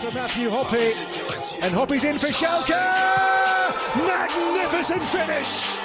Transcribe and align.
for 0.00 0.12
Matthew 0.12 0.50
Hoppe, 0.50 0.92
and 1.62 1.74
Hoppe's 1.74 2.04
in 2.04 2.18
for 2.18 2.26
Schalke! 2.26 2.76
Magnificent 3.96 5.02
finish! 5.04 5.78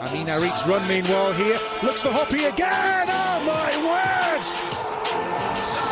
Amine 0.00 0.28
Harit's 0.28 0.66
run 0.66 0.88
meanwhile 0.88 1.32
here, 1.34 1.58
looks 1.82 2.00
for 2.00 2.08
Hoppe 2.08 2.48
again! 2.50 3.06
Oh 3.10 3.42
my 3.44 3.70
word! 3.84 4.44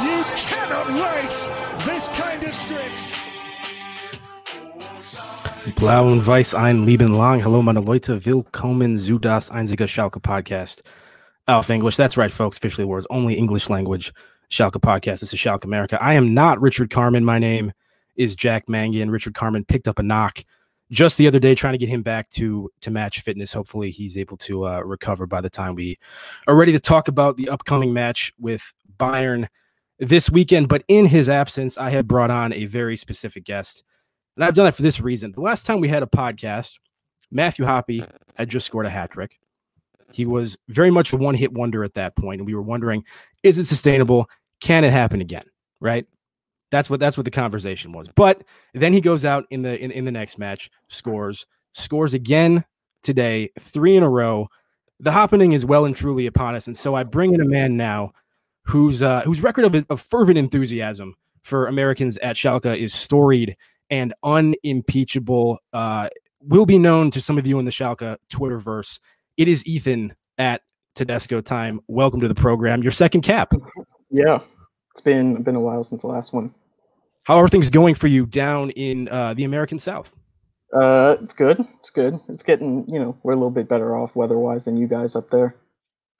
You 0.03 0.25
cannot 0.49 0.89
write 0.99 1.37
this 1.85 2.09
kind 2.19 2.43
of 2.45 2.55
script! 2.55 3.15
Blau 5.77 6.07
und 6.11 6.27
Weiß 6.27 6.55
ein 6.55 6.85
Leben 6.87 7.13
lang. 7.13 7.43
Hello, 7.43 7.61
meine 7.61 7.81
Leute. 7.81 8.25
Willkommen 8.25 8.97
zu 8.97 9.19
das 9.19 9.51
einzige 9.51 9.87
Schalke 9.87 10.19
Podcast. 10.19 10.83
Auf 11.49 11.71
English. 11.71 11.97
That's 11.97 12.19
right, 12.19 12.31
folks. 12.31 12.59
Officially 12.59 12.85
words. 12.85 13.07
Only 13.09 13.35
English 13.35 13.71
language. 13.71 14.13
Schalke 14.51 14.73
podcast. 14.73 15.21
This 15.21 15.33
is 15.33 15.41
Schalke 15.41 15.65
America. 15.65 16.01
I 16.01 16.13
am 16.13 16.35
not 16.35 16.61
Richard 16.61 16.91
Carmen. 16.91 17.25
My 17.25 17.39
name 17.39 17.73
is 18.17 18.37
Jack 18.37 18.69
Mangan. 18.69 19.11
Richard 19.11 19.35
Carmen 19.35 19.65
picked 19.65 19.89
up 19.89 19.99
a 19.99 20.03
knock 20.03 20.45
just 20.91 21.17
the 21.17 21.27
other 21.27 21.39
day, 21.39 21.55
trying 21.55 21.73
to 21.73 21.79
get 21.79 21.89
him 21.89 22.03
back 22.03 22.29
to 22.31 22.71
to 22.83 22.91
match 22.91 23.21
fitness. 23.21 23.55
Hopefully, 23.55 23.91
he's 23.91 24.19
able 24.19 24.37
to 24.39 24.67
uh, 24.67 24.81
recover 24.81 25.27
by 25.27 25.41
the 25.41 25.49
time 25.49 25.75
we 25.75 25.99
are 26.47 26.57
ready 26.57 26.73
to 26.73 26.81
talk 26.81 27.09
about 27.09 27.39
the 27.39 27.49
upcoming 27.49 27.95
match 27.95 28.31
with 28.39 28.75
Bayern 28.99 29.49
this 29.99 30.29
weekend. 30.29 30.69
But 30.69 30.85
in 30.87 31.07
his 31.07 31.31
absence, 31.31 31.79
I 31.79 31.89
have 31.91 32.07
brought 32.07 32.31
on 32.31 32.53
a 32.53 32.67
very 32.67 32.97
specific 32.97 33.45
guest, 33.45 33.85
and 34.37 34.45
I've 34.45 34.55
done 34.55 34.67
that 34.67 34.75
for 34.75 34.83
this 34.83 35.01
reason. 35.01 35.33
The 35.33 35.41
last 35.41 35.65
time 35.65 35.81
we 35.81 35.89
had 35.89 36.03
a 36.03 36.07
podcast, 36.07 36.75
Matthew 37.31 37.65
Hoppe 37.65 38.07
had 38.37 38.51
just 38.51 38.67
scored 38.67 38.85
a 38.85 38.91
hat 38.91 39.11
trick. 39.13 39.39
He 40.13 40.25
was 40.27 40.57
very 40.69 40.91
much 40.91 41.13
a 41.13 41.17
one 41.17 41.35
hit 41.35 41.53
wonder 41.53 41.85
at 41.85 41.95
that 41.95 42.17
point, 42.17 42.41
and 42.41 42.47
we 42.47 42.55
were 42.55 42.63
wondering, 42.63 43.05
is 43.43 43.59
it 43.59 43.67
sustainable? 43.67 44.29
Can 44.61 44.85
it 44.85 44.91
happen 44.91 45.21
again? 45.21 45.45
Right. 45.81 46.07
That's 46.71 46.91
what 46.91 47.01
that's 47.01 47.17
what 47.17 47.25
the 47.25 47.31
conversation 47.31 47.93
was. 47.93 48.09
But 48.15 48.43
then 48.75 48.93
he 48.93 49.01
goes 49.01 49.25
out 49.25 49.47
in 49.51 49.63
the 49.63 49.79
in, 49.79 49.91
in 49.91 50.05
the 50.05 50.13
next 50.13 50.39
match, 50.39 50.71
scores, 50.89 51.47
scores 51.73 52.15
again 52.15 52.65
today, 53.03 53.51
three 53.59 53.97
in 53.97 54.03
a 54.03 54.09
row. 54.09 54.49
The 55.01 55.13
happening 55.13 55.53
is 55.53 55.65
well 55.65 55.85
and 55.85 55.97
truly 55.97 56.27
upon 56.27 56.55
us, 56.55 56.67
and 56.67 56.77
so 56.77 56.95
I 56.95 57.05
bring 57.05 57.33
in 57.33 57.41
a 57.41 57.47
man 57.47 57.77
now 57.77 58.13
whose 58.65 59.01
uh, 59.01 59.23
whose 59.23 59.43
record 59.43 59.65
of, 59.65 59.87
of 59.89 60.01
fervent 60.01 60.37
enthusiasm 60.37 61.15
for 61.43 61.67
Americans 61.67 62.19
at 62.19 62.37
Schalke 62.37 62.77
is 62.77 62.93
storied 62.93 63.57
and 63.89 64.13
unimpeachable. 64.23 65.59
Uh, 65.73 66.09
will 66.41 66.67
be 66.67 66.79
known 66.79 67.11
to 67.11 67.21
some 67.21 67.39
of 67.39 67.47
you 67.47 67.59
in 67.59 67.65
the 67.65 67.71
Schalke 67.71 68.17
Twitterverse. 68.31 69.01
It 69.39 69.47
is 69.47 69.65
Ethan 69.67 70.15
at 70.37 70.63
Tedesco 70.97 71.41
time. 71.41 71.81
Welcome 71.87 72.21
to 72.21 72.29
the 72.29 72.35
program. 72.35 72.83
Your 72.83 72.91
second 72.91 73.21
cap. 73.21 73.55
Yeah, 74.11 74.41
it's 74.91 75.01
been 75.01 75.45
been 75.45 75.55
a 75.55 75.61
while 75.61 75.85
since 75.85 76.03
the 76.03 76.09
last 76.09 76.33
one. 76.33 76.53
How 77.23 77.37
are 77.37 77.47
things 77.47 77.71
going 77.71 77.95
for 77.95 78.09
you 78.09 78.27
down 78.27 78.71
in 78.71 79.09
uh, 79.09 79.35
the 79.35 79.45
American 79.45 79.79
South? 79.79 80.17
Uh, 80.75 81.17
it's 81.23 81.35
good. 81.35 81.65
It's 81.79 81.91
good. 81.91 82.19
It's 82.29 82.43
getting 82.43 82.85
you 82.89 82.99
know 82.99 83.17
we're 83.23 83.35
a 83.35 83.37
little 83.37 83.53
bit 83.53 83.69
better 83.69 83.97
off 83.97 84.17
weather-wise 84.17 84.65
than 84.65 84.77
you 84.77 84.89
guys 84.89 85.15
up 85.15 85.31
there. 85.31 85.55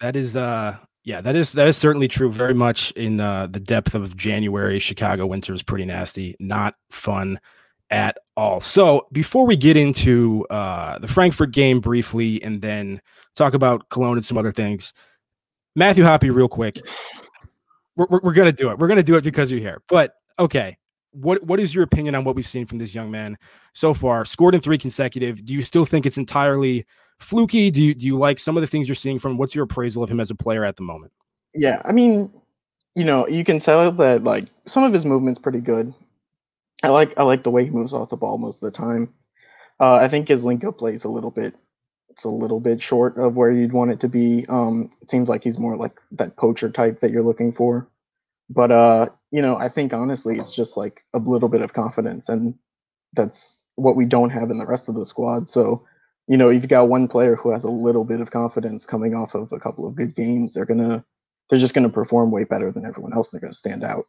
That 0.01 0.15
is 0.15 0.37
uh 0.37 0.77
yeah 1.03 1.21
that 1.21 1.35
is 1.35 1.53
that 1.55 1.67
is 1.67 1.77
certainly 1.77 2.07
true. 2.07 2.31
Very 2.31 2.55
much 2.55 2.93
in 2.93 3.19
uh, 3.19 3.49
the 3.49 3.59
depth 3.59 3.97
of 3.97 4.17
January, 4.17 4.79
Chicago 4.79 5.27
winter 5.27 5.53
is 5.53 5.65
pretty 5.65 5.87
nasty. 5.87 6.37
Not 6.39 6.77
fun 6.89 7.41
at 7.91 8.19
all. 8.39 8.61
So 8.61 9.07
before 9.13 9.47
we 9.47 9.57
get 9.57 9.77
into 9.77 10.47
uh, 10.49 10.99
the 10.99 11.09
Frankfurt 11.09 11.53
game 11.53 11.81
briefly, 11.81 12.43
and 12.43 12.63
then 12.63 13.01
talk 13.35 13.55
about 13.55 13.89
Cologne 13.91 14.17
and 14.17 14.25
some 14.25 14.39
other 14.39 14.53
things, 14.53 14.93
Matthew 15.77 16.05
Hoppe, 16.05 16.35
real 16.35 16.49
quick 16.49 16.81
we're, 17.99 18.07
we're, 18.09 18.21
we're 18.23 18.33
gonna 18.33 18.53
do 18.53 18.71
it. 18.71 18.79
We're 18.79 18.89
gonna 18.89 19.03
do 19.03 19.17
it 19.17 19.25
because 19.25 19.51
you're 19.51 19.61
here. 19.61 19.83
But 19.89 20.15
okay, 20.39 20.79
what 21.11 21.43
what 21.45 21.61
is 21.61 21.75
your 21.75 21.85
opinion 21.85 22.15
on 22.15 22.25
what 22.25 22.37
we've 22.37 22.47
seen 22.47 22.65
from 22.65 22.79
this 22.79 22.95
young 22.95 23.11
man 23.11 23.37
so 23.75 23.93
far? 23.93 24.25
Scored 24.25 24.55
in 24.55 24.61
three 24.61 24.79
consecutive. 24.79 25.45
Do 25.45 25.53
you 25.53 25.61
still 25.61 25.85
think 25.85 26.07
it's 26.07 26.17
entirely 26.17 26.87
fluky? 27.19 27.71
Do 27.71 27.83
you 27.83 27.95
do 27.95 28.07
you 28.07 28.17
like 28.17 28.39
some 28.39 28.57
of 28.57 28.61
the 28.63 28.67
things 28.69 28.89
you're 28.89 28.95
seeing 28.95 29.19
from? 29.19 29.37
What's 29.37 29.55
your 29.55 29.65
appraisal 29.65 30.03
of 30.03 30.11
him 30.11 30.21
as 30.21 30.31
a 30.31 30.35
player 30.35 30.65
at 30.65 30.77
the 30.77 30.83
moment? 30.83 31.13
Yeah, 31.55 31.83
I 31.85 31.93
mean, 31.93 32.31
you 32.95 33.05
know, 33.05 33.27
you 33.27 33.45
can 33.45 33.59
tell 33.59 33.91
that 33.91 34.23
like 34.23 34.47
some 34.65 34.85
of 34.85 34.93
his 34.93 35.05
movement's 35.05 35.41
pretty 35.41 35.61
good. 35.61 35.93
I 36.83 36.89
like 36.89 37.15
I 37.17 37.25
like 37.25 37.43
the 37.43 37.51
way 37.51 37.65
he 37.65 37.71
moves 37.71 37.93
off 37.93 38.11
the 38.11 38.17
ball 38.17 38.39
most 38.39 38.63
of 38.63 38.73
the 38.73 38.77
time. 38.77 39.15
Uh, 39.81 39.97
I 39.97 40.09
think 40.09 40.29
his 40.29 40.45
link 40.45 40.65
up 40.65 40.79
plays 40.79 41.05
a 41.05 41.09
little 41.09 41.31
bit 41.31 41.55
it's 42.11 42.25
a 42.25 42.29
little 42.31 42.59
bit 42.59 42.83
short 42.83 43.17
of 43.17 43.37
where 43.37 43.53
you'd 43.53 43.73
want 43.73 43.93
it 43.93 44.01
to 44.01 44.09
be. 44.09 44.45
Um, 44.49 44.91
it 45.01 45.09
seems 45.09 45.29
like 45.29 45.45
he's 45.45 45.59
more 45.59 45.77
like 45.77 46.01
that 46.13 46.37
poacher 46.37 46.69
type 46.69 46.99
that 47.01 47.13
you're 47.13 47.23
looking 47.23 47.53
for. 47.53 47.89
But 48.51 48.73
uh, 48.73 49.09
you 49.31 49.43
know, 49.43 49.57
I 49.57 49.69
think 49.69 49.93
honestly, 49.93 50.39
it's 50.39 50.55
just 50.55 50.77
like 50.77 51.05
a 51.15 51.19
little 51.19 51.49
bit 51.49 51.61
of 51.61 51.75
confidence, 51.75 52.29
and 52.29 52.55
that's 53.13 53.61
what 53.77 53.95
we 53.95 54.05
don't 54.05 54.31
have 54.31 54.51
in 54.51 54.59
the 54.59 54.67
rest 54.67 54.89
of 54.89 54.97
the 54.97 55.07
squad. 55.07 55.49
So, 55.49 55.87
you 56.27 56.37
know, 56.37 56.49
you've 56.49 56.67
got 56.67 56.89
one 56.89 57.07
player 57.07 57.37
who 57.37 57.53
has 57.53 57.63
a 57.63 57.71
little 57.71 58.05
bit 58.05 58.21
of 58.21 58.33
confidence 58.33 58.85
coming 58.85 59.15
off 59.15 59.35
of 59.37 59.53
a 59.53 59.61
couple 59.61 59.87
of 59.87 59.95
good 59.95 60.17
games. 60.17 60.55
They're 60.55 60.65
gonna, 60.65 61.05
they're 61.49 61.59
just 61.59 61.75
gonna 61.75 61.89
perform 61.89 62.33
way 62.33 62.45
better 62.45 62.73
than 62.73 62.85
everyone 62.85 63.13
else. 63.13 63.29
They're 63.29 63.41
gonna 63.41 63.53
stand 63.53 63.85
out. 63.85 64.07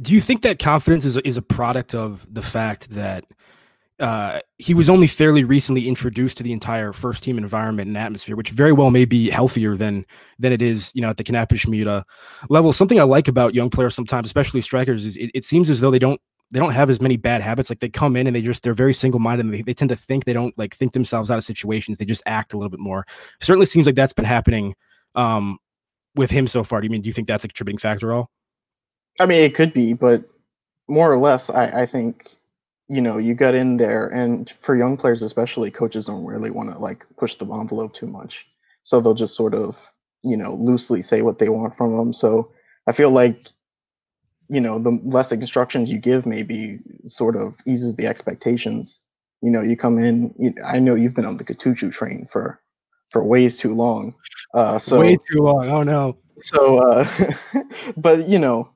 Do 0.00 0.12
you 0.12 0.20
think 0.20 0.42
that 0.42 0.58
confidence 0.58 1.04
is 1.04 1.16
is 1.18 1.36
a 1.36 1.42
product 1.42 1.94
of 1.94 2.26
the 2.32 2.42
fact 2.42 2.90
that 2.90 3.24
uh, 4.02 4.40
he 4.58 4.74
was 4.74 4.90
only 4.90 5.06
fairly 5.06 5.44
recently 5.44 5.86
introduced 5.86 6.36
to 6.36 6.42
the 6.42 6.52
entire 6.52 6.92
first 6.92 7.22
team 7.22 7.38
environment 7.38 7.86
and 7.86 7.96
atmosphere, 7.96 8.34
which 8.34 8.50
very 8.50 8.72
well 8.72 8.90
may 8.90 9.04
be 9.04 9.30
healthier 9.30 9.76
than 9.76 10.04
than 10.40 10.52
it 10.52 10.60
is, 10.60 10.90
you 10.92 11.00
know, 11.00 11.10
at 11.10 11.18
the 11.18 11.24
Knappenschmiede 11.24 12.02
level. 12.48 12.72
Something 12.72 12.98
I 12.98 13.04
like 13.04 13.28
about 13.28 13.54
young 13.54 13.70
players 13.70 13.94
sometimes, 13.94 14.26
especially 14.26 14.60
strikers, 14.60 15.06
is 15.06 15.16
it, 15.16 15.30
it, 15.34 15.44
seems 15.44 15.70
as 15.70 15.80
though 15.80 15.92
they 15.92 16.00
don't 16.00 16.20
they 16.50 16.58
don't 16.58 16.72
have 16.72 16.90
as 16.90 17.00
many 17.00 17.16
bad 17.16 17.42
habits. 17.42 17.70
Like 17.70 17.78
they 17.78 17.88
come 17.88 18.16
in 18.16 18.26
and 18.26 18.34
they 18.34 18.42
just 18.42 18.64
they're 18.64 18.74
very 18.74 18.92
single 18.92 19.20
minded. 19.20 19.52
They, 19.52 19.62
they 19.62 19.74
tend 19.74 19.90
to 19.90 19.96
think 19.96 20.24
they 20.24 20.32
don't 20.32 20.56
like 20.58 20.74
think 20.74 20.94
themselves 20.94 21.30
out 21.30 21.38
of 21.38 21.44
situations. 21.44 21.98
They 21.98 22.04
just 22.04 22.22
act 22.26 22.54
a 22.54 22.58
little 22.58 22.70
bit 22.70 22.80
more. 22.80 23.06
Certainly 23.40 23.66
seems 23.66 23.86
like 23.86 23.94
that's 23.94 24.12
been 24.12 24.24
happening 24.24 24.74
um, 25.14 25.58
with 26.16 26.32
him 26.32 26.48
so 26.48 26.64
far. 26.64 26.80
Do 26.80 26.86
you 26.86 26.90
mean 26.90 27.02
do 27.02 27.08
you 27.08 27.12
think 27.12 27.28
that's 27.28 27.44
a 27.44 27.48
contributing 27.48 27.78
factor 27.78 28.10
at 28.10 28.16
all? 28.16 28.30
I 29.20 29.26
mean, 29.26 29.42
it 29.42 29.54
could 29.54 29.72
be, 29.72 29.92
but 29.92 30.24
more 30.88 31.12
or 31.12 31.18
less, 31.18 31.50
I, 31.50 31.82
I 31.82 31.86
think 31.86 32.36
you 32.88 33.00
know 33.00 33.16
you 33.16 33.34
get 33.34 33.54
in 33.54 33.76
there 33.76 34.08
and 34.08 34.50
for 34.50 34.76
young 34.76 34.96
players 34.96 35.22
especially 35.22 35.70
coaches 35.70 36.04
don't 36.04 36.26
really 36.26 36.50
want 36.50 36.70
to 36.70 36.78
like 36.78 37.06
push 37.16 37.36
the 37.36 37.46
envelope 37.46 37.94
too 37.94 38.06
much. 38.06 38.46
So 38.82 39.00
they'll 39.00 39.14
just 39.14 39.36
sort 39.36 39.54
of 39.54 39.80
you 40.22 40.36
know 40.36 40.54
loosely 40.54 41.02
say 41.02 41.22
what 41.22 41.38
they 41.38 41.48
want 41.48 41.76
from 41.76 41.96
them 41.96 42.12
so 42.12 42.50
i 42.86 42.92
feel 42.92 43.10
like 43.10 43.48
you 44.48 44.60
know 44.60 44.78
the 44.78 45.00
less 45.04 45.32
instructions 45.32 45.90
you 45.90 45.98
give 45.98 46.26
maybe 46.26 46.78
sort 47.06 47.36
of 47.36 47.56
eases 47.66 47.96
the 47.96 48.06
expectations. 48.06 49.00
You 49.40 49.50
know 49.50 49.62
you 49.62 49.76
come 49.76 49.98
in 49.98 50.34
you, 50.38 50.54
i 50.64 50.78
know 50.78 50.94
you've 50.94 51.14
been 51.14 51.26
on 51.26 51.36
the 51.36 51.44
Kutucu 51.44 51.92
train 51.92 52.26
for 52.30 52.60
for 53.10 53.24
way 53.24 53.48
too 53.48 53.74
long. 53.74 54.14
Uh 54.54 54.78
so 54.78 55.00
way 55.00 55.16
too 55.16 55.40
long 55.42 55.68
oh 55.68 55.82
no. 55.82 56.18
So 56.36 56.78
uh 56.78 57.08
but 57.96 58.28
you 58.28 58.38
know 58.38 58.70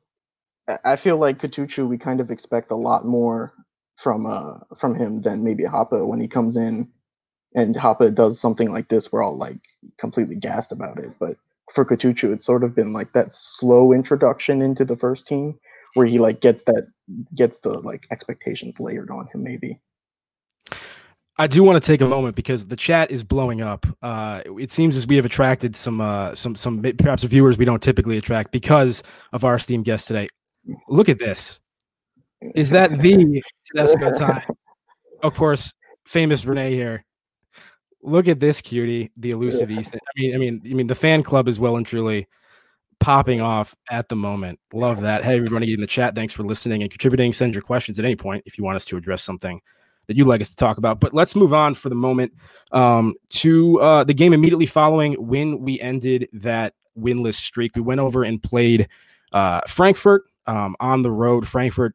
I 0.84 0.96
feel 0.96 1.16
like 1.16 1.38
Kutucu, 1.38 1.88
we 1.88 1.98
kind 1.98 2.20
of 2.20 2.30
expect 2.30 2.70
a 2.70 2.76
lot 2.76 3.04
more 3.04 3.52
from 3.96 4.26
uh 4.26 4.58
from 4.78 4.94
him 4.94 5.22
than 5.22 5.42
maybe 5.44 5.64
Hoppe 5.64 6.06
when 6.06 6.20
he 6.20 6.28
comes 6.28 6.56
in 6.56 6.88
and 7.54 7.74
Hoppe 7.74 8.14
does 8.14 8.38
something 8.38 8.70
like 8.72 8.88
this, 8.88 9.10
we're 9.10 9.22
all 9.22 9.36
like 9.36 9.58
completely 9.98 10.36
gassed 10.36 10.72
about 10.72 10.98
it. 10.98 11.10
But 11.18 11.36
for 11.72 11.84
Kutucu, 11.84 12.32
it's 12.32 12.44
sort 12.44 12.62
of 12.62 12.74
been 12.74 12.92
like 12.92 13.12
that 13.14 13.32
slow 13.32 13.92
introduction 13.92 14.62
into 14.62 14.84
the 14.84 14.96
first 14.96 15.26
team 15.26 15.58
where 15.94 16.06
he 16.06 16.18
like 16.18 16.40
gets 16.40 16.62
that 16.64 16.88
gets 17.34 17.60
the 17.60 17.70
like 17.70 18.06
expectations 18.10 18.78
layered 18.78 19.10
on 19.10 19.28
him 19.32 19.42
maybe. 19.42 19.80
I 21.38 21.46
do 21.46 21.62
want 21.62 21.82
to 21.82 21.86
take 21.86 22.00
a 22.00 22.08
moment 22.08 22.34
because 22.34 22.66
the 22.66 22.76
chat 22.76 23.10
is 23.10 23.22
blowing 23.22 23.60
up. 23.60 23.86
Uh, 24.00 24.40
it 24.58 24.70
seems 24.70 24.96
as 24.96 25.06
we 25.06 25.16
have 25.16 25.26
attracted 25.26 25.76
some 25.76 26.00
uh, 26.00 26.34
some 26.34 26.54
some 26.54 26.82
perhaps 26.98 27.24
viewers 27.24 27.58
we 27.58 27.64
don't 27.64 27.82
typically 27.82 28.18
attract 28.18 28.52
because 28.52 29.02
of 29.32 29.44
our 29.44 29.56
esteemed 29.56 29.84
guest 29.84 30.08
today. 30.08 30.28
Look 30.88 31.08
at 31.08 31.18
this. 31.18 31.60
Is 32.54 32.70
that 32.70 32.98
the 32.98 33.42
Tedesco 33.66 34.12
time? 34.18 34.42
Of 35.22 35.34
course, 35.34 35.72
famous 36.04 36.44
Renee 36.44 36.74
here. 36.74 37.04
Look 38.02 38.28
at 38.28 38.38
this 38.38 38.60
cutie, 38.60 39.10
the 39.16 39.30
elusive 39.30 39.70
yeah. 39.70 39.80
Easton. 39.80 40.00
I 40.04 40.20
mean, 40.20 40.34
I 40.34 40.38
mean, 40.38 40.62
I 40.64 40.74
mean, 40.74 40.86
the 40.86 40.94
fan 40.94 41.22
club 41.22 41.48
is 41.48 41.58
well 41.58 41.76
and 41.76 41.86
truly 41.86 42.28
popping 43.00 43.40
off 43.40 43.74
at 43.90 44.08
the 44.08 44.16
moment. 44.16 44.60
Love 44.72 45.00
that. 45.00 45.24
Hey, 45.24 45.36
everybody 45.36 45.72
in 45.72 45.80
the 45.80 45.86
chat, 45.86 46.14
thanks 46.14 46.32
for 46.32 46.44
listening 46.44 46.82
and 46.82 46.90
contributing. 46.90 47.32
Send 47.32 47.54
your 47.54 47.62
questions 47.62 47.98
at 47.98 48.04
any 48.04 48.16
point 48.16 48.44
if 48.46 48.58
you 48.58 48.64
want 48.64 48.76
us 48.76 48.84
to 48.86 48.96
address 48.96 49.22
something 49.22 49.60
that 50.06 50.16
you'd 50.16 50.28
like 50.28 50.40
us 50.40 50.50
to 50.50 50.56
talk 50.56 50.78
about. 50.78 51.00
But 51.00 51.14
let's 51.14 51.34
move 51.34 51.52
on 51.52 51.74
for 51.74 51.88
the 51.88 51.96
moment 51.96 52.32
um, 52.72 53.14
to 53.30 53.80
uh, 53.80 54.04
the 54.04 54.14
game 54.14 54.32
immediately 54.32 54.66
following 54.66 55.14
when 55.14 55.60
we 55.60 55.80
ended 55.80 56.28
that 56.32 56.74
winless 56.98 57.34
streak. 57.34 57.74
We 57.74 57.82
went 57.82 58.00
over 58.00 58.22
and 58.22 58.42
played 58.42 58.88
uh, 59.32 59.62
Frankfurt 59.66 60.24
um, 60.46 60.76
on 60.80 61.02
the 61.02 61.10
road. 61.10 61.46
Frankfurt 61.46 61.94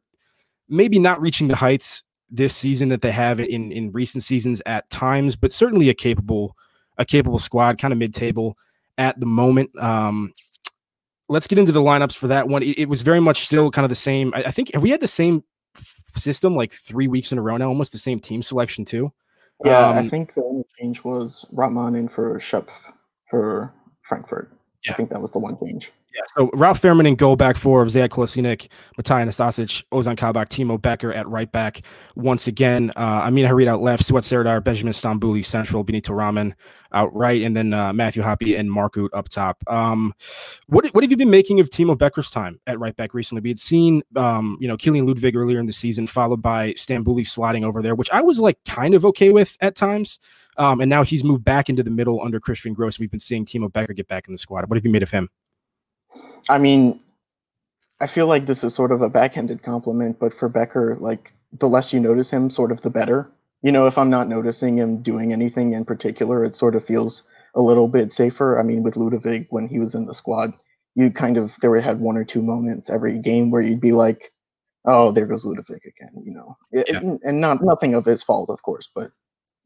maybe 0.68 0.98
not 0.98 1.20
reaching 1.20 1.48
the 1.48 1.56
heights 1.56 2.02
this 2.30 2.56
season 2.56 2.88
that 2.88 3.02
they 3.02 3.12
have 3.12 3.38
in 3.38 3.70
in 3.70 3.92
recent 3.92 4.24
seasons 4.24 4.62
at 4.66 4.88
times, 4.90 5.36
but 5.36 5.52
certainly 5.52 5.88
a 5.88 5.94
capable 5.94 6.56
a 6.98 7.04
capable 7.04 7.38
squad, 7.38 7.78
kind 7.78 7.92
of 7.92 7.98
mid 7.98 8.14
table 8.14 8.56
at 8.98 9.18
the 9.20 9.26
moment. 9.26 9.76
Um, 9.78 10.32
let's 11.28 11.46
get 11.46 11.58
into 11.58 11.72
the 11.72 11.80
lineups 11.80 12.14
for 12.14 12.28
that 12.28 12.48
one. 12.48 12.62
It, 12.62 12.78
it 12.78 12.88
was 12.88 13.02
very 13.02 13.20
much 13.20 13.44
still 13.44 13.70
kind 13.70 13.84
of 13.84 13.88
the 13.90 13.94
same. 13.94 14.32
I, 14.34 14.44
I, 14.44 14.50
think 14.50 14.72
have 14.74 14.82
we 14.82 14.90
had 14.90 15.00
the 15.00 15.08
same 15.08 15.44
system 16.16 16.54
like 16.54 16.72
three 16.72 17.08
weeks 17.08 17.32
in 17.32 17.38
a 17.38 17.42
row 17.42 17.56
now, 17.56 17.68
almost 17.68 17.92
the 17.92 17.98
same 17.98 18.18
team 18.18 18.42
selection 18.42 18.84
too. 18.84 19.12
Yeah, 19.64 19.86
um, 19.86 19.98
I 19.98 20.08
think 20.08 20.34
the 20.34 20.42
only 20.42 20.64
change 20.78 21.04
was 21.04 21.46
Ratman 21.54 21.96
in 21.96 22.08
for 22.08 22.40
Shep 22.40 22.68
for 23.30 23.72
Frankfurt. 24.02 24.52
Yeah. 24.84 24.92
I 24.92 24.94
think 24.96 25.10
that 25.10 25.22
was 25.22 25.32
the 25.32 25.38
one 25.38 25.56
change. 25.58 25.92
Yeah. 26.14 26.22
So 26.36 26.50
Ralf 26.54 26.80
Fährmann 26.80 27.08
and 27.08 27.16
goal 27.16 27.36
back 27.36 27.56
four 27.56 27.80
of 27.80 27.88
Sead 27.88 28.10
Kolasinac, 28.10 28.68
Matija 29.00 29.26
Nastasic, 29.26 29.82
Ozan 29.92 30.16
Kabak, 30.16 30.50
Timo 30.50 30.80
Becker 30.80 31.12
at 31.12 31.26
right 31.26 31.50
back. 31.50 31.82
Once 32.16 32.46
again, 32.46 32.92
uh, 32.96 33.22
Amine 33.24 33.46
Harit 33.46 33.66
out 33.66 33.80
left, 33.80 34.02
Suat 34.02 34.24
Serdar, 34.24 34.60
Benjamin 34.60 34.92
Stambouli 34.92 35.44
central, 35.44 35.84
Benito 35.84 36.12
Raman 36.12 36.54
out 36.92 37.14
right, 37.14 37.40
and 37.42 37.56
then 37.56 37.72
uh, 37.72 37.92
Matthew 37.92 38.22
Hoppe 38.22 38.58
and 38.58 38.70
Mark 38.70 38.96
Uth 38.98 39.10
up 39.14 39.30
top. 39.30 39.62
Um, 39.66 40.12
what 40.66 40.86
what 40.92 41.02
have 41.02 41.10
you 41.10 41.16
been 41.16 41.30
making 41.30 41.60
of 41.60 41.70
Timo 41.70 41.96
Becker's 41.96 42.28
time 42.28 42.60
at 42.66 42.78
right 42.78 42.94
back 42.94 43.14
recently? 43.14 43.40
We 43.40 43.50
had 43.50 43.58
seen, 43.58 44.02
um, 44.14 44.58
you 44.60 44.68
know, 44.68 44.76
Kilian 44.76 45.06
Ludewig 45.06 45.34
earlier 45.34 45.58
in 45.58 45.66
the 45.66 45.72
season, 45.72 46.06
followed 46.06 46.42
by 46.42 46.72
Stambouli 46.74 47.26
sliding 47.26 47.64
over 47.64 47.80
there, 47.80 47.94
which 47.94 48.10
I 48.10 48.20
was 48.20 48.38
like 48.38 48.58
kind 48.66 48.94
of 48.94 49.04
okay 49.06 49.30
with 49.30 49.56
at 49.60 49.74
times. 49.74 50.18
Um, 50.58 50.82
and 50.82 50.90
now 50.90 51.02
he's 51.02 51.24
moved 51.24 51.44
back 51.44 51.70
into 51.70 51.82
the 51.82 51.90
middle 51.90 52.20
under 52.22 52.38
Christian 52.38 52.74
Gross. 52.74 52.98
We've 52.98 53.10
been 53.10 53.20
seeing 53.20 53.46
Timo 53.46 53.72
Becker 53.72 53.94
get 53.94 54.06
back 54.08 54.26
in 54.28 54.32
the 54.32 54.38
squad. 54.38 54.68
What 54.68 54.76
have 54.76 54.84
you 54.84 54.92
made 54.92 55.02
of 55.02 55.10
him? 55.10 55.30
I 56.48 56.58
mean, 56.58 57.00
I 58.00 58.06
feel 58.06 58.26
like 58.26 58.46
this 58.46 58.64
is 58.64 58.74
sort 58.74 58.92
of 58.92 59.02
a 59.02 59.08
backhanded 59.08 59.62
compliment, 59.62 60.18
but 60.18 60.34
for 60.34 60.48
Becker, 60.48 60.96
like 61.00 61.32
the 61.52 61.68
less 61.68 61.92
you 61.92 62.00
notice 62.00 62.30
him, 62.30 62.50
sort 62.50 62.72
of 62.72 62.80
the 62.80 62.90
better. 62.90 63.30
You 63.62 63.70
know, 63.70 63.86
if 63.86 63.96
I'm 63.96 64.10
not 64.10 64.28
noticing 64.28 64.76
him 64.78 65.02
doing 65.02 65.32
anything 65.32 65.72
in 65.72 65.84
particular, 65.84 66.44
it 66.44 66.56
sort 66.56 66.74
of 66.74 66.84
feels 66.84 67.22
a 67.54 67.60
little 67.60 67.86
bit 67.86 68.12
safer. 68.12 68.58
I 68.58 68.62
mean, 68.62 68.82
with 68.82 68.94
Ludewig, 68.94 69.46
when 69.50 69.68
he 69.68 69.78
was 69.78 69.94
in 69.94 70.06
the 70.06 70.14
squad, 70.14 70.52
you 70.94 71.10
kind 71.10 71.36
of 71.36 71.56
there 71.60 71.78
had 71.80 72.00
one 72.00 72.16
or 72.16 72.24
two 72.24 72.42
moments 72.42 72.90
every 72.90 73.18
game 73.18 73.50
where 73.50 73.62
you'd 73.62 73.80
be 73.80 73.92
like, 73.92 74.32
"Oh, 74.84 75.12
there 75.12 75.26
goes 75.26 75.44
Ludewig 75.44 75.84
again," 75.84 76.22
you 76.24 76.32
know, 76.32 76.56
yeah. 76.72 76.82
it, 76.86 77.20
and 77.22 77.40
not 77.40 77.62
nothing 77.62 77.94
of 77.94 78.04
his 78.04 78.22
fault, 78.22 78.50
of 78.50 78.62
course, 78.62 78.88
but 78.94 79.10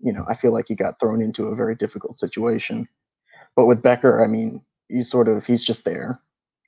you 0.01 0.13
know, 0.13 0.25
I 0.29 0.35
feel 0.35 0.53
like 0.53 0.67
he 0.69 0.75
got 0.75 1.01
thrown 1.01 1.23
into 1.23 1.47
a 1.47 1.57
very 1.57 1.75
difficult 1.75 2.15
situation. 2.15 2.87
But 3.57 3.67
with 3.67 3.83
Becker, 3.83 4.23
I 4.23 4.27
mean, 4.27 4.63
he's 4.89 5.11
sort 5.11 5.29
of 5.29 5.47
he's 5.47 5.65
just 5.65 5.85
there. 5.85 6.21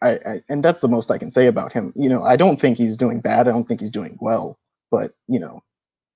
I, 0.03 0.11
I, 0.11 0.43
and 0.49 0.65
that's 0.65 0.81
the 0.81 0.89
most 0.89 1.11
I 1.11 1.19
can 1.19 1.31
say 1.31 1.47
about 1.47 1.73
him. 1.73 1.93
You 1.97 2.09
know, 2.09 2.23
I 2.23 2.37
don't 2.37 2.61
think 2.61 2.79
he's 2.79 2.97
doing 2.97 3.21
bad. 3.21 3.49
I 3.49 3.53
don't 3.53 3.67
think 3.67 3.81
he's 3.81 3.91
doing 3.91 4.17
well, 4.21 4.59
but 4.91 5.13
you 5.27 5.41
know, 5.41 5.63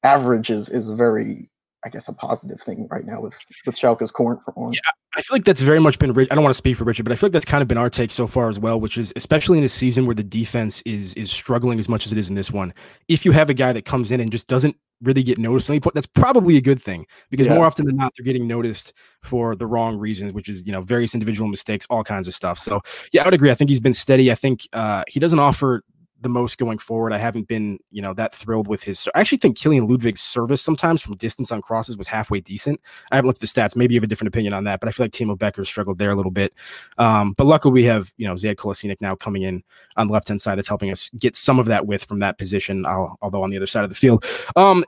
average 0.03 0.51
is 0.51 0.69
is 0.69 0.89
very, 0.89 1.51
I 1.85 1.89
guess, 1.89 2.09
a 2.09 2.13
positive 2.13 2.61
thing 2.61 2.87
right 2.91 3.05
now 3.05 3.21
with 3.21 3.35
with 3.67 3.77
Schalke's 3.77 4.13
current 4.13 4.45
performance. 4.45 4.77
Yeah, 4.77 4.91
I 5.17 5.23
feel 5.23 5.37
like 5.37 5.45
that's 5.45 5.61
very 5.61 5.81
much 5.81 5.99
been. 5.99 6.11
I 6.11 6.25
don't 6.35 6.45
want 6.45 6.55
to 6.55 6.59
speak 6.59 6.77
for 6.77 6.85
Richard, 6.85 7.05
but 7.05 7.13
I 7.13 7.17
feel 7.17 7.29
like 7.29 7.33
that's 7.33 7.45
kind 7.45 7.63
of 7.63 7.69
been 7.69 7.79
our 7.79 7.91
take 7.91 8.13
so 8.13 8.27
far 8.27 8.49
as 8.49 8.61
well. 8.61 8.79
Which 8.79 8.99
is 8.99 9.13
especially 9.17 9.59
in 9.59 9.65
a 9.65 9.69
season 9.69 10.07
where 10.07 10.15
the 10.15 10.25
defense 10.25 10.83
is 10.83 11.15
is 11.15 11.31
struggling 11.31 11.81
as 11.81 11.89
much 11.89 12.07
as 12.07 12.13
it 12.13 12.19
is 12.19 12.29
in 12.29 12.35
this 12.37 12.51
one. 12.51 12.73
If 13.09 13.25
you 13.25 13.33
have 13.33 13.51
a 13.51 13.55
guy 13.55 13.73
that 13.73 13.85
comes 13.85 14.11
in 14.11 14.21
and 14.21 14.31
just 14.31 14.47
doesn't 14.49 14.77
really 15.03 15.23
get 15.23 15.39
noticed 15.39 15.69
any 15.69 15.81
point, 15.81 15.95
that's 15.95 16.07
probably 16.07 16.57
a 16.57 16.61
good 16.61 16.81
thing 16.81 17.07
because 17.31 17.47
yeah. 17.47 17.55
more 17.55 17.67
often 17.67 17.87
than 17.87 17.97
not, 17.97 18.13
they're 18.17 18.25
getting 18.25 18.47
noticed 18.47 18.93
for 19.23 19.55
the 19.55 19.67
wrong 19.67 19.99
reasons, 19.99 20.33
which 20.33 20.49
is, 20.49 20.65
you 20.67 20.73
know, 20.73 20.81
various 20.81 21.15
individual 21.15 21.49
mistakes, 21.49 21.87
all 21.91 22.05
kinds 22.05 22.29
of 22.29 22.35
stuff. 22.35 22.59
So, 22.59 22.81
yeah, 23.13 23.23
I 23.23 23.25
would 23.25 23.35
agree. 23.35 23.51
I 23.51 23.55
think 23.55 23.71
he's 23.71 23.81
been 23.81 23.95
steady. 23.95 24.31
I 24.31 24.35
think 24.35 24.67
uh, 24.73 25.05
he 25.09 25.21
doesn't 25.21 25.39
offer 25.39 25.83
the 26.23 26.29
most 26.29 26.59
going 26.59 26.79
forward. 26.79 27.13
I 27.13 27.19
haven't 27.19 27.49
been, 27.49 27.79
you 27.91 28.01
know, 28.01 28.15
that 28.15 28.35
thrilled 28.35 28.69
with 28.69 28.83
his. 28.83 29.09
I 29.15 29.21
actually 29.21 29.39
think 29.39 29.59
Kilian 29.59 29.89
Ludewig's 29.89 30.21
service 30.21 30.63
sometimes 30.63 31.03
from 31.03 31.15
distance 31.17 31.53
on 31.53 31.61
crosses 31.61 31.97
was 31.97 32.09
halfway 32.09 32.41
decent. 32.41 32.81
I 33.11 33.17
haven't 33.17 33.27
looked 33.27 33.43
at 33.43 33.53
the 33.53 33.61
stats. 33.61 33.77
Maybe 33.77 33.95
you 33.95 34.01
have 34.01 34.05
a 34.05 34.09
different 34.09 34.29
opinion 34.29 34.55
on 34.55 34.65
that, 34.65 34.81
but 34.81 34.89
I 34.89 34.93
feel 34.93 35.05
like 35.05 35.13
Timo 35.13 35.39
Becker 35.39 35.65
struggled 35.65 35.99
there 35.99 36.11
a 36.11 36.15
little 36.15 36.31
bit. 36.31 36.55
Um, 36.99 37.35
but 37.37 37.47
luckily, 37.47 37.73
we 37.73 37.85
have, 37.85 38.13
you 38.17 38.27
know, 38.27 38.35
Sead 38.35 38.57
Kolasinac 38.57 39.01
now 39.01 39.15
coming 39.15 39.43
in 39.43 39.63
on 39.97 40.07
the 40.07 40.13
left 40.13 40.29
hand 40.29 40.41
side 40.41 40.57
that's 40.57 40.69
helping 40.69 40.91
us 40.91 41.11
get 41.19 41.37
some 41.37 41.59
of 41.59 41.67
that 41.67 41.87
width 41.87 42.05
from 42.05 42.21
that 42.21 42.39
position, 42.39 42.87
although 42.87 43.43
on 43.43 43.51
the 43.51 43.57
other 43.57 43.67
side 43.67 43.85
of 43.85 43.91
the 43.91 43.97
field. 43.97 44.25
Um, 44.57 44.85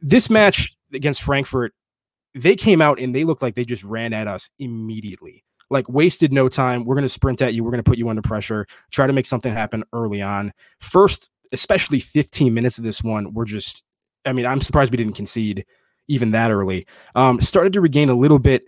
this 0.00 0.30
match 0.30 0.76
against 0.92 1.22
Frankfurt, 1.22 1.74
they 2.34 2.54
came 2.54 2.80
out 2.80 3.00
and 3.00 3.14
they 3.14 3.24
looked 3.24 3.42
like 3.42 3.54
they 3.54 3.64
just 3.64 3.84
ran 3.84 4.12
at 4.12 4.28
us 4.28 4.48
immediately 4.58 5.44
like 5.70 5.88
wasted 5.88 6.32
no 6.32 6.48
time. 6.48 6.84
We're 6.84 6.94
going 6.94 7.02
to 7.02 7.08
sprint 7.08 7.42
at 7.42 7.54
you. 7.54 7.64
We're 7.64 7.70
going 7.70 7.82
to 7.82 7.88
put 7.88 7.98
you 7.98 8.08
under 8.08 8.22
pressure, 8.22 8.66
try 8.90 9.06
to 9.06 9.12
make 9.12 9.26
something 9.26 9.52
happen 9.52 9.84
early 9.92 10.22
on. 10.22 10.52
First, 10.80 11.30
especially 11.52 12.00
15 12.00 12.52
minutes 12.52 12.78
of 12.78 12.84
this 12.84 13.02
one, 13.02 13.32
we're 13.34 13.44
just, 13.44 13.82
I 14.24 14.32
mean, 14.32 14.46
I'm 14.46 14.60
surprised 14.60 14.90
we 14.90 14.96
didn't 14.96 15.14
concede 15.14 15.64
even 16.08 16.30
that 16.32 16.50
early. 16.50 16.86
Um, 17.14 17.40
started 17.40 17.72
to 17.74 17.80
regain 17.80 18.08
a 18.08 18.14
little 18.14 18.38
bit 18.38 18.64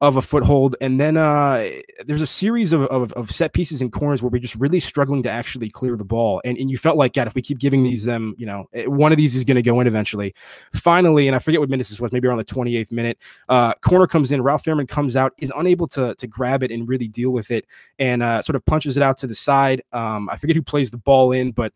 of 0.00 0.16
a 0.16 0.22
foothold. 0.22 0.76
And 0.80 1.00
then 1.00 1.16
uh, 1.16 1.70
there's 2.06 2.22
a 2.22 2.26
series 2.26 2.72
of, 2.72 2.82
of, 2.82 3.12
of, 3.14 3.32
set 3.32 3.52
pieces 3.52 3.80
and 3.80 3.90
corners 3.90 4.22
where 4.22 4.30
we're 4.30 4.38
just 4.38 4.54
really 4.54 4.78
struggling 4.78 5.24
to 5.24 5.30
actually 5.30 5.70
clear 5.70 5.96
the 5.96 6.04
ball. 6.04 6.40
And, 6.44 6.56
and 6.56 6.70
you 6.70 6.78
felt 6.78 6.96
like, 6.96 7.14
God, 7.14 7.26
if 7.26 7.34
we 7.34 7.42
keep 7.42 7.58
giving 7.58 7.82
these 7.82 8.04
them, 8.04 8.36
you 8.38 8.46
know, 8.46 8.68
eh, 8.74 8.86
one 8.86 9.10
of 9.10 9.18
these 9.18 9.34
is 9.34 9.42
going 9.44 9.56
to 9.56 9.62
go 9.62 9.80
in 9.80 9.88
eventually. 9.88 10.34
Finally, 10.72 11.26
and 11.26 11.34
I 11.34 11.40
forget 11.40 11.58
what 11.58 11.68
minutes 11.68 11.88
this 11.90 12.00
was, 12.00 12.12
maybe 12.12 12.28
around 12.28 12.38
the 12.38 12.44
28th 12.44 12.92
minute, 12.92 13.18
uh, 13.48 13.72
corner 13.80 14.06
comes 14.06 14.30
in. 14.30 14.40
Ralf 14.40 14.64
Fährmann 14.64 14.86
comes 14.86 15.16
out, 15.16 15.32
is 15.38 15.52
unable 15.56 15.88
to, 15.88 16.14
to 16.14 16.26
grab 16.28 16.62
it 16.62 16.70
and 16.70 16.88
really 16.88 17.08
deal 17.08 17.30
with 17.30 17.50
it, 17.50 17.66
and 17.98 18.22
uh, 18.22 18.40
sort 18.40 18.54
of 18.54 18.64
punches 18.64 18.96
it 18.96 19.02
out 19.02 19.16
to 19.18 19.26
the 19.26 19.34
side. 19.34 19.82
Um, 19.92 20.28
I 20.30 20.36
forget 20.36 20.54
who 20.54 20.62
plays 20.62 20.92
the 20.92 20.98
ball 20.98 21.32
in, 21.32 21.50
but 21.50 21.72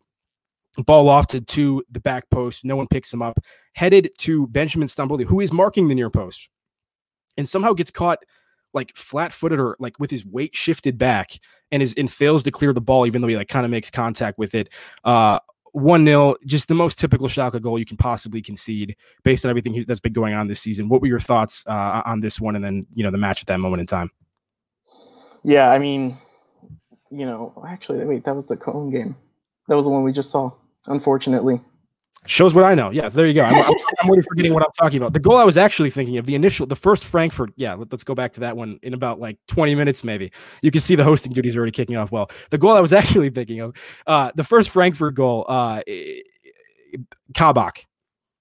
ball 0.77 1.05
lofted 1.05 1.45
to 1.47 1.83
the 1.91 1.99
back 1.99 2.29
post. 2.29 2.63
No 2.63 2.77
one 2.77 2.87
picks 2.87 3.13
him 3.13 3.21
up. 3.21 3.37
Headed 3.73 4.11
to 4.19 4.47
Benjamin 4.47 4.87
Stambouli, 4.87 5.25
who 5.25 5.41
is 5.41 5.51
marking 5.51 5.89
the 5.89 5.95
near 5.95 6.09
post 6.09 6.49
and 7.37 7.47
somehow 7.47 7.73
gets 7.73 7.91
caught 7.91 8.19
like 8.73 8.95
flat 8.95 9.31
footed 9.31 9.59
or 9.59 9.75
like 9.79 9.99
with 9.99 10.11
his 10.11 10.25
weight 10.25 10.55
shifted 10.55 10.97
back 10.97 11.39
and 11.71 11.83
is 11.83 11.93
and 11.95 12.11
fails 12.11 12.43
to 12.43 12.51
clear 12.51 12.73
the 12.73 12.81
ball, 12.81 13.05
even 13.05 13.21
though 13.21 13.27
he 13.27 13.37
like 13.37 13.47
kind 13.47 13.65
of 13.65 13.71
makes 13.71 13.89
contact 13.89 14.37
with 14.37 14.55
it. 14.55 14.69
Uh, 15.03 15.39
one 15.73 16.05
0 16.05 16.35
just 16.45 16.67
the 16.67 16.75
most 16.75 16.99
typical 16.99 17.27
Schalke 17.27 17.59
goal 17.59 17.79
you 17.79 17.85
can 17.85 17.97
possibly 17.97 18.41
concede 18.41 18.95
based 19.23 19.43
on 19.43 19.49
everything 19.49 19.83
that's 19.87 19.99
been 19.99 20.13
going 20.13 20.35
on 20.35 20.47
this 20.47 20.61
season. 20.61 20.87
What 20.87 21.01
were 21.01 21.07
your 21.07 21.19
thoughts 21.19 21.63
uh, 21.67 22.03
on 22.05 22.19
this 22.19 22.39
one, 22.39 22.55
and 22.55 22.63
then 22.63 22.85
you 22.93 23.03
know 23.03 23.11
the 23.11 23.17
match 23.17 23.41
at 23.41 23.47
that 23.47 23.59
moment 23.59 23.81
in 23.81 23.87
time? 23.87 24.11
Yeah, 25.43 25.69
I 25.69 25.79
mean, 25.79 26.17
you 27.09 27.25
know, 27.25 27.53
actually, 27.67 28.05
wait, 28.05 28.23
that 28.23 28.35
was 28.35 28.45
the 28.45 28.55
Cone 28.55 28.91
game. 28.91 29.15
That 29.67 29.75
was 29.75 29.85
the 29.85 29.91
one 29.91 30.03
we 30.03 30.13
just 30.13 30.29
saw. 30.29 30.51
Unfortunately, 30.85 31.59
Shows 32.25 32.53
what 32.53 32.63
I 32.63 32.73
know. 32.73 32.89
Yeah, 32.89 33.09
there 33.09 33.27
you 33.27 33.33
go. 33.33 33.43
I'm, 33.43 33.53
I'm, 33.53 33.73
I'm 34.01 34.07
already 34.07 34.21
forgetting 34.21 34.53
what 34.53 34.63
I'm 34.63 34.71
talking 34.79 34.97
about. 34.97 35.13
The 35.13 35.19
goal 35.19 35.37
I 35.37 35.43
was 35.43 35.57
actually 35.57 35.89
thinking 35.89 36.17
of, 36.17 36.25
the 36.25 36.35
initial, 36.35 36.65
the 36.65 36.75
first 36.75 37.03
Frankfurt. 37.03 37.51
Yeah, 37.57 37.73
let, 37.73 37.93
us 37.93 38.03
go 38.03 38.15
back 38.15 38.31
to 38.33 38.39
that 38.41 38.55
one 38.55 38.79
in 38.81 38.93
about 38.93 39.19
like 39.19 39.37
20 39.47 39.75
minutes, 39.75 40.03
maybe. 40.03 40.31
You 40.61 40.71
can 40.71 40.81
see 40.81 40.95
the 40.95 41.03
hosting 41.03 41.33
duties 41.33 41.57
already 41.57 41.71
kicking 41.71 41.97
off 41.97 42.11
well. 42.11 42.31
The 42.49 42.57
goal 42.57 42.75
I 42.75 42.79
was 42.79 42.93
actually 42.93 43.29
thinking 43.29 43.59
of, 43.59 43.75
uh, 44.07 44.31
the 44.35 44.43
first 44.43 44.69
Frankfurt 44.69 45.15
goal, 45.15 45.45
uh, 45.49 45.81
Kabak. 47.33 47.85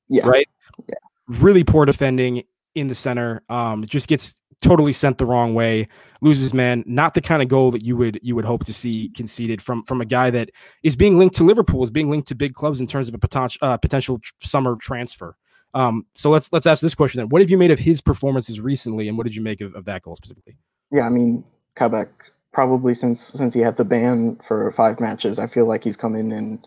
Yeah. 0.08 0.26
Right? 0.26 0.48
Yeah. 0.88 0.94
Really 1.26 1.64
poor 1.64 1.84
defending 1.84 2.44
in 2.74 2.86
the 2.86 2.94
center. 2.94 3.42
Um, 3.48 3.84
just 3.86 4.08
gets 4.08 4.34
totally 4.62 4.92
sent 4.92 5.18
the 5.18 5.26
wrong 5.26 5.54
way, 5.54 5.88
loses 6.20 6.54
man. 6.54 6.82
Not 6.86 7.14
the 7.14 7.20
kind 7.20 7.42
of 7.42 7.48
goal 7.48 7.70
that 7.72 7.84
you 7.84 7.96
would 7.96 8.18
you 8.22 8.34
would 8.34 8.44
hope 8.44 8.64
to 8.64 8.72
see 8.72 9.10
conceded 9.10 9.60
from 9.60 9.82
from 9.82 10.00
a 10.00 10.06
guy 10.06 10.30
that 10.30 10.50
is 10.82 10.96
being 10.96 11.18
linked 11.18 11.36
to 11.36 11.44
Liverpool, 11.44 11.82
is 11.82 11.90
being 11.90 12.10
linked 12.10 12.28
to 12.28 12.34
big 12.34 12.54
clubs 12.54 12.80
in 12.80 12.86
terms 12.86 13.08
of 13.08 13.14
a 13.14 13.18
potential 13.18 13.58
uh, 13.62 13.76
potential 13.76 14.20
summer 14.40 14.76
transfer. 14.76 15.36
Um, 15.74 16.06
so 16.14 16.30
let's 16.30 16.52
let's 16.52 16.66
ask 16.66 16.80
this 16.80 16.94
question 16.94 17.18
then: 17.18 17.28
What 17.28 17.42
have 17.42 17.50
you 17.50 17.58
made 17.58 17.70
of 17.70 17.78
his 17.78 18.00
performances 18.00 18.60
recently, 18.60 19.08
and 19.08 19.18
what 19.18 19.24
did 19.24 19.34
you 19.34 19.42
make 19.42 19.60
of, 19.60 19.74
of 19.74 19.84
that 19.86 20.02
goal 20.02 20.16
specifically? 20.16 20.56
Yeah, 20.90 21.02
I 21.02 21.08
mean, 21.08 21.44
Kabak 21.76 22.08
probably 22.52 22.94
since 22.94 23.20
since 23.20 23.54
he 23.54 23.60
had 23.60 23.76
the 23.76 23.84
ban 23.84 24.38
for 24.44 24.70
five 24.72 25.00
matches, 25.00 25.38
I 25.38 25.46
feel 25.46 25.66
like 25.66 25.84
he's 25.84 25.96
come 25.96 26.14
in 26.14 26.32
and 26.32 26.66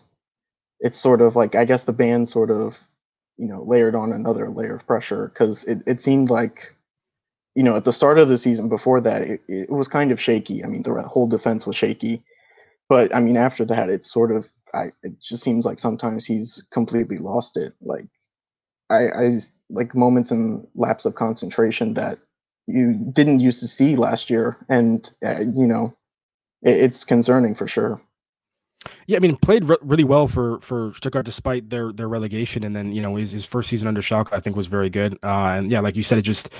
it's 0.80 0.98
sort 0.98 1.20
of 1.20 1.36
like 1.36 1.54
I 1.54 1.64
guess 1.64 1.84
the 1.84 1.92
ban 1.92 2.26
sort 2.26 2.50
of 2.50 2.78
you 3.36 3.48
know 3.48 3.62
layered 3.62 3.94
on 3.94 4.12
another 4.12 4.50
layer 4.50 4.76
of 4.76 4.86
pressure 4.86 5.28
because 5.32 5.64
it, 5.64 5.82
it 5.86 6.00
seemed 6.00 6.30
like 6.30 6.74
you 7.56 7.62
know, 7.62 7.74
at 7.74 7.84
the 7.84 7.92
start 7.92 8.18
of 8.18 8.28
the 8.28 8.36
season 8.36 8.68
before 8.68 9.00
that, 9.00 9.22
it, 9.22 9.40
it 9.48 9.70
was 9.70 9.88
kind 9.88 10.12
of 10.12 10.20
shaky. 10.20 10.62
I 10.62 10.66
mean, 10.66 10.82
the 10.82 11.02
whole 11.02 11.26
defense 11.26 11.66
was 11.66 11.74
shaky. 11.74 12.22
But 12.86 13.12
I 13.16 13.20
mean, 13.20 13.38
after 13.38 13.64
that, 13.64 13.88
it's 13.88 14.12
sort 14.12 14.30
of, 14.30 14.48
I, 14.74 14.88
it 15.02 15.18
just 15.20 15.42
seems 15.42 15.64
like 15.64 15.78
sometimes 15.78 16.26
he's 16.26 16.62
completely 16.70 17.16
lost 17.16 17.56
it. 17.56 17.72
Like, 17.80 18.06
I, 18.90 19.08
I 19.08 19.40
like 19.70 19.94
moments 19.94 20.30
and 20.30 20.66
lapse 20.74 21.06
of 21.06 21.14
concentration 21.14 21.94
that 21.94 22.18
you 22.66 22.92
didn't 22.92 23.40
used 23.40 23.60
to 23.60 23.68
see 23.68 23.96
last 23.96 24.28
year. 24.28 24.58
And, 24.68 25.10
uh, 25.24 25.40
you 25.40 25.66
know, 25.66 25.96
it, 26.62 26.76
it's 26.76 27.04
concerning 27.04 27.54
for 27.54 27.66
sure. 27.66 28.00
Yeah, 29.06 29.16
I 29.16 29.20
mean, 29.20 29.36
played 29.36 29.64
re- 29.64 29.78
really 29.80 30.04
well 30.04 30.28
for 30.28 30.60
for 30.60 30.92
Stuttgart 30.94 31.24
despite 31.24 31.70
their 31.70 31.90
their 31.90 32.08
relegation, 32.08 32.62
and 32.62 32.76
then 32.76 32.92
you 32.92 33.02
know 33.02 33.16
his, 33.16 33.32
his 33.32 33.44
first 33.44 33.68
season 33.68 33.88
under 33.88 34.00
Schalke 34.00 34.28
I 34.32 34.38
think 34.38 34.54
was 34.54 34.68
very 34.68 34.90
good. 34.90 35.14
Uh, 35.24 35.56
and 35.56 35.70
yeah, 35.72 35.80
like 35.80 35.96
you 35.96 36.04
said, 36.04 36.18
it 36.18 36.22
just 36.22 36.50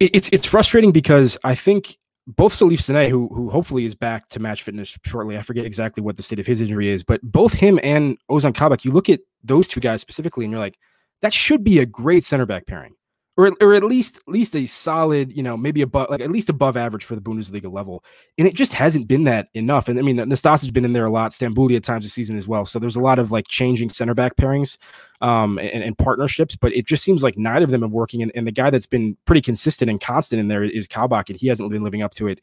it's 0.00 0.28
it's 0.30 0.46
frustrating 0.46 0.92
because 0.92 1.38
I 1.44 1.54
think 1.54 1.96
both 2.26 2.52
Salif 2.52 2.78
Sané, 2.78 3.08
who 3.10 3.28
who 3.28 3.50
hopefully 3.50 3.84
is 3.84 3.94
back 3.94 4.28
to 4.30 4.40
match 4.40 4.62
fitness 4.62 4.96
shortly, 5.04 5.36
I 5.38 5.42
forget 5.42 5.66
exactly 5.66 6.02
what 6.02 6.16
the 6.16 6.22
state 6.22 6.38
of 6.38 6.46
his 6.46 6.60
injury 6.60 6.88
is, 6.88 7.04
but 7.04 7.20
both 7.22 7.52
him 7.52 7.78
and 7.82 8.18
Ozan 8.30 8.54
Kabak, 8.54 8.84
you 8.84 8.90
look 8.90 9.08
at 9.08 9.20
those 9.44 9.68
two 9.68 9.80
guys 9.80 10.00
specifically, 10.00 10.44
and 10.44 10.52
you're 10.52 10.60
like, 10.60 10.78
that 11.22 11.34
should 11.34 11.62
be 11.62 11.78
a 11.78 11.86
great 11.86 12.24
center 12.24 12.46
back 12.46 12.66
pairing. 12.66 12.94
Or, 13.36 13.52
or 13.60 13.74
at 13.74 13.84
least 13.84 14.18
at 14.18 14.28
least 14.28 14.54
a 14.54 14.66
solid, 14.66 15.32
you 15.32 15.42
know, 15.42 15.56
maybe 15.56 15.82
above 15.82 16.10
like 16.10 16.20
at 16.20 16.30
least 16.30 16.48
above 16.48 16.76
average 16.76 17.04
for 17.04 17.14
the 17.14 17.20
Bundesliga 17.20 17.72
level. 17.72 18.04
And 18.36 18.46
it 18.46 18.54
just 18.54 18.72
hasn't 18.72 19.08
been 19.08 19.24
that 19.24 19.48
enough. 19.54 19.88
And 19.88 19.98
I 19.98 20.02
mean, 20.02 20.16
Nastas 20.16 20.62
has 20.62 20.70
been 20.70 20.84
in 20.84 20.92
there 20.92 21.06
a 21.06 21.10
lot, 21.10 21.32
Stambouli 21.32 21.76
at 21.76 21.84
times 21.84 22.04
this 22.04 22.12
season 22.12 22.36
as 22.36 22.48
well. 22.48 22.64
So 22.64 22.78
there's 22.78 22.96
a 22.96 23.00
lot 23.00 23.18
of 23.18 23.30
like 23.30 23.48
changing 23.48 23.90
center 23.90 24.14
back 24.14 24.36
pairings 24.36 24.76
um, 25.20 25.58
and, 25.58 25.82
and, 25.82 25.96
partnerships, 25.96 26.56
but 26.56 26.72
it 26.72 26.86
just 26.86 27.02
seems 27.02 27.22
like 27.22 27.36
neither 27.36 27.64
of 27.64 27.70
them 27.70 27.84
are 27.84 27.88
working. 27.88 28.22
And, 28.22 28.32
and, 28.34 28.46
the 28.46 28.52
guy 28.52 28.70
that's 28.70 28.86
been 28.86 29.16
pretty 29.26 29.42
consistent 29.42 29.90
and 29.90 30.00
constant 30.00 30.40
in 30.40 30.48
there 30.48 30.64
is 30.64 30.88
Kabak, 30.88 31.28
and 31.28 31.38
he 31.38 31.48
hasn't 31.48 31.70
been 31.70 31.84
living 31.84 32.02
up 32.02 32.14
to 32.14 32.26
it 32.26 32.40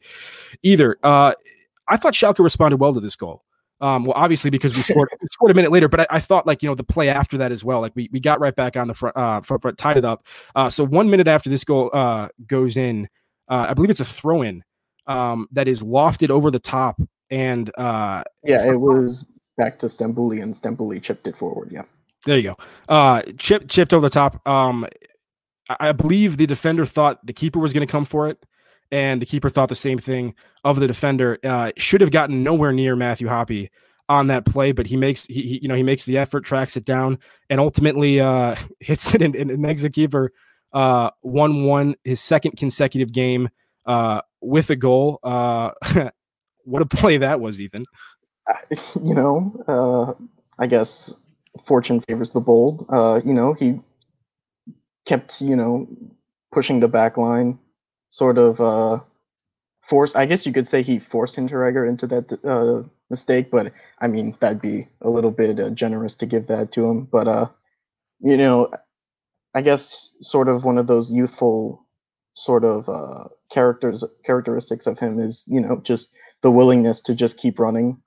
either. 0.62 0.96
Uh, 1.02 1.32
I 1.88 1.96
thought 1.96 2.14
Schalke 2.14 2.38
responded 2.38 2.76
well 2.76 2.94
to 2.94 3.00
this 3.00 3.16
goal. 3.16 3.42
Um, 3.80 4.04
well, 4.04 4.14
obviously 4.16 4.50
because 4.50 4.74
we 4.74 4.82
scored 4.82 5.08
scored 5.26 5.52
a 5.52 5.54
minute 5.54 5.70
later, 5.70 5.88
but 5.88 6.00
I, 6.00 6.06
I, 6.10 6.20
thought 6.20 6.46
like 6.46 6.62
you 6.62 6.68
know 6.68 6.74
the 6.74 6.82
play 6.82 7.08
after 7.08 7.38
that 7.38 7.52
as 7.52 7.64
well. 7.64 7.80
Like 7.80 7.92
we, 7.94 8.08
we 8.12 8.18
got 8.18 8.40
right 8.40 8.54
back 8.54 8.76
on 8.76 8.88
the 8.88 8.94
front, 8.94 9.16
uh, 9.16 9.40
front, 9.40 9.62
front 9.62 9.78
tied 9.78 9.96
it 9.96 10.04
up. 10.04 10.26
Uh, 10.56 10.68
so 10.68 10.84
one 10.84 11.08
minute 11.08 11.28
after 11.28 11.48
this 11.48 11.62
goal 11.62 11.90
uh, 11.92 12.28
goes 12.46 12.76
in, 12.76 13.08
uh, 13.48 13.66
I 13.68 13.74
believe 13.74 13.90
it's 13.90 14.00
a 14.00 14.04
throw 14.04 14.42
in 14.42 14.64
um, 15.06 15.46
that 15.52 15.68
is 15.68 15.80
lofted 15.80 16.30
over 16.30 16.50
the 16.50 16.58
top, 16.58 17.00
and 17.30 17.70
uh, 17.78 18.24
yeah, 18.42 18.66
it 18.66 18.80
was 18.80 19.24
back 19.56 19.78
to 19.78 19.86
Stambouli, 19.86 20.42
and 20.42 20.54
Stambouli 20.54 21.00
chipped 21.00 21.28
it 21.28 21.36
forward. 21.36 21.70
Yeah, 21.70 21.82
there 22.26 22.36
you 22.36 22.42
go. 22.42 22.56
Uh, 22.88 23.22
chip 23.38 23.68
chipped 23.68 23.92
over 23.92 24.08
the 24.08 24.12
top. 24.12 24.44
Um, 24.46 24.88
I, 25.68 25.76
I 25.88 25.92
believe 25.92 26.36
the 26.36 26.46
defender 26.46 26.84
thought 26.84 27.24
the 27.24 27.32
keeper 27.32 27.60
was 27.60 27.72
going 27.72 27.86
to 27.86 27.90
come 27.90 28.04
for 28.04 28.28
it 28.28 28.44
and 28.90 29.20
the 29.20 29.26
keeper 29.26 29.50
thought 29.50 29.68
the 29.68 29.74
same 29.74 29.98
thing 29.98 30.34
of 30.64 30.80
the 30.80 30.86
defender. 30.86 31.38
Uh, 31.44 31.72
should 31.76 32.00
have 32.00 32.10
gotten 32.10 32.42
nowhere 32.42 32.72
near 32.72 32.96
Matthew 32.96 33.28
Hoppe 33.28 33.68
on 34.08 34.28
that 34.28 34.44
play, 34.44 34.72
but 34.72 34.86
he 34.86 34.96
makes 34.96 35.26
he, 35.26 35.42
he, 35.42 35.60
you 35.62 35.68
know 35.68 35.74
he 35.74 35.82
makes 35.82 36.04
the 36.04 36.18
effort, 36.18 36.44
tracks 36.44 36.76
it 36.76 36.84
down, 36.84 37.18
and 37.50 37.60
ultimately 37.60 38.20
uh, 38.20 38.56
hits 38.80 39.14
it 39.14 39.22
and, 39.22 39.36
and 39.36 39.58
makes 39.58 39.82
the 39.82 39.90
keeper 39.90 40.32
uh, 40.72 41.10
one 41.20 41.64
one 41.64 41.94
his 42.04 42.20
second 42.20 42.52
consecutive 42.56 43.12
game 43.12 43.48
uh, 43.86 44.20
with 44.40 44.70
a 44.70 44.76
goal. 44.76 45.18
Uh, 45.22 45.70
what 46.64 46.82
a 46.82 46.86
play 46.86 47.18
that 47.18 47.40
was, 47.40 47.60
Ethan. 47.60 47.84
You 49.04 49.12
know, 49.14 49.62
uh, 49.68 50.24
I 50.58 50.66
guess 50.66 51.12
fortune 51.66 52.00
favors 52.08 52.30
the 52.30 52.40
bold. 52.40 52.86
Uh, 52.88 53.20
you 53.22 53.34
know, 53.34 53.52
he 53.52 53.80
kept 55.04 55.42
you 55.42 55.54
know 55.54 55.86
pushing 56.50 56.80
the 56.80 56.88
back 56.88 57.18
line 57.18 57.58
sort 58.10 58.38
of 58.38 58.60
uh, 58.60 59.00
forced. 59.82 60.16
I 60.16 60.26
guess 60.26 60.46
you 60.46 60.52
could 60.52 60.68
say 60.68 60.82
he 60.82 60.98
forced 60.98 61.36
Hinteregger 61.36 61.88
into 61.88 62.06
that 62.08 62.32
uh, 62.44 62.88
mistake, 63.10 63.50
but 63.50 63.72
I 64.00 64.08
mean 64.08 64.36
that'd 64.40 64.60
be 64.60 64.88
a 65.00 65.10
little 65.10 65.30
bit 65.30 65.58
uh, 65.58 65.70
generous 65.70 66.14
to 66.16 66.26
give 66.26 66.46
that 66.48 66.72
to 66.72 66.86
him. 66.86 67.04
But 67.04 67.28
uh, 67.28 67.48
you 68.20 68.36
know, 68.36 68.70
I 69.54 69.62
guess 69.62 70.10
sort 70.20 70.48
of 70.48 70.64
one 70.64 70.78
of 70.78 70.86
those 70.86 71.12
youthful 71.12 71.84
sort 72.34 72.64
of 72.64 72.88
uh, 72.88 73.28
characters 73.50 74.04
characteristics 74.24 74.86
of 74.86 74.98
him 74.98 75.20
is 75.20 75.44
you 75.46 75.60
know 75.60 75.80
just 75.82 76.10
the 76.42 76.50
willingness 76.50 77.00
to 77.02 77.14
just 77.14 77.36
keep 77.36 77.58
running. 77.58 78.00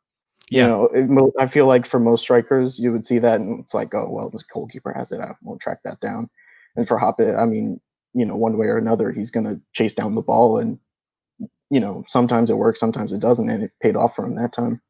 Yeah. 0.50 0.64
You 0.64 0.70
know, 0.70 0.90
it, 0.94 1.34
I 1.40 1.48
feel 1.48 1.66
like 1.66 1.86
for 1.86 2.00
most 2.00 2.22
strikers, 2.22 2.78
you 2.78 2.92
would 2.92 3.06
see 3.06 3.20
that, 3.20 3.40
and 3.40 3.60
it's 3.62 3.74
like, 3.74 3.94
oh 3.94 4.10
well, 4.10 4.30
this 4.30 4.44
goalkeeper 4.44 4.94
has 4.94 5.12
it. 5.12 5.22
I 5.22 5.32
won't 5.42 5.62
track 5.62 5.80
that 5.84 6.00
down. 6.02 6.30
And 6.76 6.88
for 6.88 6.98
Hoppe, 6.98 7.38
I 7.38 7.46
mean, 7.46 7.80
you 8.14 8.26
know, 8.26 8.36
one 8.36 8.58
way 8.58 8.68
or 8.68 8.78
another, 8.78 9.12
he's 9.12 9.32
going 9.32 9.46
to 9.46 9.60
chase 9.74 9.94
down 9.94 10.16
the 10.16 10.22
ball. 10.22 10.58
And, 10.58 10.80
you 11.70 11.80
know, 11.80 12.04
sometimes 12.08 12.50
it 12.50 12.58
works, 12.58 12.80
sometimes 12.80 13.14
it 13.14 13.20
doesn't. 13.20 13.50
And 13.50 13.64
it 13.64 13.72
paid 13.82 13.96
off 13.96 14.16
for 14.16 14.26
him 14.26 14.36
that 14.36 14.54
time. 14.54 14.82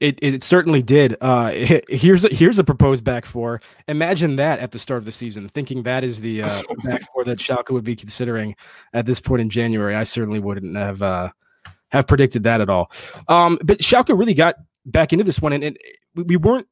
It, 0.00 0.18
it 0.22 0.42
certainly 0.42 0.82
did. 0.82 1.16
Uh, 1.20 1.50
here's 1.88 2.24
a, 2.24 2.28
here's 2.28 2.58
a 2.58 2.64
proposed 2.64 3.04
back 3.04 3.26
four. 3.26 3.60
Imagine 3.86 4.36
that 4.36 4.60
at 4.60 4.70
the 4.70 4.78
start 4.78 4.98
of 4.98 5.04
the 5.04 5.12
season, 5.12 5.48
thinking 5.48 5.82
that 5.82 6.04
is 6.04 6.20
the 6.20 6.42
uh, 6.42 6.62
back 6.84 7.02
four 7.12 7.24
that 7.24 7.38
Schalke 7.38 7.70
would 7.70 7.84
be 7.84 7.96
considering 7.96 8.54
at 8.92 9.06
this 9.06 9.20
point 9.20 9.42
in 9.42 9.50
January. 9.50 9.94
I 9.94 10.04
certainly 10.04 10.40
wouldn't 10.40 10.76
have 10.76 11.02
uh, 11.02 11.30
have 11.90 12.06
predicted 12.06 12.44
that 12.44 12.60
at 12.60 12.70
all. 12.70 12.90
Um, 13.28 13.58
but 13.62 13.78
Schalke 13.78 14.16
really 14.16 14.34
got 14.34 14.56
back 14.86 15.12
into 15.12 15.24
this 15.24 15.40
one, 15.40 15.52
and, 15.52 15.64
and 15.64 15.78
we 16.14 16.36
weren't 16.36 16.66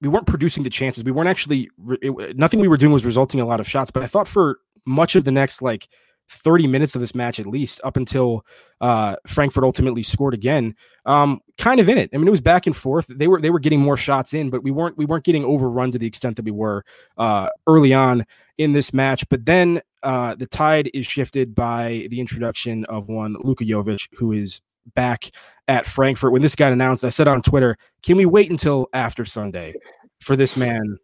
we 0.00 0.08
weren't 0.08 0.26
producing 0.26 0.62
the 0.62 0.70
chances. 0.70 1.04
We 1.04 1.12
weren't 1.12 1.28
actually 1.28 1.70
it, 2.00 2.36
nothing 2.36 2.60
we 2.60 2.68
were 2.68 2.76
doing 2.76 2.92
was 2.92 3.04
resulting 3.04 3.38
in 3.38 3.44
a 3.44 3.48
lot 3.48 3.60
of 3.60 3.68
shots. 3.68 3.90
But 3.90 4.02
I 4.02 4.06
thought 4.06 4.28
for 4.28 4.58
much 4.86 5.16
of 5.16 5.24
the 5.24 5.32
next 5.32 5.62
like 5.62 5.88
30 6.30 6.68
minutes 6.68 6.94
of 6.94 7.00
this 7.00 7.14
match 7.14 7.40
at 7.40 7.46
least 7.46 7.80
up 7.82 7.96
until 7.96 8.44
uh, 8.80 9.16
Frankfurt 9.26 9.64
ultimately 9.64 10.02
scored 10.02 10.32
again. 10.32 10.74
Um, 11.04 11.40
kind 11.58 11.80
of 11.80 11.88
in 11.88 11.98
it. 11.98 12.08
I 12.14 12.16
mean, 12.16 12.28
it 12.28 12.30
was 12.30 12.40
back 12.40 12.66
and 12.66 12.76
forth. 12.76 13.06
They 13.08 13.26
were 13.26 13.40
they 13.40 13.50
were 13.50 13.58
getting 13.58 13.80
more 13.80 13.96
shots 13.96 14.32
in, 14.32 14.48
but 14.48 14.62
we 14.62 14.70
weren't 14.70 14.96
we 14.96 15.04
weren't 15.04 15.24
getting 15.24 15.44
overrun 15.44 15.90
to 15.92 15.98
the 15.98 16.06
extent 16.06 16.36
that 16.36 16.44
we 16.44 16.52
were 16.52 16.84
uh, 17.18 17.48
early 17.66 17.92
on 17.92 18.24
in 18.58 18.72
this 18.72 18.92
match. 18.92 19.28
But 19.28 19.44
then 19.44 19.80
uh, 20.02 20.36
the 20.36 20.46
tide 20.46 20.90
is 20.94 21.06
shifted 21.06 21.54
by 21.54 22.06
the 22.10 22.20
introduction 22.20 22.84
of 22.86 23.08
one 23.08 23.36
Luka 23.40 23.64
Jovic, 23.64 24.08
who 24.14 24.32
is 24.32 24.60
back 24.94 25.30
at 25.66 25.84
Frankfurt. 25.84 26.32
When 26.32 26.42
this 26.42 26.54
got 26.54 26.72
announced, 26.72 27.04
I 27.04 27.08
said 27.08 27.26
on 27.26 27.42
Twitter, 27.42 27.76
"Can 28.02 28.16
we 28.16 28.24
wait 28.24 28.50
until 28.50 28.88
after 28.92 29.24
Sunday 29.24 29.74
for 30.20 30.36
this 30.36 30.56
man 30.56 30.98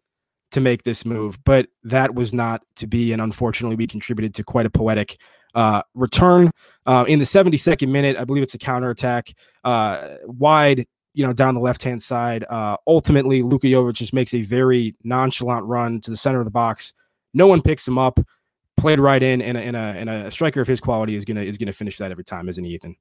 to 0.51 0.61
make 0.61 0.83
this 0.83 1.05
move, 1.05 1.43
but 1.43 1.67
that 1.83 2.15
was 2.15 2.33
not 2.33 2.61
to 2.77 2.87
be. 2.87 3.11
And 3.11 3.21
unfortunately, 3.21 3.75
we 3.75 3.87
contributed 3.87 4.33
to 4.35 4.43
quite 4.43 4.65
a 4.65 4.69
poetic 4.69 5.17
uh, 5.55 5.81
return 5.93 6.51
uh, 6.85 7.05
in 7.07 7.19
the 7.19 7.25
72nd 7.25 7.89
minute. 7.89 8.17
I 8.17 8.23
believe 8.23 8.43
it's 8.43 8.53
a 8.53 8.59
counterattack 8.59 9.33
uh, 9.63 10.15
wide, 10.25 10.85
you 11.13 11.25
know, 11.25 11.33
down 11.33 11.55
the 11.55 11.61
left 11.61 11.83
hand 11.83 12.01
side. 12.01 12.45
Uh, 12.49 12.77
ultimately, 12.85 13.41
Luka 13.41 13.67
Jovic 13.67 13.93
just 13.93 14.13
makes 14.13 14.33
a 14.33 14.41
very 14.41 14.95
nonchalant 15.03 15.65
run 15.65 15.99
to 16.01 16.11
the 16.11 16.17
center 16.17 16.39
of 16.39 16.45
the 16.45 16.51
box. 16.51 16.93
No 17.33 17.47
one 17.47 17.61
picks 17.61 17.87
him 17.87 17.97
up. 17.97 18.19
Played 18.77 18.99
right 18.99 19.23
in, 19.23 19.41
and 19.41 19.57
a, 19.57 19.61
and 19.61 19.75
a, 19.75 19.79
and 19.79 20.07
a 20.07 20.29
striker 20.29 20.61
of 20.61 20.67
his 20.67 20.79
quality 20.79 21.15
is 21.15 21.25
gonna 21.25 21.41
is 21.41 21.57
gonna 21.57 21.73
finish 21.73 21.97
that 21.97 22.11
every 22.11 22.23
time, 22.23 22.47
isn't 22.47 22.63
he, 22.63 22.75
Ethan? 22.75 22.95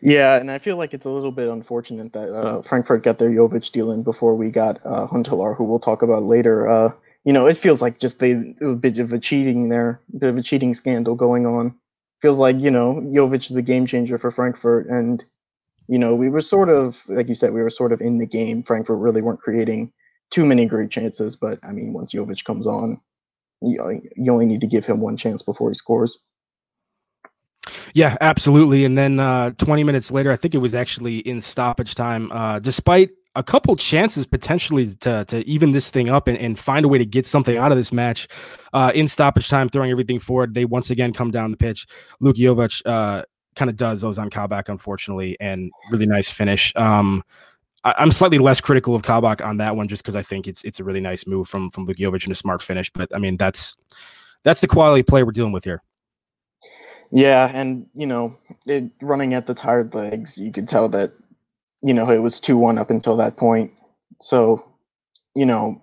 Yeah, 0.00 0.36
and 0.36 0.50
I 0.50 0.58
feel 0.58 0.76
like 0.76 0.94
it's 0.94 1.06
a 1.06 1.10
little 1.10 1.32
bit 1.32 1.48
unfortunate 1.48 2.12
that 2.12 2.32
uh, 2.32 2.62
Frankfurt 2.62 3.02
got 3.02 3.18
their 3.18 3.30
Jovic 3.30 3.72
deal 3.72 3.90
in 3.90 4.02
before 4.02 4.34
we 4.34 4.50
got 4.50 4.80
uh, 4.84 5.06
Huntelaar, 5.06 5.56
who 5.56 5.64
we'll 5.64 5.78
talk 5.78 6.02
about 6.02 6.22
later. 6.22 6.68
Uh, 6.68 6.92
you 7.24 7.32
know, 7.32 7.46
it 7.46 7.56
feels 7.56 7.82
like 7.82 7.98
just 7.98 8.20
they 8.20 8.54
a 8.60 8.74
bit 8.74 8.98
of 8.98 9.12
a 9.12 9.18
cheating 9.18 9.68
there, 9.68 10.00
a 10.14 10.18
bit 10.18 10.30
of 10.30 10.36
a 10.38 10.42
cheating 10.42 10.74
scandal 10.74 11.14
going 11.14 11.46
on. 11.46 11.74
Feels 12.22 12.38
like 12.38 12.56
you 12.58 12.70
know 12.70 12.94
Jovic 12.94 13.50
is 13.50 13.56
a 13.56 13.62
game 13.62 13.86
changer 13.86 14.18
for 14.18 14.30
Frankfurt, 14.30 14.88
and 14.88 15.24
you 15.88 15.98
know 15.98 16.14
we 16.14 16.28
were 16.28 16.40
sort 16.40 16.68
of 16.68 17.02
like 17.08 17.28
you 17.28 17.34
said 17.34 17.52
we 17.52 17.62
were 17.62 17.70
sort 17.70 17.92
of 17.92 18.00
in 18.00 18.18
the 18.18 18.26
game. 18.26 18.62
Frankfurt 18.62 18.98
really 18.98 19.22
weren't 19.22 19.40
creating 19.40 19.92
too 20.30 20.44
many 20.44 20.66
great 20.66 20.90
chances, 20.90 21.36
but 21.36 21.58
I 21.62 21.72
mean 21.72 21.92
once 21.92 22.12
Jovic 22.12 22.44
comes 22.44 22.66
on, 22.66 23.00
you, 23.62 24.02
you 24.16 24.32
only 24.32 24.46
need 24.46 24.60
to 24.60 24.66
give 24.66 24.86
him 24.86 25.00
one 25.00 25.16
chance 25.16 25.42
before 25.42 25.70
he 25.70 25.74
scores. 25.74 26.18
Yeah, 27.94 28.16
absolutely. 28.20 28.84
And 28.84 28.96
then 28.96 29.20
uh, 29.20 29.50
20 29.58 29.84
minutes 29.84 30.10
later, 30.10 30.30
I 30.32 30.36
think 30.36 30.54
it 30.54 30.58
was 30.58 30.74
actually 30.74 31.18
in 31.18 31.40
stoppage 31.40 31.94
time, 31.94 32.30
uh, 32.32 32.58
despite 32.58 33.10
a 33.34 33.42
couple 33.42 33.76
chances 33.76 34.26
potentially 34.26 34.94
to, 34.96 35.24
to 35.26 35.46
even 35.48 35.70
this 35.70 35.90
thing 35.90 36.08
up 36.08 36.26
and, 36.26 36.36
and 36.38 36.58
find 36.58 36.84
a 36.84 36.88
way 36.88 36.98
to 36.98 37.06
get 37.06 37.24
something 37.24 37.56
out 37.56 37.70
of 37.70 37.78
this 37.78 37.92
match 37.92 38.26
uh, 38.72 38.90
in 38.94 39.06
stoppage 39.06 39.48
time, 39.48 39.68
throwing 39.68 39.90
everything 39.90 40.18
forward. 40.18 40.54
They 40.54 40.64
once 40.64 40.90
again 40.90 41.12
come 41.12 41.30
down 41.30 41.50
the 41.50 41.56
pitch. 41.56 41.86
Luke 42.20 42.36
Jovic 42.36 42.82
uh, 42.84 43.22
kind 43.54 43.70
of 43.70 43.76
does 43.76 44.00
those 44.00 44.18
on 44.18 44.30
Kabak, 44.30 44.68
unfortunately, 44.68 45.36
and 45.40 45.70
really 45.90 46.06
nice 46.06 46.30
finish. 46.30 46.72
Um, 46.76 47.22
I, 47.84 48.02
am 48.02 48.10
slightly 48.10 48.38
less 48.38 48.60
critical 48.60 48.94
of 48.94 49.02
Kabak 49.02 49.44
on 49.44 49.58
that 49.58 49.76
one 49.76 49.88
just 49.88 50.02
because 50.02 50.16
I 50.16 50.22
think 50.22 50.46
it's 50.46 50.64
it's 50.64 50.80
a 50.80 50.84
really 50.84 51.00
nice 51.00 51.26
move 51.26 51.48
from 51.48 51.70
from 51.70 51.84
Luke 51.84 51.98
Jovic 51.98 52.24
and 52.24 52.32
a 52.32 52.36
smart 52.36 52.62
finish. 52.62 52.90
But 52.90 53.14
I 53.14 53.18
mean, 53.18 53.36
that's 53.36 53.76
that's 54.42 54.60
the 54.60 54.66
quality 54.66 55.02
play 55.02 55.22
we're 55.22 55.32
dealing 55.32 55.52
with 55.52 55.64
here. 55.64 55.82
Yeah, 57.10 57.50
and 57.52 57.86
you 57.94 58.06
know, 58.06 58.36
it, 58.66 58.90
running 59.00 59.34
at 59.34 59.46
the 59.46 59.54
tired 59.54 59.94
legs, 59.94 60.36
you 60.36 60.52
could 60.52 60.68
tell 60.68 60.88
that 60.90 61.12
you 61.82 61.94
know 61.94 62.10
it 62.10 62.18
was 62.18 62.40
two 62.40 62.58
one 62.58 62.78
up 62.78 62.90
until 62.90 63.16
that 63.16 63.36
point. 63.36 63.72
So, 64.20 64.64
you 65.34 65.46
know, 65.46 65.82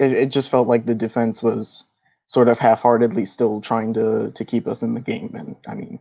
it, 0.00 0.12
it 0.12 0.26
just 0.30 0.50
felt 0.50 0.66
like 0.68 0.86
the 0.86 0.94
defense 0.94 1.42
was 1.42 1.84
sort 2.26 2.48
of 2.48 2.58
half-heartedly 2.58 3.26
still 3.26 3.60
trying 3.60 3.94
to 3.94 4.32
to 4.32 4.44
keep 4.44 4.66
us 4.66 4.82
in 4.82 4.94
the 4.94 5.00
game. 5.00 5.32
And 5.34 5.56
I 5.68 5.74
mean, 5.74 6.00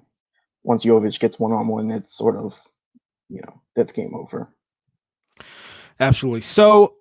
once 0.63 0.85
Jovic 0.85 1.19
gets 1.19 1.39
one 1.39 1.51
on 1.51 1.67
one, 1.67 1.91
it's 1.91 2.17
sort 2.17 2.35
of 2.35 2.59
you 3.29 3.41
know 3.41 3.61
that's 3.75 3.91
game 3.91 4.15
over. 4.15 4.49
Absolutely. 5.99 6.41
So 6.41 6.95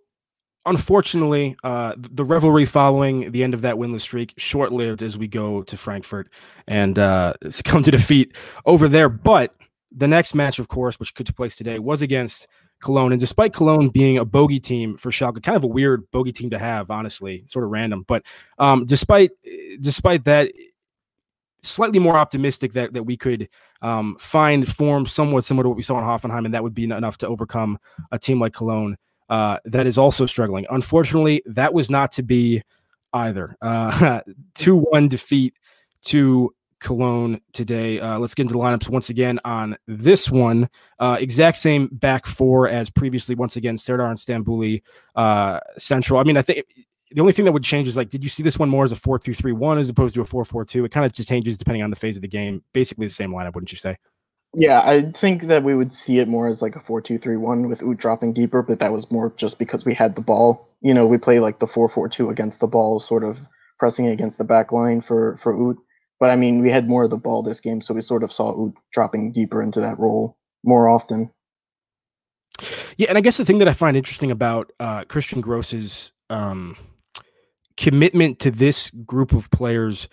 unfortunately, 0.68 1.56
uh, 1.64 1.94
the 1.96 2.24
revelry 2.24 2.64
following 2.64 3.32
the 3.32 3.42
end 3.42 3.54
of 3.54 3.62
that 3.62 3.76
winless 3.76 4.02
streak 4.02 4.34
short 4.36 4.72
lived 4.72 5.02
as 5.02 5.16
we 5.16 5.26
go 5.26 5.62
to 5.62 5.76
Frankfurt 5.76 6.28
and 6.66 6.98
uh, 6.98 7.34
succumb 7.48 7.82
to 7.82 7.90
defeat 7.90 8.36
over 8.66 8.88
there. 8.88 9.08
But 9.08 9.54
the 9.90 10.08
next 10.08 10.34
match, 10.34 10.58
of 10.58 10.68
course, 10.68 11.00
which 11.00 11.14
could 11.14 11.26
take 11.26 11.36
place 11.36 11.56
today, 11.56 11.78
was 11.78 12.02
against 12.02 12.46
Cologne. 12.80 13.12
And 13.12 13.20
despite 13.20 13.52
Cologne 13.52 13.88
being 13.88 14.18
a 14.18 14.24
bogey 14.24 14.60
team 14.60 14.96
for 14.96 15.10
Schalke, 15.10 15.42
kind 15.42 15.56
of 15.56 15.64
a 15.64 15.68
weird 15.68 16.10
bogey 16.10 16.32
team 16.32 16.50
to 16.50 16.58
have, 16.58 16.90
honestly, 16.90 17.44
sort 17.46 17.64
of 17.64 17.70
random. 17.70 18.04
But 18.06 18.24
um, 18.58 18.84
despite 18.84 19.30
despite 19.80 20.24
that, 20.24 20.52
slightly 21.62 21.98
more 21.98 22.16
optimistic 22.16 22.74
that 22.74 22.92
that 22.92 23.02
we 23.04 23.16
could 23.16 23.48
um, 23.82 24.16
find 24.18 24.68
form 24.68 25.06
somewhat 25.06 25.44
similar 25.44 25.64
to 25.64 25.68
what 25.70 25.76
we 25.76 25.82
saw 25.82 25.98
in 25.98 26.04
Hoffenheim, 26.04 26.44
and 26.44 26.54
that 26.54 26.62
would 26.62 26.74
be 26.74 26.84
enough 26.84 27.18
to 27.18 27.28
overcome 27.28 27.78
a 28.12 28.18
team 28.18 28.40
like 28.40 28.52
Cologne 28.52 28.96
uh, 29.28 29.58
that 29.64 29.86
is 29.86 29.98
also 29.98 30.26
struggling. 30.26 30.66
Unfortunately, 30.70 31.42
that 31.46 31.74
was 31.74 31.90
not 31.90 32.12
to 32.12 32.22
be. 32.22 32.62
either. 33.12 33.56
Uh, 33.62 34.20
2 34.54 34.76
1 34.76 35.08
defeat 35.08 35.54
to 36.06 36.54
Cologne 36.80 37.40
today. 37.52 37.98
Uh, 38.00 38.18
let's 38.18 38.34
get 38.34 38.42
into 38.42 38.52
the 38.52 38.58
lineups 38.60 38.88
once 38.88 39.10
again 39.10 39.40
on 39.44 39.76
this 39.86 40.30
one. 40.30 40.68
Uh, 40.98 41.16
exact 41.18 41.58
same 41.58 41.88
back 41.90 42.26
four 42.26 42.68
as 42.68 42.90
previously. 42.90 43.34
Once 43.34 43.56
again, 43.56 43.76
Serdar 43.76 44.08
and 44.08 44.18
Stambouli 44.18 44.82
uh, 45.16 45.60
central. 45.76 46.20
I 46.20 46.24
mean, 46.24 46.36
I 46.36 46.42
think 46.42 46.66
the 47.10 47.20
only 47.20 47.32
thing 47.32 47.46
that 47.46 47.52
would 47.52 47.64
change 47.64 47.88
is 47.88 47.96
like, 47.96 48.10
did 48.10 48.22
you 48.22 48.30
see 48.30 48.42
this 48.42 48.58
one 48.58 48.68
more 48.68 48.84
as 48.84 48.92
a 48.92 48.96
4 48.96 49.18
2 49.18 49.34
3 49.34 49.52
1 49.52 49.78
as 49.78 49.88
opposed 49.88 50.14
to 50.14 50.20
a 50.20 50.24
4 50.24 50.44
4 50.44 50.64
2? 50.64 50.84
It 50.84 50.90
kind 50.90 51.06
of 51.06 51.12
just 51.12 51.28
changes 51.28 51.58
depending 51.58 51.82
on 51.82 51.90
the 51.90 51.96
phase 51.96 52.16
of 52.16 52.22
the 52.22 52.28
game. 52.28 52.62
Basically 52.72 53.06
the 53.06 53.12
same 53.12 53.30
lineup, 53.30 53.54
wouldn't 53.54 53.72
you 53.72 53.78
say? 53.78 53.96
Yeah, 54.54 54.80
I 54.80 55.10
think 55.12 55.42
that 55.44 55.62
we 55.62 55.74
would 55.74 55.92
see 55.92 56.18
it 56.18 56.28
more 56.28 56.48
as 56.48 56.62
like 56.62 56.74
a 56.74 56.80
4 56.80 57.00
2 57.00 57.18
3 57.18 57.36
1 57.36 57.68
with 57.68 57.82
Uth 57.82 57.98
dropping 57.98 58.32
deeper, 58.32 58.62
but 58.62 58.78
that 58.78 58.92
was 58.92 59.10
more 59.10 59.32
just 59.36 59.58
because 59.58 59.84
we 59.84 59.94
had 59.94 60.16
the 60.16 60.22
ball. 60.22 60.68
You 60.80 60.94
know, 60.94 61.06
we 61.06 61.18
play 61.18 61.38
like 61.38 61.58
the 61.58 61.66
4 61.66 61.88
4 61.88 62.08
2 62.08 62.30
against 62.30 62.60
the 62.60 62.66
ball, 62.66 62.98
sort 62.98 63.24
of 63.24 63.38
pressing 63.78 64.06
against 64.06 64.38
the 64.38 64.44
back 64.44 64.72
line 64.72 65.00
for, 65.00 65.36
for 65.36 65.54
Uth. 65.54 65.76
But 66.18 66.30
I 66.30 66.36
mean, 66.36 66.62
we 66.62 66.70
had 66.70 66.88
more 66.88 67.04
of 67.04 67.10
the 67.10 67.16
ball 67.16 67.42
this 67.42 67.60
game, 67.60 67.80
so 67.80 67.94
we 67.94 68.00
sort 68.00 68.22
of 68.22 68.32
saw 68.32 68.66
Uth 68.66 68.74
dropping 68.92 69.32
deeper 69.32 69.62
into 69.62 69.80
that 69.80 69.98
role 69.98 70.36
more 70.64 70.88
often. 70.88 71.30
Yeah, 72.96 73.08
and 73.10 73.18
I 73.18 73.20
guess 73.20 73.36
the 73.36 73.44
thing 73.44 73.58
that 73.58 73.68
I 73.68 73.72
find 73.72 73.96
interesting 73.96 74.30
about 74.30 74.72
uh, 74.80 75.04
Christian 75.04 75.40
Gross's 75.40 76.10
um, 76.30 76.76
commitment 77.76 78.40
to 78.40 78.50
this 78.50 78.90
group 78.90 79.32
of 79.32 79.50
players 79.50 80.08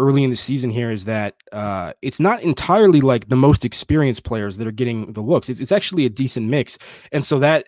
early 0.00 0.24
in 0.24 0.30
the 0.30 0.36
season 0.36 0.70
here 0.70 0.90
is 0.90 1.04
that 1.04 1.36
uh, 1.52 1.92
it's 2.02 2.18
not 2.18 2.42
entirely 2.42 3.00
like 3.00 3.28
the 3.28 3.36
most 3.36 3.64
experienced 3.64 4.24
players 4.24 4.56
that 4.56 4.66
are 4.66 4.72
getting 4.72 5.12
the 5.12 5.20
looks. 5.20 5.48
It's, 5.48 5.60
it's 5.60 5.72
actually 5.72 6.06
a 6.06 6.10
decent 6.10 6.48
mix, 6.48 6.78
and 7.12 7.24
so 7.24 7.38
that 7.38 7.66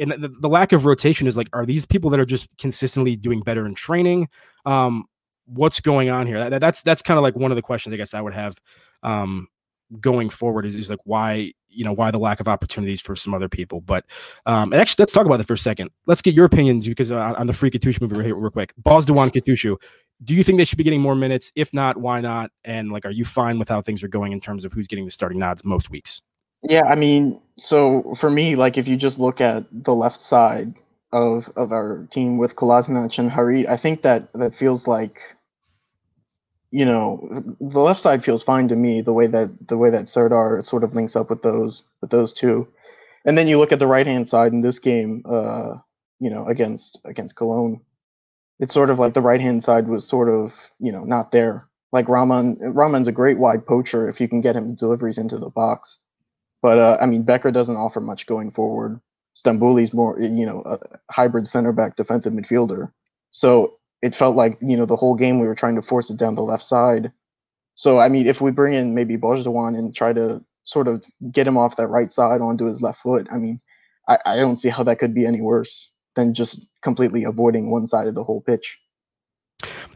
and 0.00 0.12
the, 0.12 0.28
the, 0.28 0.48
lack 0.48 0.72
of 0.72 0.86
rotation 0.86 1.26
is 1.26 1.36
like, 1.36 1.48
are 1.52 1.66
these 1.66 1.84
people 1.84 2.10
that 2.10 2.20
are 2.20 2.24
just 2.24 2.56
consistently 2.58 3.16
doing 3.16 3.40
better 3.40 3.66
in 3.66 3.74
training? 3.74 4.28
Um, 4.64 5.04
what's 5.46 5.80
going 5.80 6.08
on 6.08 6.26
here? 6.26 6.48
That, 6.48 6.60
that's 6.60 6.82
that's 6.82 7.02
kind 7.02 7.18
of 7.18 7.22
like 7.22 7.36
one 7.36 7.50
of 7.52 7.56
the 7.56 7.62
questions 7.62 7.92
I 7.92 7.96
guess 7.96 8.14
I 8.14 8.20
would 8.20 8.34
have 8.34 8.56
um, 9.02 9.48
going 10.00 10.30
forward 10.30 10.66
is, 10.66 10.74
is 10.74 10.88
like 10.88 11.00
why 11.04 11.52
you 11.68 11.84
know 11.84 11.92
why 11.92 12.10
the 12.10 12.18
lack 12.18 12.40
of 12.40 12.48
opportunities 12.48 13.00
for 13.00 13.16
some 13.16 13.34
other 13.34 13.48
people. 13.48 13.80
But 13.80 14.04
um, 14.46 14.72
and 14.72 14.80
actually, 14.80 15.02
let's 15.02 15.12
talk 15.12 15.26
about 15.26 15.38
that 15.38 15.46
for 15.46 15.54
a 15.54 15.58
second. 15.58 15.90
Let's 16.06 16.22
get 16.22 16.34
your 16.34 16.44
opinions 16.44 16.88
because 16.88 17.10
uh, 17.10 17.34
on 17.36 17.46
the 17.46 17.52
free 17.52 17.70
Kutucu 17.70 18.00
movie 18.00 18.16
real, 18.16 18.36
real 18.36 18.50
quick. 18.50 18.72
Bozdogan 18.82 19.30
Kutucu, 19.30 19.76
do 20.22 20.34
you 20.34 20.42
think 20.42 20.58
they 20.58 20.64
should 20.64 20.78
be 20.78 20.84
getting 20.84 21.00
more 21.00 21.14
minutes? 21.14 21.52
If 21.54 21.72
not, 21.72 21.96
why 21.96 22.20
not? 22.20 22.50
And 22.64 22.92
like, 22.92 23.04
are 23.04 23.10
you 23.10 23.24
fine 23.24 23.58
with 23.58 23.68
how 23.68 23.80
things 23.80 24.02
are 24.02 24.08
going 24.08 24.32
in 24.32 24.40
terms 24.40 24.64
of 24.64 24.72
who's 24.72 24.86
getting 24.86 25.04
the 25.04 25.10
starting 25.10 25.38
nods 25.38 25.64
most 25.64 25.90
weeks? 25.90 26.22
Yeah, 26.62 26.84
I 26.84 26.94
mean, 26.94 27.40
so 27.58 28.14
for 28.16 28.30
me, 28.30 28.54
like 28.54 28.78
if 28.78 28.86
you 28.86 28.96
just 28.96 29.18
look 29.18 29.40
at 29.40 29.64
the 29.72 29.94
left 29.94 30.20
side 30.20 30.74
of 31.12 31.52
of 31.56 31.72
our 31.72 32.06
team 32.10 32.38
with 32.38 32.56
Kolasinac 32.56 33.18
and 33.18 33.30
Harit, 33.30 33.68
I 33.68 33.76
think 33.76 34.02
that 34.02 34.32
that 34.34 34.54
feels 34.54 34.86
like 34.86 35.18
you 36.72 36.86
know, 36.86 37.28
the 37.60 37.80
left 37.80 38.00
side 38.00 38.24
feels 38.24 38.42
fine 38.42 38.66
to 38.68 38.76
me. 38.76 39.02
The 39.02 39.12
way 39.12 39.26
that 39.26 39.68
the 39.68 39.76
way 39.76 39.90
that 39.90 40.08
Serdar 40.08 40.62
sort 40.62 40.84
of 40.84 40.94
links 40.94 41.14
up 41.14 41.28
with 41.28 41.42
those 41.42 41.84
with 42.00 42.10
those 42.10 42.32
two, 42.32 42.66
and 43.26 43.36
then 43.36 43.46
you 43.46 43.58
look 43.58 43.72
at 43.72 43.78
the 43.78 43.86
right 43.86 44.06
hand 44.06 44.28
side 44.28 44.52
in 44.52 44.62
this 44.62 44.78
game, 44.78 45.22
uh, 45.28 45.74
you 46.18 46.30
know, 46.30 46.46
against 46.46 46.98
against 47.04 47.36
Cologne, 47.36 47.82
it's 48.62 48.72
sort 48.72 48.90
of 48.90 49.00
like 49.00 49.12
the 49.12 49.20
right 49.20 49.40
hand 49.40 49.64
side 49.64 49.88
was 49.88 50.06
sort 50.06 50.28
of 50.28 50.70
you 50.78 50.92
know 50.92 51.02
not 51.02 51.32
there. 51.32 51.68
Like 51.90 52.08
Raman, 52.08 52.56
Raman's 52.60 53.08
a 53.08 53.12
great 53.12 53.38
wide 53.38 53.66
poacher 53.66 54.08
if 54.08 54.18
you 54.20 54.28
can 54.28 54.40
get 54.40 54.56
him 54.56 54.76
deliveries 54.76 55.18
into 55.18 55.36
the 55.36 55.50
box, 55.50 55.98
but 56.62 56.78
uh, 56.78 56.96
I 57.00 57.06
mean 57.06 57.24
Becker 57.24 57.50
doesn't 57.50 57.76
offer 57.76 58.00
much 58.00 58.26
going 58.26 58.52
forward. 58.52 59.00
Stambouli's 59.36 59.92
more 59.92 60.18
you 60.18 60.46
know 60.46 60.62
a 60.64 60.78
hybrid 61.12 61.48
center 61.48 61.72
back 61.72 61.96
defensive 61.96 62.32
midfielder. 62.32 62.92
So 63.32 63.78
it 64.00 64.14
felt 64.14 64.36
like 64.36 64.58
you 64.62 64.76
know 64.76 64.86
the 64.86 64.96
whole 64.96 65.16
game 65.16 65.40
we 65.40 65.48
were 65.48 65.56
trying 65.56 65.74
to 65.74 65.82
force 65.82 66.08
it 66.08 66.16
down 66.16 66.36
the 66.36 66.42
left 66.42 66.64
side. 66.64 67.10
So 67.74 67.98
I 67.98 68.08
mean, 68.08 68.28
if 68.28 68.40
we 68.40 68.52
bring 68.52 68.74
in 68.74 68.94
maybe 68.94 69.16
Bozdogan 69.16 69.76
and 69.76 69.94
try 69.94 70.12
to 70.12 70.40
sort 70.62 70.86
of 70.86 71.04
get 71.32 71.48
him 71.48 71.58
off 71.58 71.76
that 71.76 71.88
right 71.88 72.12
side 72.12 72.40
onto 72.40 72.66
his 72.66 72.80
left 72.80 73.02
foot, 73.02 73.26
I 73.32 73.38
mean, 73.38 73.60
I, 74.08 74.18
I 74.24 74.36
don't 74.36 74.56
see 74.56 74.68
how 74.68 74.84
that 74.84 75.00
could 75.00 75.14
be 75.14 75.26
any 75.26 75.40
worse 75.40 75.91
than 76.16 76.34
just 76.34 76.64
completely 76.82 77.24
avoiding 77.24 77.70
one 77.70 77.86
side 77.86 78.06
of 78.06 78.14
the 78.14 78.24
whole 78.24 78.40
pitch. 78.40 78.78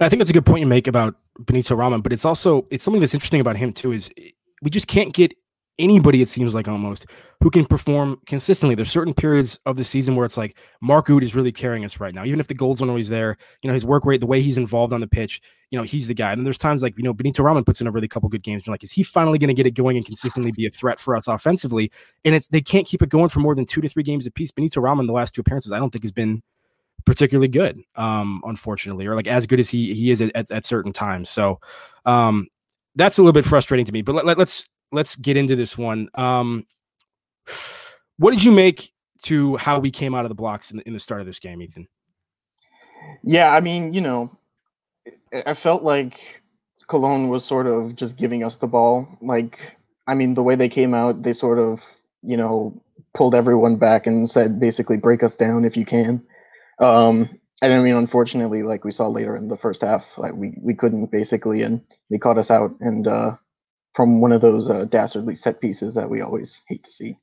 I 0.01 0.09
think 0.09 0.21
that's 0.21 0.31
a 0.31 0.35
good 0.35 0.47
point 0.47 0.61
you 0.61 0.67
make 0.67 0.87
about 0.87 1.17
Benito 1.39 1.75
Raman, 1.75 2.01
but 2.01 2.13
it's 2.13 2.25
also 2.25 2.67
it's 2.71 2.85
something 2.85 3.01
that's 3.01 3.15
interesting 3.15 3.41
about 3.41 3.57
him 3.57 3.73
too 3.73 3.93
is 3.93 4.11
we 4.63 4.71
just 4.71 4.87
can't 4.87 5.13
get 5.13 5.35
anybody, 5.79 6.23
it 6.23 6.29
seems 6.29 6.55
like 6.55 6.69
almost, 6.69 7.07
who 7.43 7.51
can 7.51 7.67
perform 7.67 8.19
consistently. 8.27 8.75
There's 8.75 8.91
certain 8.91 9.13
periods 9.13 9.59
of 9.67 9.77
the 9.77 9.85
season 9.85 10.17
where 10.17 10.25
it's 10.25 10.37
like 10.37 10.59
Mark 10.81 11.11
Uth 11.11 11.23
is 11.23 11.35
really 11.35 11.53
carrying 11.53 11.85
us 11.85 12.01
right 12.01 12.15
now. 12.15 12.25
Even 12.25 12.41
if 12.41 12.49
the 12.49 12.55
goals 12.55 12.81
aren't 12.81 12.91
always 12.91 13.09
there, 13.09 13.37
you 13.63 13.69
know, 13.69 13.75
his 13.75 13.85
work 13.85 14.07
rate, 14.07 14.21
the 14.21 14.27
way 14.27 14.41
he's 14.41 14.57
involved 14.57 14.93
on 14.93 15.01
the 15.01 15.07
pitch, 15.07 15.41
you 15.71 15.79
know, 15.79 15.85
he's 15.85 16.07
the 16.07 16.15
guy. 16.15 16.33
And 16.33 16.41
then 16.41 16.45
there's 16.45 16.59
times 16.59 16.83
like, 16.83 16.97
you 16.97 17.05
know, 17.05 17.13
Benito 17.13 17.43
Raman 17.43 17.65
puts 17.65 17.81
in 17.81 17.87
a 17.87 17.91
really 17.91 18.09
couple 18.09 18.29
good 18.29 18.43
games. 18.43 18.67
You're 18.67 18.73
like, 18.73 18.85
is 18.85 18.93
he 18.93 19.03
finally 19.03 19.39
going 19.39 19.49
to 19.49 19.55
get 19.55 19.67
it 19.67 19.73
going 19.73 19.97
and 19.97 20.07
consistently 20.07 20.53
be 20.53 20.67
a 20.67 20.71
threat 20.71 20.99
for 20.99 21.15
us 21.15 21.29
offensively? 21.29 21.91
And 22.25 22.35
it's 22.35 22.47
they 22.47 22.63
can't 22.63 22.87
keep 22.87 23.03
it 23.03 23.09
going 23.09 23.29
for 23.29 23.41
more 23.41 23.55
than 23.55 23.67
two 23.67 23.81
to 23.81 23.89
three 23.89 24.03
games 24.03 24.27
apiece. 24.27 24.51
Benito 24.51 24.81
Raman, 24.81 25.07
the 25.07 25.13
last 25.13 25.35
two 25.35 25.41
appearances, 25.41 25.73
I 25.73 25.79
don't 25.79 25.91
think 25.91 26.05
has 26.05 26.13
been 26.13 26.43
particularly 27.05 27.49
good, 27.49 27.81
um, 27.97 28.43
unfortunately, 28.45 29.07
or 29.07 29.15
like 29.15 29.27
as 29.27 29.47
good 29.47 29.61
as 29.61 29.69
he 29.69 29.95
he 29.95 30.11
is 30.11 30.21
at, 30.21 30.35
at, 30.35 30.51
at 30.51 30.65
certain 30.65 30.93
times. 30.93 31.29
So 31.29 31.61
um, 32.05 32.49
that's 32.95 33.19
a 33.19 33.23
little 33.23 33.33
bit 33.33 33.45
frustrating 33.45 33.87
to 33.87 33.93
me. 33.93 34.03
But 34.03 34.15
let, 34.15 34.27
let, 34.27 34.39
let's 34.39 34.65
let's 34.93 35.17
get 35.17 35.37
into 35.37 35.57
this 35.57 35.77
one. 35.77 36.09
Um, 36.15 36.67
what 38.19 38.31
did 38.33 38.45
you 38.45 38.53
make 38.53 38.93
to 39.23 39.57
how 39.57 39.79
we 39.79 39.91
came 39.91 40.15
out 40.15 40.25
of 40.25 40.29
the 40.29 40.35
blocks 40.35 40.71
in 40.71 40.79
the, 40.79 40.87
in 40.87 40.93
the 40.93 41.01
start 41.01 41.21
of 41.21 41.27
this 41.27 41.39
game, 41.39 41.63
Ethan? 41.63 41.89
Yeah, 43.23 43.51
I 43.51 43.61
mean, 43.61 43.93
you 43.93 44.01
know, 44.01 44.37
I 45.45 45.55
felt 45.55 45.83
like 45.83 46.43
Cologne 46.87 47.29
was 47.29 47.45
sort 47.45 47.67
of 47.67 47.97
just 47.97 48.17
giving 48.17 48.45
us 48.45 48.57
the 48.57 48.67
ball. 48.67 49.09
Like, 49.21 49.77
I 50.07 50.15
mean, 50.15 50.35
the 50.35 50.43
way 50.43 50.55
they 50.55 50.69
came 50.69 50.95
out, 50.95 51.23
they 51.23 51.33
sort 51.33 51.59
of, 51.59 51.85
you 52.23 52.37
know, 52.37 52.81
pulled 53.15 53.35
everyone 53.35 53.77
back 53.77 54.07
and 54.07 54.29
said 54.29 54.61
basically 54.61 54.97
break 54.97 55.23
us 55.23 55.37
down 55.37 55.65
if 55.65 55.77
you 55.77 55.85
can. 55.85 56.23
Um, 56.79 57.39
and 57.63 57.73
I 57.73 57.81
mean, 57.81 57.95
unfortunately, 57.95 58.63
like 58.63 58.85
we 58.85 58.91
saw 58.91 59.09
later 59.09 59.37
in 59.37 59.49
the 59.49 59.57
first 59.57 59.81
half, 59.81 60.19
like 60.19 60.35
we 60.35 60.55
we 60.61 60.75
couldn't 60.75 61.11
basically, 61.11 61.63
and 61.63 61.81
they 62.11 62.19
caught 62.19 62.39
us 62.39 62.51
out. 62.51 62.73
And 62.81 63.09
uh, 63.09 63.37
from 63.97 64.21
one 64.21 64.31
of 64.31 64.43
those 64.43 64.69
uh, 64.69 64.85
dastardly 64.91 65.35
set 65.35 65.59
pieces 65.59 65.95
that 65.95 66.11
we 66.11 66.21
always 66.21 66.61
hate 66.69 66.85
to 66.85 66.93
see. 66.93 67.17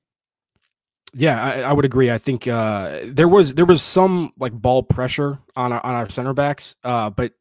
Yeah, 1.13 1.39
I, 1.39 1.62
I 1.62 1.71
would 1.71 1.86
agree. 1.86 2.09
I 2.09 2.17
think 2.17 2.47
uh, 2.47 3.01
there 3.05 3.27
was 3.27 3.53
there 3.53 3.65
was 3.65 3.83
some 3.83 4.33
like 4.39 4.53
ball 4.53 4.81
pressure 4.81 5.38
on 5.55 5.71
our, 5.71 5.86
on 5.86 5.93
our 5.93 6.09
center 6.09 6.33
backs, 6.33 6.75
uh, 6.83 7.12
but 7.12 7.33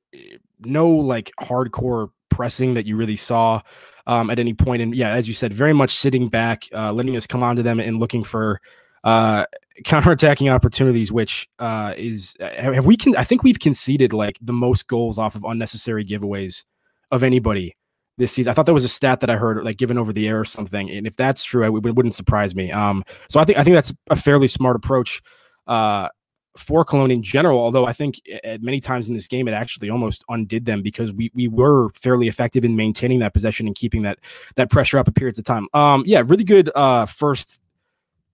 no 0.61 0.91
like 0.91 1.33
hardcore 1.41 2.11
pressing 2.29 2.75
that 2.75 2.85
you 2.85 2.97
really 2.97 3.17
saw 3.17 3.63
um, 4.07 4.29
at 4.29 4.39
any 4.39 4.53
point. 4.53 4.83
And 4.83 4.95
yeah, 4.95 5.15
as 5.15 5.27
you 5.27 5.33
said, 5.33 5.55
very 5.55 5.73
much 5.73 5.95
sitting 5.95 6.29
back, 6.29 6.65
uh, 6.75 6.93
letting 6.93 7.17
us 7.17 7.27
come 7.27 7.43
onto 7.43 7.63
them 7.63 7.81
and 7.81 7.99
looking 7.99 8.23
for 8.23 8.61
uh, 9.05 9.47
counterattacking 9.87 10.53
opportunities. 10.53 11.11
Which 11.11 11.49
uh, 11.59 11.95
is 11.97 12.37
have 12.39 12.85
we 12.85 12.99
can 12.99 13.17
I 13.17 13.25
think 13.25 13.43
we've 13.43 13.59
conceded 13.61 14.13
like 14.13 14.37
the 14.43 14.53
most 14.53 14.89
goals 14.89 15.17
off 15.17 15.35
of 15.35 15.45
unnecessary 15.45 16.05
giveaways 16.05 16.65
of 17.11 17.23
anybody 17.23 17.77
this 18.23 18.33
season. 18.33 18.51
I 18.51 18.55
thought 18.55 18.67
that 18.67 18.73
was 18.73 18.85
a 18.85 18.89
stat 18.89 19.21
that 19.21 19.31
I 19.31 19.37
heard 19.37 19.63
like 19.65 19.77
given 19.77 19.99
over 19.99 20.13
the 20.13 20.29
air 20.29 20.41
or 20.41 20.45
something. 20.45 20.89
And 20.91 21.07
if 21.07 21.17
that's 21.17 21.43
true, 21.43 21.65
it 21.65 21.95
wouldn't 21.95 22.15
surprise 22.15 22.55
me. 22.55 22.71
Um, 22.71 23.05
so 23.29 23.41
I 23.41 23.45
think 23.45 23.59
I 23.59 23.65
think 23.65 23.75
that's 23.75 23.93
a 24.09 24.17
fairly 24.17 24.49
smart 24.49 24.77
approach 24.77 25.21
uh, 25.67 26.09
for 26.57 26.85
Cologne 26.85 27.11
in 27.11 27.23
general. 27.23 27.59
Although 27.59 27.85
I 27.85 27.93
think 27.93 28.21
at 28.45 28.63
many 28.63 28.81
times 28.81 29.09
in 29.09 29.15
this 29.15 29.27
game 29.27 29.49
it 29.49 29.55
actually 29.55 29.91
almost 29.91 30.25
undid 30.29 30.65
them 30.65 30.83
because 30.83 31.13
we 31.13 31.31
we 31.35 31.49
were 31.49 31.91
fairly 31.91 32.29
effective 32.29 32.65
in 32.65 32.77
maintaining 32.77 33.19
that 33.19 33.35
possession 33.35 33.67
and 33.67 33.75
keeping 33.75 34.03
that 34.03 34.21
that 34.55 34.71
pressure 34.71 34.99
up 34.99 35.09
at 35.09 35.15
periods 35.15 35.39
of 35.39 35.45
time. 35.45 35.67
Um, 35.75 36.05
yeah, 36.07 36.23
really 36.25 36.45
good 36.45 36.71
uh, 36.77 37.07
first 37.07 37.61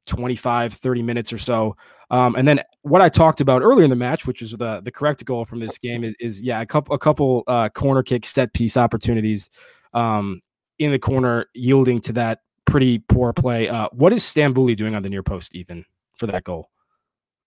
25, 0.07 0.75
30 0.75 1.03
minutes 1.03 1.33
or 1.33 1.39
so. 1.39 1.77
Um, 2.11 2.37
and 2.37 2.49
then 2.49 2.61
what 2.83 3.03
I 3.03 3.09
talked 3.09 3.41
about 3.41 3.63
earlier 3.63 3.85
in 3.85 3.91
the 3.91 3.97
match, 3.97 4.27
which 4.27 4.43
is 4.43 4.53
the 4.53 4.81
the 4.81 4.91
correct 4.91 5.25
goal 5.25 5.45
from 5.45 5.61
this 5.61 5.79
game, 5.79 6.05
is, 6.05 6.15
is 6.21 6.43
yeah 6.43 6.61
a 6.61 6.67
couple 6.67 6.95
a 6.95 6.99
couple 6.99 7.45
uh, 7.47 7.69
corner 7.71 8.03
kick 8.03 8.25
set 8.25 8.53
piece 8.53 8.77
opportunities 8.77 9.51
um, 9.95 10.41
in 10.79 10.93
the 10.93 10.99
corner, 10.99 11.47
yielding 11.55 12.01
to 12.01 12.13
that 12.15 12.41
pretty 12.65 12.99
poor 12.99 13.33
play. 13.33 13.69
Uh, 13.69 13.89
what 13.93 14.13
is 14.13 14.23
Stambouli 14.23 14.77
doing 14.77 14.95
on 14.95 15.03
the 15.03 15.09
near 15.09 15.23
post, 15.23 15.55
Ethan, 15.55 15.85
for 16.17 16.27
that 16.27 16.45
goal? 16.45 16.69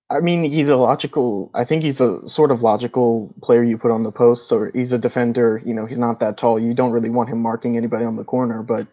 I 0.09 0.19
mean, 0.19 0.43
he's 0.43 0.67
a 0.67 0.75
logical. 0.75 1.49
I 1.53 1.63
think 1.63 1.83
he's 1.83 2.01
a 2.01 2.27
sort 2.27 2.51
of 2.51 2.61
logical 2.61 3.33
player 3.41 3.63
you 3.63 3.77
put 3.77 3.91
on 3.91 4.03
the 4.03 4.11
post. 4.11 4.49
So 4.49 4.69
he's 4.73 4.91
a 4.91 4.97
defender. 4.97 5.61
You 5.65 5.73
know, 5.73 5.85
he's 5.85 5.97
not 5.97 6.19
that 6.19 6.37
tall. 6.37 6.59
You 6.59 6.73
don't 6.73 6.91
really 6.91 7.09
want 7.09 7.29
him 7.29 7.41
marking 7.41 7.77
anybody 7.77 8.03
on 8.03 8.17
the 8.17 8.25
corner, 8.25 8.61
but 8.61 8.87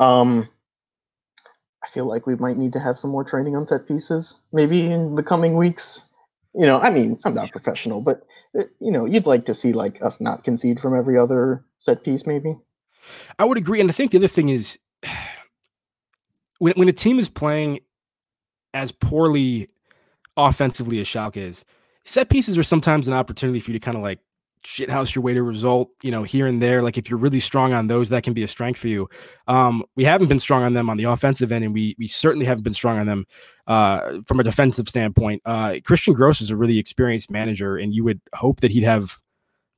um, 0.00 0.48
I 1.84 1.88
feel 1.88 2.06
like 2.06 2.26
we 2.26 2.34
might 2.34 2.56
need 2.56 2.72
to 2.72 2.80
have 2.80 2.98
some 2.98 3.10
more 3.10 3.22
training 3.22 3.54
on 3.54 3.66
set 3.66 3.86
pieces, 3.86 4.38
maybe 4.52 4.90
in 4.90 5.14
the 5.14 5.22
coming 5.22 5.56
weeks. 5.56 6.04
You 6.54 6.66
know, 6.66 6.80
I 6.80 6.90
mean, 6.90 7.18
I'm 7.24 7.34
not 7.34 7.52
professional, 7.52 8.00
but 8.00 8.22
uh, 8.58 8.64
you 8.80 8.90
know, 8.90 9.04
you'd 9.04 9.26
like 9.26 9.46
to 9.46 9.54
see 9.54 9.72
like 9.72 10.02
us 10.02 10.20
not 10.20 10.42
concede 10.42 10.80
from 10.80 10.98
every 10.98 11.16
other 11.18 11.64
set 11.82 12.04
piece, 12.04 12.26
maybe. 12.26 12.56
I 13.38 13.44
would 13.44 13.58
agree, 13.58 13.80
and 13.80 13.90
I 13.90 13.92
think 13.92 14.12
the 14.12 14.18
other 14.18 14.28
thing 14.28 14.48
is 14.48 14.78
when 16.58 16.74
when 16.76 16.88
a 16.88 16.92
team 16.92 17.18
is 17.18 17.28
playing 17.28 17.80
as 18.72 18.92
poorly 18.92 19.68
offensively 20.36 21.00
as 21.00 21.06
Schalke 21.06 21.36
is, 21.36 21.64
set 22.04 22.30
pieces 22.30 22.56
are 22.56 22.62
sometimes 22.62 23.08
an 23.08 23.14
opportunity 23.14 23.60
for 23.60 23.72
you 23.72 23.78
to 23.78 23.84
kind 23.84 23.96
of 23.96 24.02
like 24.02 24.20
shithouse 24.64 25.12
your 25.12 25.22
way 25.22 25.34
to 25.34 25.42
result, 25.42 25.90
you 26.04 26.12
know, 26.12 26.22
here 26.22 26.46
and 26.46 26.62
there. 26.62 26.82
Like 26.82 26.96
if 26.96 27.10
you're 27.10 27.18
really 27.18 27.40
strong 27.40 27.72
on 27.72 27.88
those, 27.88 28.10
that 28.10 28.22
can 28.22 28.32
be 28.32 28.44
a 28.44 28.48
strength 28.48 28.78
for 28.78 28.86
you. 28.86 29.08
Um, 29.48 29.82
we 29.96 30.04
haven't 30.04 30.28
been 30.28 30.38
strong 30.38 30.62
on 30.62 30.74
them 30.74 30.88
on 30.88 30.96
the 30.96 31.04
offensive 31.04 31.50
end, 31.50 31.64
and 31.64 31.74
we 31.74 31.96
we 31.98 32.06
certainly 32.06 32.46
haven't 32.46 32.62
been 32.62 32.74
strong 32.74 32.98
on 32.98 33.06
them 33.06 33.26
uh, 33.66 34.20
from 34.26 34.38
a 34.38 34.44
defensive 34.44 34.88
standpoint. 34.88 35.42
Uh, 35.44 35.76
Christian 35.84 36.14
Gross 36.14 36.40
is 36.40 36.50
a 36.50 36.56
really 36.56 36.78
experienced 36.78 37.30
manager, 37.30 37.76
and 37.76 37.92
you 37.92 38.04
would 38.04 38.20
hope 38.34 38.60
that 38.60 38.70
he'd 38.70 38.84
have 38.84 39.18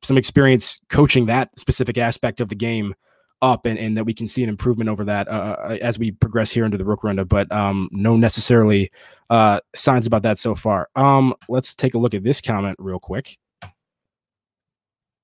some 0.04 0.18
experience 0.18 0.80
coaching 0.88 1.26
that 1.26 1.50
specific 1.58 1.98
aspect 1.98 2.40
of 2.40 2.48
the 2.48 2.54
game 2.54 2.94
up 3.42 3.66
and, 3.66 3.78
and 3.78 3.96
that 3.96 4.04
we 4.04 4.14
can 4.14 4.26
see 4.26 4.42
an 4.42 4.48
improvement 4.48 4.88
over 4.88 5.04
that 5.04 5.28
uh, 5.28 5.56
uh 5.58 5.78
as 5.82 5.98
we 5.98 6.12
progress 6.12 6.50
here 6.50 6.64
into 6.64 6.78
the 6.78 6.84
Rückrunde, 6.84 7.28
but 7.28 7.50
um, 7.52 7.88
no 7.92 8.16
necessarily 8.16 8.90
uh, 9.30 9.60
signs 9.74 10.06
about 10.06 10.22
that 10.22 10.38
so 10.38 10.54
far. 10.54 10.88
Um, 10.96 11.34
let's 11.48 11.74
take 11.74 11.94
a 11.94 11.98
look 11.98 12.14
at 12.14 12.22
this 12.22 12.40
comment 12.40 12.76
real 12.78 12.98
quick. 12.98 13.36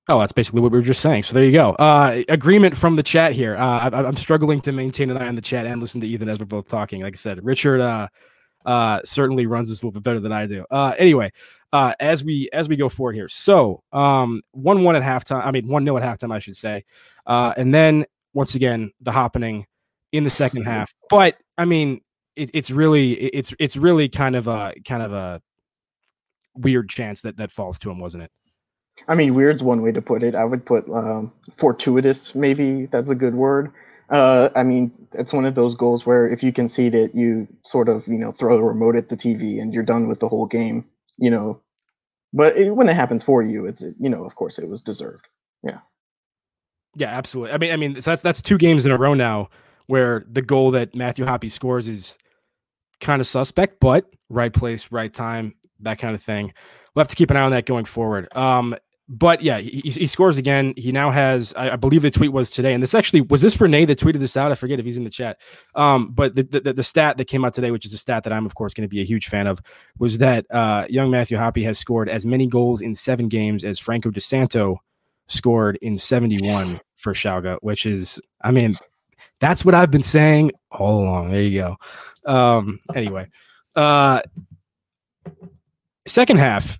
Oh, 0.07 0.19
that's 0.19 0.31
basically 0.31 0.61
what 0.61 0.71
we 0.71 0.79
were 0.79 0.85
just 0.85 1.01
saying. 1.01 1.23
So 1.23 1.33
there 1.33 1.43
you 1.45 1.51
go. 1.51 1.71
Uh, 1.73 2.23
agreement 2.27 2.75
from 2.75 2.95
the 2.95 3.03
chat 3.03 3.33
here. 3.33 3.55
Uh, 3.55 3.89
I, 3.89 4.07
am 4.07 4.15
struggling 4.15 4.59
to 4.61 4.71
maintain 4.71 5.09
an 5.09 5.17
eye 5.17 5.27
on 5.27 5.35
the 5.35 5.41
chat 5.41 5.65
and 5.65 5.79
listen 5.79 6.01
to 6.01 6.07
Ethan 6.07 6.27
as 6.27 6.39
we're 6.39 6.45
both 6.45 6.67
talking. 6.67 7.01
Like 7.01 7.13
I 7.13 7.17
said, 7.17 7.45
Richard 7.45 7.79
uh, 7.79 8.07
uh, 8.65 8.99
certainly 9.05 9.45
runs 9.45 9.69
this 9.69 9.83
a 9.83 9.85
little 9.85 9.99
bit 9.99 10.03
better 10.03 10.19
than 10.19 10.31
I 10.31 10.47
do. 10.47 10.65
Uh, 10.69 10.93
anyway, 10.97 11.31
uh, 11.73 11.93
as 11.99 12.23
we 12.23 12.49
as 12.51 12.67
we 12.67 12.75
go 12.75 12.89
forward 12.89 13.15
here, 13.15 13.29
so 13.29 13.83
um, 13.93 14.41
one 14.51 14.83
one 14.83 14.95
at 14.95 15.03
halftime. 15.03 15.45
I 15.45 15.51
mean, 15.51 15.67
one 15.67 15.83
nil 15.83 15.97
at 15.97 16.03
halftime, 16.03 16.33
I 16.33 16.39
should 16.39 16.57
say, 16.57 16.83
uh, 17.25 17.53
and 17.55 17.73
then 17.73 18.05
once 18.33 18.55
again 18.55 18.91
the 19.01 19.11
happening 19.11 19.65
in 20.11 20.23
the 20.23 20.29
second 20.29 20.63
half. 20.65 20.93
But 21.09 21.37
I 21.57 21.65
mean, 21.65 22.01
it, 22.35 22.49
it's 22.53 22.71
really 22.71 23.13
it's 23.13 23.53
it's 23.59 23.77
really 23.77 24.09
kind 24.09 24.35
of 24.35 24.47
a 24.47 24.73
kind 24.85 25.03
of 25.03 25.13
a 25.13 25.41
weird 26.55 26.89
chance 26.89 27.21
that 27.21 27.37
that 27.37 27.51
falls 27.51 27.79
to 27.79 27.91
him, 27.91 27.99
wasn't 27.99 28.23
it? 28.23 28.31
I 29.07 29.15
mean, 29.15 29.33
weird's 29.33 29.63
one 29.63 29.81
way 29.81 29.91
to 29.91 30.01
put 30.01 30.23
it. 30.23 30.35
I 30.35 30.43
would 30.43 30.65
put 30.65 30.87
um, 30.89 31.31
fortuitous, 31.57 32.35
maybe 32.35 32.85
that's 32.87 33.09
a 33.09 33.15
good 33.15 33.35
word. 33.35 33.71
Uh, 34.09 34.49
I 34.55 34.63
mean, 34.63 34.91
it's 35.13 35.31
one 35.31 35.45
of 35.45 35.55
those 35.55 35.73
goals 35.73 36.05
where 36.05 36.27
if 36.27 36.43
you 36.43 36.51
concede 36.51 36.93
it, 36.93 37.15
you 37.15 37.47
sort 37.63 37.87
of, 37.87 38.07
you 38.07 38.17
know, 38.17 38.31
throw 38.33 38.57
a 38.57 38.63
remote 38.63 38.95
at 38.95 39.09
the 39.09 39.15
TV 39.15 39.61
and 39.61 39.73
you're 39.73 39.83
done 39.83 40.07
with 40.07 40.19
the 40.19 40.27
whole 40.27 40.45
game, 40.45 40.85
you 41.21 41.29
know. 41.29 41.61
But 42.33 42.57
it, 42.57 42.75
when 42.75 42.89
it 42.89 42.95
happens 42.95 43.23
for 43.23 43.41
you, 43.43 43.65
it's, 43.65 43.81
you 43.81 44.09
know, 44.09 44.25
of 44.25 44.35
course 44.35 44.57
it 44.57 44.67
was 44.67 44.81
deserved. 44.81 45.27
Yeah. 45.63 45.79
Yeah, 46.95 47.09
absolutely. 47.09 47.53
I 47.53 47.57
mean, 47.57 47.71
I 47.71 47.75
mean, 47.77 48.01
so 48.01 48.11
that's 48.11 48.21
that's 48.21 48.41
two 48.41 48.57
games 48.57 48.85
in 48.85 48.91
a 48.91 48.97
row 48.97 49.13
now 49.13 49.49
where 49.87 50.25
the 50.29 50.41
goal 50.41 50.71
that 50.71 50.95
Matthew 50.95 51.25
Hoppe 51.25 51.51
scores 51.51 51.87
is 51.87 52.17
kind 52.99 53.21
of 53.21 53.27
suspect, 53.27 53.79
but 53.79 54.09
right 54.29 54.51
place, 54.51 54.91
right 54.91 55.13
time, 55.13 55.55
that 55.79 55.99
kind 55.99 56.15
of 56.15 56.21
thing. 56.21 56.53
We'll 56.93 57.01
have 57.03 57.09
to 57.09 57.15
keep 57.15 57.31
an 57.31 57.37
eye 57.37 57.41
on 57.41 57.51
that 57.51 57.65
going 57.65 57.85
forward. 57.85 58.27
Um, 58.35 58.75
but 59.13 59.41
yeah, 59.41 59.57
he, 59.57 59.81
he, 59.81 60.07
scores 60.07 60.37
again. 60.37 60.73
He 60.77 60.93
now 60.93 61.11
has, 61.11 61.53
I, 61.57 61.71
I, 61.71 61.75
believe 61.75 62.01
the 62.01 62.09
tweet 62.09 62.31
was 62.31 62.49
today, 62.49 62.73
and 62.73 62.81
this 62.81 62.93
actually 62.93 63.19
was 63.19 63.41
this 63.41 63.59
Renee 63.59 63.83
that 63.83 63.99
tweeted 63.99 64.19
this 64.19 64.37
out. 64.37 64.53
I 64.53 64.55
forget 64.55 64.79
if 64.79 64.85
he's 64.85 64.95
in 64.95 65.03
the 65.03 65.09
chat. 65.09 65.37
Um, 65.75 66.13
but 66.13 66.33
the, 66.33 66.43
the, 66.43 66.71
the 66.71 66.83
stat 66.83 67.17
that 67.17 67.25
came 67.25 67.43
out 67.43 67.53
today, 67.53 67.71
which 67.71 67.85
is 67.85 67.93
a 67.93 67.97
stat 67.97 68.23
that 68.23 68.31
I'm 68.31 68.45
of 68.45 68.55
course 68.55 68.73
going 68.73 68.87
to 68.87 68.89
be 68.89 69.01
a 69.01 69.05
huge 69.05 69.27
fan 69.27 69.47
of, 69.47 69.59
was 69.99 70.19
that 70.19 70.45
uh, 70.49 70.85
young 70.89 71.11
Matthew 71.11 71.37
Hoppe 71.37 71.61
has 71.65 71.77
scored 71.77 72.07
as 72.07 72.25
many 72.25 72.47
goals 72.47 72.79
in 72.79 72.95
seven 72.95 73.27
games 73.27 73.65
as 73.65 73.79
Franco 73.79 74.11
Di 74.11 74.21
Santo 74.21 74.77
scored 75.27 75.77
in 75.81 75.97
71 75.97 76.79
for 76.95 77.11
Schalke, 77.11 77.57
which 77.59 77.85
is, 77.85 78.21
I 78.41 78.51
mean, 78.51 78.75
that's 79.41 79.65
what 79.65 79.75
I've 79.75 79.91
been 79.91 80.01
saying 80.01 80.53
all 80.71 81.03
along. 81.03 81.31
There 81.31 81.41
you 81.41 81.59
go. 81.59 82.31
Um, 82.31 82.79
anyway, 82.95 83.27
uh, 83.75 84.21
second 86.07 86.37
half 86.37 86.79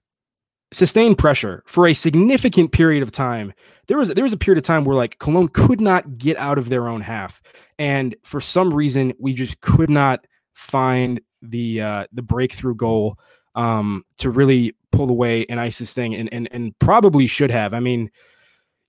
sustained 0.72 1.18
pressure 1.18 1.64
for 1.66 1.88
a 1.88 1.94
significant 1.94 2.72
period 2.72 3.04
of 3.04 3.12
time. 3.12 3.54
There 3.88 3.98
was 3.98 4.10
there 4.10 4.24
was 4.24 4.34
a 4.34 4.38
period 4.38 4.58
of 4.58 4.66
time 4.66 4.86
where 4.86 4.96
like 4.96 5.20
Cologne 5.20 5.50
could 5.50 5.82
not 5.82 6.18
get 6.18 6.38
out 6.38 6.58
of 6.58 6.70
their 6.70 6.88
own 6.88 7.02
half, 7.02 7.42
and 7.78 8.16
for 8.24 8.40
some 8.40 8.74
reason 8.74 9.14
we 9.20 9.34
just 9.34 9.60
could 9.62 9.90
not 9.90 10.26
find 10.54 11.20
the 11.42 11.82
uh, 11.82 12.06
the 12.14 12.22
breakthrough 12.22 12.76
goal 12.76 13.18
um, 13.56 14.04
to 14.18 14.30
really 14.30 14.76
pull 14.92 15.10
away 15.10 15.46
and 15.50 15.60
ISIS 15.60 15.92
thing, 15.92 16.16
and 16.16 16.32
and 16.34 16.48
and 16.52 16.78
probably 16.80 17.28
should 17.28 17.52
have. 17.52 17.74
I 17.74 17.80
mean. 17.80 18.10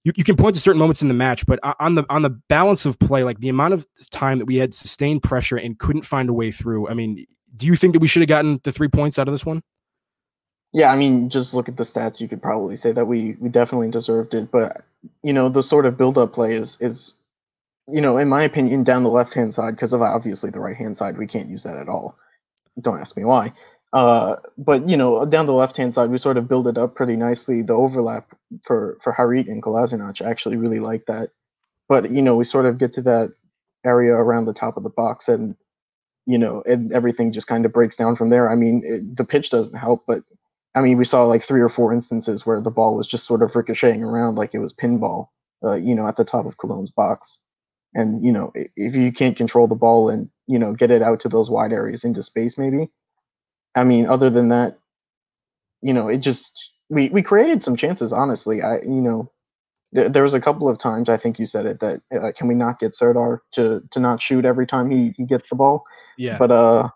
You, 0.04 0.10
you 0.16 0.24
can 0.24 0.34
point 0.34 0.56
to 0.56 0.60
certain 0.60 0.80
moments 0.80 1.00
in 1.00 1.06
the 1.06 1.14
match, 1.14 1.46
but 1.46 1.60
on 1.78 1.94
the 1.94 2.04
on 2.10 2.22
the 2.22 2.30
balance 2.30 2.84
of 2.86 2.98
play, 2.98 3.22
like 3.22 3.38
the 3.38 3.48
amount 3.48 3.72
of 3.72 3.86
time 4.10 4.38
that 4.38 4.46
we 4.46 4.56
had 4.56 4.74
sustained 4.74 5.22
pressure 5.22 5.56
and 5.56 5.78
couldn't 5.78 6.02
find 6.02 6.28
a 6.28 6.32
way 6.32 6.50
through. 6.50 6.88
I 6.88 6.94
mean, 6.94 7.24
do 7.54 7.66
you 7.66 7.76
think 7.76 7.92
that 7.92 8.00
we 8.00 8.08
should 8.08 8.20
have 8.20 8.28
gotten 8.28 8.58
the 8.64 8.72
three 8.72 8.88
points 8.88 9.16
out 9.16 9.28
of 9.28 9.32
this 9.32 9.46
one? 9.46 9.62
Yeah, 10.72 10.90
I 10.90 10.96
mean, 10.96 11.28
just 11.28 11.52
look 11.54 11.68
at 11.68 11.76
the 11.76 11.82
stats. 11.82 12.20
You 12.20 12.28
could 12.28 12.42
probably 12.42 12.76
say 12.76 12.92
that 12.92 13.06
we 13.06 13.36
we 13.40 13.48
definitely 13.48 13.90
deserved 13.90 14.34
it. 14.34 14.50
But 14.50 14.82
you 15.22 15.32
know, 15.32 15.48
the 15.48 15.62
sort 15.62 15.86
of 15.86 15.98
build 15.98 16.16
up 16.18 16.32
play 16.32 16.54
is 16.54 16.78
is, 16.80 17.12
you 17.88 18.00
know, 18.00 18.18
in 18.18 18.28
my 18.28 18.42
opinion, 18.42 18.82
down 18.84 19.04
the 19.04 19.10
left 19.10 19.34
hand 19.34 19.54
side 19.54 19.72
because 19.76 19.92
of 19.92 20.02
obviously 20.02 20.50
the 20.50 20.60
right 20.60 20.76
hand 20.76 20.96
side, 20.96 21.18
we 21.18 21.26
can't 21.26 21.50
use 21.50 21.64
that 21.64 21.76
at 21.76 21.88
all. 21.88 22.16
Don't 22.80 23.00
ask 23.00 23.16
me 23.16 23.24
why. 23.24 23.52
Uh, 23.92 24.36
but 24.58 24.88
you 24.88 24.96
know, 24.96 25.26
down 25.26 25.46
the 25.46 25.52
left 25.52 25.76
hand 25.76 25.94
side, 25.94 26.10
we 26.10 26.18
sort 26.18 26.38
of 26.38 26.48
build 26.48 26.68
it 26.68 26.78
up 26.78 26.94
pretty 26.94 27.16
nicely. 27.16 27.62
The 27.62 27.74
overlap 27.74 28.28
for 28.64 28.98
for 29.02 29.12
Harit 29.12 29.48
and 29.48 29.62
Kolasinac, 29.62 30.22
I 30.24 30.30
actually 30.30 30.56
really 30.56 30.80
like 30.80 31.06
that. 31.06 31.30
But 31.88 32.10
you 32.10 32.22
know, 32.22 32.36
we 32.36 32.44
sort 32.44 32.66
of 32.66 32.78
get 32.78 32.94
to 32.94 33.02
that 33.02 33.34
area 33.84 34.14
around 34.14 34.46
the 34.46 34.54
top 34.54 34.76
of 34.76 34.84
the 34.84 34.90
box, 34.90 35.28
and 35.28 35.56
you 36.26 36.38
know, 36.38 36.62
and 36.66 36.92
everything 36.92 37.32
just 37.32 37.48
kind 37.48 37.66
of 37.66 37.72
breaks 37.72 37.96
down 37.96 38.16
from 38.16 38.30
there. 38.30 38.50
I 38.50 38.56
mean, 38.56 38.82
it, 38.84 39.16
the 39.16 39.24
pitch 39.24 39.50
doesn't 39.50 39.76
help, 39.78 40.04
but 40.06 40.20
I 40.74 40.80
mean, 40.80 40.96
we 40.96 41.04
saw 41.04 41.24
like 41.24 41.42
three 41.42 41.60
or 41.60 41.68
four 41.68 41.92
instances 41.92 42.46
where 42.46 42.60
the 42.60 42.70
ball 42.70 42.96
was 42.96 43.06
just 43.06 43.26
sort 43.26 43.42
of 43.42 43.54
ricocheting 43.54 44.02
around 44.02 44.36
like 44.36 44.54
it 44.54 44.58
was 44.58 44.72
pinball, 44.72 45.28
uh, 45.64 45.74
you 45.74 45.94
know, 45.94 46.06
at 46.06 46.16
the 46.16 46.24
top 46.24 46.46
of 46.46 46.56
Cologne's 46.56 46.90
box. 46.90 47.38
And 47.94 48.24
you 48.24 48.32
know, 48.32 48.52
if 48.54 48.96
you 48.96 49.12
can't 49.12 49.36
control 49.36 49.66
the 49.66 49.74
ball 49.74 50.08
and 50.08 50.30
you 50.46 50.58
know 50.58 50.72
get 50.72 50.90
it 50.90 51.02
out 51.02 51.20
to 51.20 51.28
those 51.28 51.50
wide 51.50 51.72
areas 51.72 52.04
into 52.04 52.22
space, 52.22 52.56
maybe. 52.56 52.88
I 53.74 53.84
mean, 53.84 54.06
other 54.06 54.30
than 54.30 54.48
that, 54.48 54.78
you 55.82 55.92
know, 55.92 56.08
it 56.08 56.18
just 56.18 56.72
we 56.88 57.10
we 57.10 57.22
created 57.22 57.62
some 57.62 57.76
chances. 57.76 58.12
Honestly, 58.12 58.62
I 58.62 58.76
you 58.80 59.02
know, 59.02 59.30
th- 59.94 60.12
there 60.12 60.22
was 60.22 60.32
a 60.32 60.40
couple 60.40 60.70
of 60.70 60.78
times 60.78 61.10
I 61.10 61.18
think 61.18 61.38
you 61.38 61.44
said 61.44 61.66
it 61.66 61.80
that 61.80 62.00
uh, 62.14 62.32
can 62.34 62.48
we 62.48 62.54
not 62.54 62.80
get 62.80 62.96
Serdar 62.96 63.42
to 63.52 63.82
to 63.90 64.00
not 64.00 64.22
shoot 64.22 64.46
every 64.46 64.66
time 64.66 64.90
he, 64.90 65.12
he 65.18 65.24
gets 65.24 65.50
the 65.50 65.56
ball? 65.56 65.84
Yeah. 66.16 66.38
But 66.38 66.50
uh, 66.50 66.88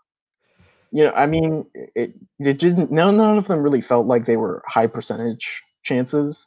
you 0.96 1.04
know, 1.04 1.12
I 1.14 1.26
mean, 1.26 1.66
it 1.74 2.14
it 2.38 2.58
didn't. 2.58 2.90
No, 2.90 3.10
none 3.10 3.36
of 3.36 3.48
them 3.48 3.62
really 3.62 3.82
felt 3.82 4.06
like 4.06 4.24
they 4.24 4.38
were 4.38 4.62
high 4.66 4.86
percentage 4.86 5.62
chances, 5.82 6.46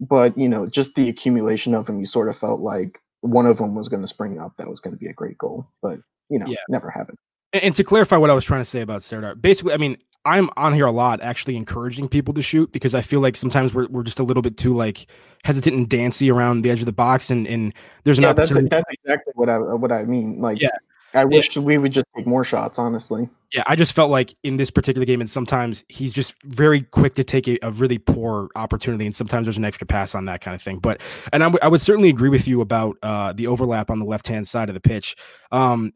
but 0.00 0.36
you 0.36 0.48
know, 0.48 0.66
just 0.66 0.96
the 0.96 1.08
accumulation 1.08 1.76
of 1.76 1.86
them, 1.86 2.00
you 2.00 2.06
sort 2.06 2.28
of 2.28 2.36
felt 2.36 2.58
like 2.58 3.00
one 3.20 3.46
of 3.46 3.58
them 3.58 3.76
was 3.76 3.88
going 3.88 4.02
to 4.02 4.08
spring 4.08 4.40
up. 4.40 4.52
That 4.58 4.68
was 4.68 4.80
going 4.80 4.94
to 4.94 4.98
be 4.98 5.06
a 5.06 5.12
great 5.12 5.38
goal, 5.38 5.70
but 5.80 6.00
you 6.28 6.40
know, 6.40 6.46
yeah. 6.46 6.56
never 6.68 6.90
happened. 6.90 7.18
And, 7.52 7.62
and 7.62 7.74
to 7.76 7.84
clarify 7.84 8.16
what 8.16 8.30
I 8.30 8.34
was 8.34 8.44
trying 8.44 8.62
to 8.62 8.64
say 8.64 8.80
about 8.80 9.04
Serdar, 9.04 9.36
basically, 9.36 9.74
I 9.74 9.76
mean, 9.76 9.96
I'm 10.24 10.50
on 10.56 10.72
here 10.72 10.86
a 10.86 10.90
lot 10.90 11.22
actually 11.22 11.54
encouraging 11.54 12.08
people 12.08 12.34
to 12.34 12.42
shoot 12.42 12.72
because 12.72 12.96
I 12.96 13.00
feel 13.00 13.20
like 13.20 13.36
sometimes 13.36 13.74
we're, 13.74 13.86
we're 13.86 14.02
just 14.02 14.18
a 14.18 14.24
little 14.24 14.42
bit 14.42 14.56
too 14.56 14.74
like 14.74 15.06
hesitant 15.44 15.76
and 15.76 15.88
dancy 15.88 16.32
around 16.32 16.62
the 16.62 16.70
edge 16.70 16.80
of 16.80 16.86
the 16.86 16.92
box 16.92 17.30
and, 17.30 17.46
and 17.46 17.72
there's 18.02 18.18
an 18.18 18.24
yeah, 18.24 18.32
that's, 18.32 18.50
that's 18.50 18.84
exactly 18.90 19.34
what 19.36 19.48
I 19.48 19.58
what 19.58 19.92
I 19.92 20.02
mean. 20.02 20.40
Like 20.40 20.60
yeah. 20.60 20.70
I 21.14 21.24
wish 21.24 21.56
yeah. 21.56 21.62
we 21.62 21.78
would 21.78 21.92
just 21.92 22.06
take 22.16 22.26
more 22.26 22.44
shots, 22.44 22.78
honestly. 22.78 23.28
Yeah, 23.54 23.62
I 23.66 23.76
just 23.76 23.94
felt 23.94 24.10
like 24.10 24.34
in 24.42 24.58
this 24.58 24.70
particular 24.70 25.06
game, 25.06 25.20
and 25.20 25.30
sometimes 25.30 25.84
he's 25.88 26.12
just 26.12 26.34
very 26.44 26.82
quick 26.82 27.14
to 27.14 27.24
take 27.24 27.48
a, 27.48 27.58
a 27.62 27.70
really 27.70 27.96
poor 27.96 28.50
opportunity, 28.56 29.06
and 29.06 29.14
sometimes 29.14 29.46
there's 29.46 29.56
an 29.56 29.64
extra 29.64 29.86
pass 29.86 30.14
on 30.14 30.26
that 30.26 30.42
kind 30.42 30.54
of 30.54 30.60
thing. 30.60 30.78
But 30.78 31.00
and 31.32 31.42
I, 31.42 31.46
w- 31.46 31.60
I 31.62 31.68
would 31.68 31.80
certainly 31.80 32.10
agree 32.10 32.28
with 32.28 32.46
you 32.46 32.60
about 32.60 32.98
uh, 33.02 33.32
the 33.32 33.46
overlap 33.46 33.90
on 33.90 34.00
the 34.00 34.04
left 34.04 34.28
hand 34.28 34.46
side 34.46 34.68
of 34.68 34.74
the 34.74 34.80
pitch. 34.80 35.16
Um, 35.50 35.92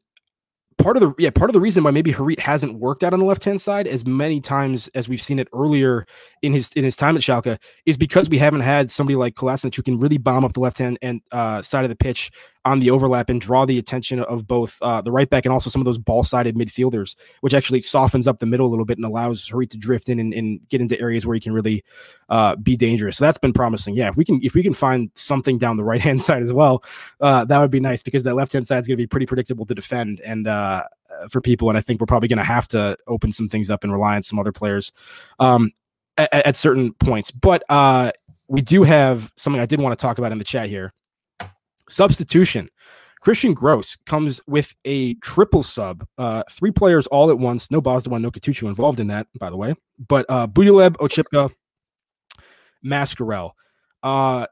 part 0.79 0.97
of 0.97 1.01
the 1.03 1.15
yeah 1.19 1.31
part 1.31 1.49
of 1.51 1.55
the 1.55 1.61
reason 1.61 1.85
why 1.85 1.91
maybe 1.91 2.13
Harit 2.13 2.41
hasn't 2.41 2.79
worked 2.79 3.05
out 3.05 3.13
on 3.13 3.21
the 3.21 3.25
left 3.25 3.45
hand 3.45 3.61
side 3.61 3.87
as 3.87 4.07
many 4.07 4.41
times 4.41 4.89
as 4.95 5.09
we've 5.09 5.21
seen 5.21 5.39
it 5.39 5.49
earlier 5.55 6.07
in 6.43 6.53
his 6.53 6.73
in 6.73 6.85
his 6.85 6.97
time 6.97 7.17
at 7.17 7.23
Schalke 7.23 7.59
is 7.87 7.97
because 7.97 8.29
we 8.29 8.39
haven't 8.39 8.61
had 8.61 8.91
somebody 8.91 9.17
like 9.17 9.35
Kolasinac 9.35 9.75
who 9.75 9.83
can 9.83 9.99
really 9.99 10.19
bomb 10.19 10.45
up 10.45 10.55
the 10.55 10.61
left 10.61 10.79
hand 10.79 10.99
and 11.03 11.21
uh, 11.31 11.63
side 11.63 11.85
of 11.85 11.91
the 11.91 11.97
pitch 11.97 12.31
on 12.65 12.79
the 12.79 12.91
overlap 12.91 13.29
and 13.29 13.41
draw 13.41 13.65
the 13.65 13.79
attention 13.79 14.21
of 14.21 14.47
both 14.47 14.81
uh, 14.83 15.01
the 15.01 15.11
right 15.11 15.29
back 15.29 15.45
and 15.45 15.53
also 15.53 15.69
some 15.69 15.81
of 15.81 15.85
those 15.85 15.99
ball 15.99 16.23
sided 16.23 16.55
midfielders, 16.55 17.17
which 17.41 17.55
actually 17.55 17.81
softens 17.81 18.29
up 18.29 18.39
the 18.39 18.47
middle 18.47 18.67
a 18.67 18.71
little 18.71 18.85
bit 18.85 18.99
and 18.99 19.05
allows 19.05 19.49
Harit 19.49 19.71
to 19.71 19.79
drift 19.79 20.09
in 20.09 20.21
and, 20.21 20.33
and 20.33 20.67
get 20.69 20.81
into 20.81 20.99
areas 21.01 21.27
where 21.27 21.35
he 21.35 21.41
can 21.41 21.53
really 21.53 21.85
uh, 22.29 22.55
be 22.57 22.77
dangerous. 22.77 23.17
So 23.17 23.25
that's 23.25 23.39
been 23.39 23.53
promising. 23.53 23.95
Yeah, 23.95 24.09
if 24.09 24.17
we 24.17 24.25
can 24.25 24.41
if 24.43 24.55
we 24.55 24.63
can 24.63 24.73
find 24.73 25.11
something 25.15 25.59
down 25.59 25.77
the 25.77 25.85
right 25.85 26.01
hand 26.01 26.23
side 26.23 26.43
as 26.43 26.53
well, 26.53 26.85
uh, 27.21 27.45
that 27.47 27.59
would 27.59 27.71
be 27.71 27.81
nice 27.81 28.03
because 28.03 28.23
that 28.25 28.35
left 28.35 28.53
hand 28.53 28.67
side 28.67 28.79
is 28.79 28.87
going 28.87 28.97
to 28.97 29.03
be 29.03 29.09
pretty 29.09 29.27
predictable 29.27 29.67
to 29.67 29.75
defend 29.75 30.21
and 30.21 30.47
uh, 30.47 30.85
for 31.31 31.41
people. 31.41 31.69
And 31.69 31.77
I 31.77 31.81
think 31.81 32.01
we're 32.01 32.07
probably 32.07 32.29
going 32.29 32.39
to 32.39 32.45
have 32.45 32.69
to 32.69 32.97
open 33.09 33.33
some 33.33 33.49
things 33.49 33.71
up 33.71 33.83
and 33.83 33.93
rely 33.93 34.17
on 34.17 34.23
some 34.23 34.39
other 34.39 34.53
players 34.53 34.93
um, 35.41 35.73
at, 36.17 36.33
at, 36.33 36.57
certain 36.57 36.93
points. 36.95 37.31
But 37.31 37.65
uh, 37.69 38.13
we 38.49 38.61
do 38.61 38.83
have 38.85 39.33
something 39.37 39.61
I 39.61 39.67
did 39.67 39.81
want 39.81 39.99
to 39.99 40.01
talk 40.01 40.19
about 40.19 40.33
in 40.33 40.39
the 40.39 40.45
chat 40.45 40.69
here 40.69 40.93
substitution. 41.93 42.69
Christian 43.21 43.55
Gross 43.55 43.97
comes 44.05 44.41
with 44.49 44.75
a 44.85 45.15
triple 45.15 45.63
sub, 45.63 46.05
uh, 46.19 46.43
three 46.51 46.73
players 46.73 47.07
all 47.07 47.31
at 47.31 47.39
once. 47.39 47.71
No 47.71 47.81
Bozdogan, 47.81 48.21
no 48.21 48.33
Kutucu 48.33 48.67
involved 48.67 48.99
in 48.99 49.07
that, 49.09 49.29
by 49.39 49.49
the 49.49 49.57
way. 49.57 49.75
But 50.09 50.27
uh, 50.29 50.49
Bentaleb, 50.49 50.97
Oczipka, 50.97 51.51
Mascarell. 52.85 53.53
Uh, 54.03 54.47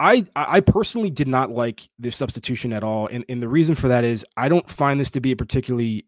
I 0.00 0.24
I 0.34 0.60
personally 0.60 1.10
did 1.10 1.28
not 1.28 1.50
like 1.50 1.88
this 1.98 2.16
substitution 2.16 2.72
at 2.72 2.84
all, 2.84 3.08
and 3.08 3.24
and 3.28 3.42
the 3.42 3.48
reason 3.48 3.74
for 3.74 3.88
that 3.88 4.04
is 4.04 4.24
I 4.36 4.48
don't 4.48 4.68
find 4.68 5.00
this 5.00 5.10
to 5.12 5.20
be 5.20 5.32
a 5.32 5.36
particularly 5.36 6.06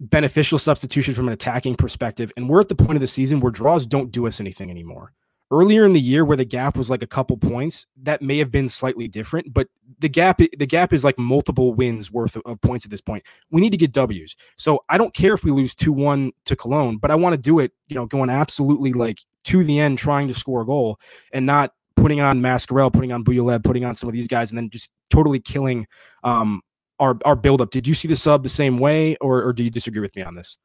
beneficial 0.00 0.58
substitution 0.58 1.14
from 1.14 1.28
an 1.28 1.32
attacking 1.32 1.76
perspective. 1.76 2.32
And 2.36 2.48
we're 2.48 2.60
at 2.60 2.68
the 2.68 2.74
point 2.74 2.96
of 2.96 3.00
the 3.00 3.06
season 3.06 3.40
where 3.40 3.52
draws 3.52 3.86
don't 3.86 4.10
do 4.10 4.26
us 4.26 4.40
anything 4.40 4.70
anymore. 4.70 5.12
Earlier 5.52 5.84
in 5.84 5.92
the 5.92 6.00
year, 6.00 6.24
where 6.24 6.36
the 6.36 6.44
gap 6.46 6.76
was 6.76 6.88
like 6.88 7.02
a 7.02 7.06
couple 7.06 7.36
points, 7.36 7.86
that 8.02 8.22
may 8.22 8.38
have 8.38 8.50
been 8.50 8.68
slightly 8.68 9.06
different, 9.06 9.52
but 9.52 9.68
the 9.98 10.08
gap 10.08 10.38
the 10.38 10.66
gap 10.66 10.92
is 10.92 11.04
like 11.04 11.18
multiple 11.18 11.74
wins 11.74 12.10
worth 12.10 12.36
of, 12.44 12.60
points 12.62 12.84
at 12.84 12.90
this 12.90 13.02
point. 13.02 13.22
We 13.50 13.60
need 13.60 13.70
to 13.70 13.76
get 13.76 13.92
W's. 13.92 14.34
So 14.56 14.82
I 14.88 14.98
don't 14.98 15.14
care 15.14 15.34
if 15.34 15.44
we 15.44 15.50
lose 15.50 15.74
two 15.74 15.92
one 15.92 16.32
to 16.46 16.56
Cologne, 16.56 16.96
but 16.96 17.10
I 17.10 17.14
want 17.14 17.34
to 17.34 17.40
do 17.40 17.58
it, 17.58 17.72
you 17.86 17.94
know, 17.94 18.06
going 18.06 18.30
absolutely 18.30 18.92
like 18.94 19.20
to 19.44 19.62
the 19.62 19.78
end, 19.78 19.98
trying 19.98 20.26
to 20.28 20.34
score 20.34 20.62
a 20.62 20.66
goal, 20.66 20.98
and 21.32 21.44
not 21.44 21.72
putting 21.96 22.20
on 22.20 22.40
Mascarell, 22.40 22.92
putting 22.92 23.12
on 23.12 23.22
Bentaleb, 23.22 23.62
putting 23.62 23.84
on 23.84 23.94
some 23.94 24.08
of 24.08 24.14
these 24.14 24.28
guys, 24.28 24.50
and 24.50 24.56
then 24.56 24.70
just 24.70 24.90
totally 25.10 25.38
killing 25.38 25.86
um, 26.24 26.62
our 26.98 27.18
our 27.24 27.36
buildup. 27.36 27.70
Did 27.70 27.86
you 27.86 27.94
see 27.94 28.08
the 28.08 28.16
sub 28.16 28.42
the 28.42 28.48
same 28.48 28.78
way, 28.78 29.16
or 29.16 29.42
or 29.44 29.52
do 29.52 29.62
you 29.62 29.70
disagree 29.70 30.00
with 30.00 30.16
me 30.16 30.22
on 30.22 30.34
this? 30.34 30.56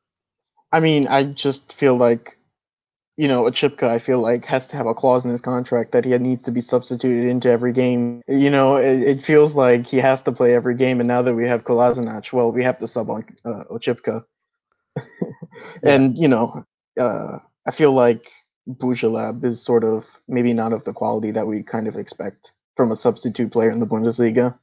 I 0.71 0.79
mean, 0.79 1.07
I 1.07 1.23
just 1.23 1.73
feel 1.73 1.95
like, 1.95 2.36
you 3.17 3.27
know, 3.27 3.43
Oczipka, 3.43 3.87
I 3.87 3.97
feel 3.97 4.19
like 4.19 4.45
has 4.45 4.67
to 4.67 4.77
have 4.77 4.85
a 4.85 4.93
clause 4.93 5.25
in 5.25 5.31
his 5.31 5.41
contract 5.41 5.91
that 5.91 6.05
he 6.05 6.15
needs 6.19 6.43
to 6.43 6.51
be 6.51 6.61
substituted 6.61 7.27
into 7.27 7.49
every 7.49 7.73
game. 7.73 8.21
You 8.27 8.51
know, 8.51 8.75
it, 8.75 9.01
it 9.01 9.23
feels 9.23 9.55
like 9.55 9.87
he 9.87 9.97
has 9.97 10.21
to 10.21 10.31
play 10.31 10.53
every 10.53 10.75
game, 10.75 10.99
and 10.99 11.07
now 11.07 11.23
that 11.23 11.33
we 11.33 11.45
have 11.47 11.63
Kolasinac, 11.63 12.31
well, 12.31 12.51
we 12.51 12.63
have 12.63 12.77
to 12.77 12.87
sub 12.87 13.09
on 13.09 13.25
uh, 13.43 13.63
Oczipka. 13.71 14.23
and 15.83 16.17
you 16.17 16.27
know, 16.27 16.63
uh, 16.99 17.39
I 17.65 17.71
feel 17.71 17.91
like 17.91 18.31
Bentaleb 18.67 19.43
is 19.43 19.61
sort 19.61 19.83
of 19.83 20.05
maybe 20.27 20.53
not 20.53 20.73
of 20.73 20.83
the 20.83 20.93
quality 20.93 21.31
that 21.31 21.47
we 21.47 21.63
kind 21.63 21.87
of 21.87 21.95
expect 21.95 22.51
from 22.75 22.91
a 22.91 22.95
substitute 22.95 23.51
player 23.51 23.71
in 23.71 23.79
the 23.79 23.87
Bundesliga. 23.87 24.55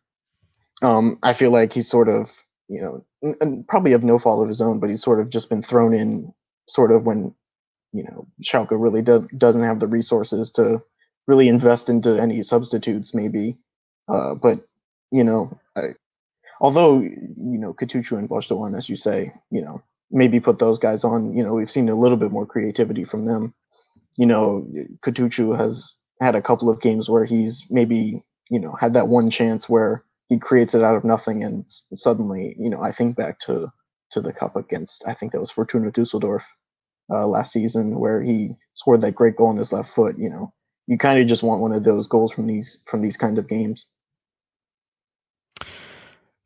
Um, 0.81 1.19
I 1.23 1.33
feel 1.33 1.51
like 1.51 1.73
he's 1.73 1.89
sort 1.89 2.09
of, 2.09 2.31
you 2.69 2.81
know, 2.81 3.05
and 3.41 3.67
probably 3.67 3.93
of 3.93 4.05
no 4.05 4.19
fault 4.19 4.43
of 4.43 4.49
his 4.49 4.61
own, 4.61 4.79
but 4.79 4.91
he's 4.91 5.03
sort 5.03 5.21
of 5.21 5.31
just 5.31 5.49
been 5.49 5.63
thrown 5.63 5.95
in 5.95 6.33
sort 6.69 6.93
of 6.93 7.05
when, 7.05 7.35
you 7.95 8.03
know, 8.03 8.27
Schalke 8.43 8.73
really 8.73 9.03
do- 9.03 9.29
doesn't 9.37 9.63
have 9.63 9.81
the 9.81 9.89
resources 9.89 10.51
to 10.53 10.83
really 11.27 11.49
invest 11.49 11.89
into 11.89 12.21
any 12.21 12.43
substitutes, 12.43 13.15
maybe. 13.15 13.57
Uh, 14.09 14.35
but, 14.35 14.67
you 15.11 15.25
know, 15.25 15.59
I, 15.77 15.95
although, 16.61 17.01
you 17.01 17.31
know, 17.37 17.73
Kutucu 17.73 18.19
and 18.19 18.29
Bozdogan, 18.29 18.77
as 18.77 18.89
you 18.89 18.97
say, 18.97 19.33
you 19.51 19.63
know, 19.63 19.81
maybe 20.11 20.41
put 20.41 20.59
those 20.59 20.79
guys 20.79 21.05
on, 21.05 21.35
you 21.35 21.45
know, 21.45 21.55
we've 21.55 21.71
seen 21.71 21.89
a 21.89 21.99
little 21.99 22.19
bit 22.19 22.33
more 22.33 22.47
creativity 22.47 23.05
from 23.05 23.23
them. 23.23 23.55
You 24.17 24.27
know, 24.27 24.69
Kutucu 25.05 25.59
has 25.59 25.95
had 26.21 26.35
a 26.35 26.43
couple 26.43 26.69
of 26.69 26.81
games 26.81 27.09
where 27.09 27.25
he's 27.25 27.65
maybe, 27.71 28.23
you 28.51 28.61
know, 28.61 28.77
had 28.79 28.95
that 28.95 29.09
one 29.09 29.31
chance 29.31 29.69
where 29.69 30.05
he 30.29 30.39
creates 30.39 30.75
it 30.75 30.83
out 30.83 30.97
of 30.97 31.05
nothing, 31.05 31.45
and 31.45 31.65
suddenly, 31.97 32.57
you 32.59 32.71
know, 32.71 32.81
I 32.81 32.93
think 32.93 33.17
back 33.17 33.39
to 33.41 33.73
to 34.13 34.21
the 34.21 34.33
cup 34.33 34.57
against 34.57 35.05
I 35.07 35.15
think 35.15 35.33
that 35.33 35.41
was 35.41 35.51
Fortuna 35.51 35.91
Dusseldorf 35.91 36.45
uh, 37.11 37.27
last 37.27 37.53
season 37.53 37.99
where 37.99 38.23
he 38.23 38.51
scored 38.75 39.01
that 39.03 39.15
great 39.15 39.37
goal 39.37 39.49
on 39.49 39.57
his 39.57 39.73
left 39.73 39.91
foot. 39.91 40.17
You 40.19 40.31
know, 40.31 40.53
you 40.87 40.99
kind 40.99 41.21
of 41.21 41.27
just 41.27 41.43
want 41.43 41.61
one 41.61 41.73
of 41.73 41.85
those 41.85 42.07
goals 42.07 42.33
from 42.33 42.47
these 42.47 42.79
from 42.87 43.03
these 43.03 43.17
kind 43.17 43.39
of 43.39 43.49
games. 43.49 43.87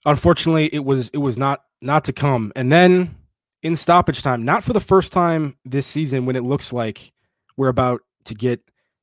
Unfortunately, 0.05 0.73
it 0.73 0.85
was 0.85 1.11
it 1.11 1.19
was 1.19 1.37
not 1.37 1.63
not 1.81 2.05
to 2.05 2.13
come, 2.13 2.53
and 2.57 2.71
then 2.73 3.15
in 3.63 3.77
stoppage 3.77 4.23
time, 4.23 4.45
not 4.45 4.63
for 4.65 4.73
the 4.73 4.81
first 4.81 5.13
time 5.13 5.57
this 5.65 5.87
season, 5.87 6.27
when 6.27 6.37
it 6.37 6.45
looks 6.45 6.73
like 6.73 7.13
we're 7.57 7.69
about 7.69 8.01
to 8.25 8.35
get 8.35 8.61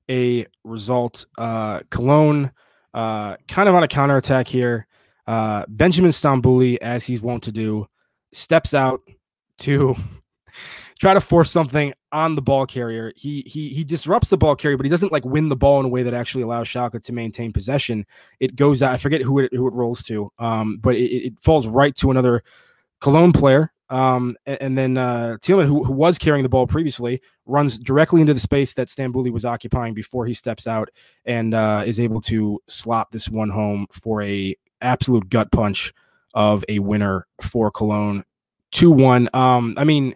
a 0.10 0.46
result. 0.64 1.26
Uh, 1.38 1.82
Cologne 1.90 2.52
uh, 2.94 3.36
kind 3.48 3.68
of 3.68 3.76
on 3.76 3.84
a 3.84 3.88
counterattack 3.88 4.48
here. 4.48 4.88
Uh, 5.28 5.66
Benjamin 5.68 6.12
Stambouli, 6.12 6.78
as 6.82 7.04
he's 7.04 7.22
wont 7.22 7.44
to 7.44 7.52
do, 7.52 7.88
steps 8.32 8.74
out 8.74 9.02
to 9.60 9.96
try 11.00 11.14
to 11.14 11.22
force 11.22 11.52
something 11.52 11.94
on 12.12 12.36
the 12.36 12.42
ball 12.42 12.66
carrier. 12.66 13.12
He 13.16 13.44
he 13.46 13.70
he 13.70 13.84
disrupts 13.84 14.30
the 14.30 14.38
ball 14.38 14.56
carrier, 14.56 14.78
but 14.78 14.86
he 14.86 14.90
doesn't 14.90 15.12
like 15.12 15.26
win 15.26 15.50
the 15.50 15.56
ball 15.56 15.80
in 15.80 15.86
a 15.86 15.90
way 15.90 16.04
that 16.04 16.14
actually 16.14 16.44
allows 16.44 16.68
Schalke 16.68 17.02
to 17.02 17.14
maintain 17.14 17.52
possession. 17.52 18.06
It 18.40 18.56
goes 18.56 18.82
out. 18.82 18.94
I 18.94 18.98
forget 18.98 19.22
who 19.22 19.40
it 19.40 19.54
who 19.54 19.68
it 19.68 19.74
rolls 19.74 20.04
to, 20.04 20.32
um, 20.40 20.78
but 20.78 20.96
it, 20.96 21.28
it 21.28 21.40
falls 21.40 21.68
right 21.68 21.96
to 21.98 22.12
another 22.12 22.44
Cologne 23.02 23.32
player. 23.34 23.72
Um, 23.88 24.36
and, 24.48 24.62
and 24.62 24.78
then 24.78 24.98
uh, 24.98 25.38
Thielmann, 25.42 25.68
who, 25.68 25.84
who 25.84 25.94
was 25.94 26.18
carrying 26.18 26.42
the 26.42 26.50
ball 26.50 26.66
previously, 26.66 27.22
runs 27.46 27.78
directly 27.78 28.22
into 28.22 28.34
the 28.34 28.40
space 28.40 28.74
that 28.74 28.88
Stambouli 28.88 29.32
was 29.32 29.46
occupying 29.46 29.94
before 29.94 30.26
he 30.26 30.34
steps 30.34 30.66
out 30.66 30.90
and 31.24 31.54
uh, 31.54 31.84
is 31.86 32.00
able 32.00 32.20
to 32.22 32.60
slot 32.68 33.12
this 33.12 33.30
one 33.30 33.50
home 33.50 33.86
for 33.92 34.24
a 34.24 34.56
absolute 34.82 35.30
gut 35.30 35.52
punch 35.52 35.94
of 36.34 36.66
a 36.68 36.80
winner 36.80 37.28
for 37.42 37.70
Cologne. 37.70 38.24
2 38.72 38.92
1. 38.92 39.30
Um, 39.34 39.76
I 39.78 39.84
mean, 39.84 40.16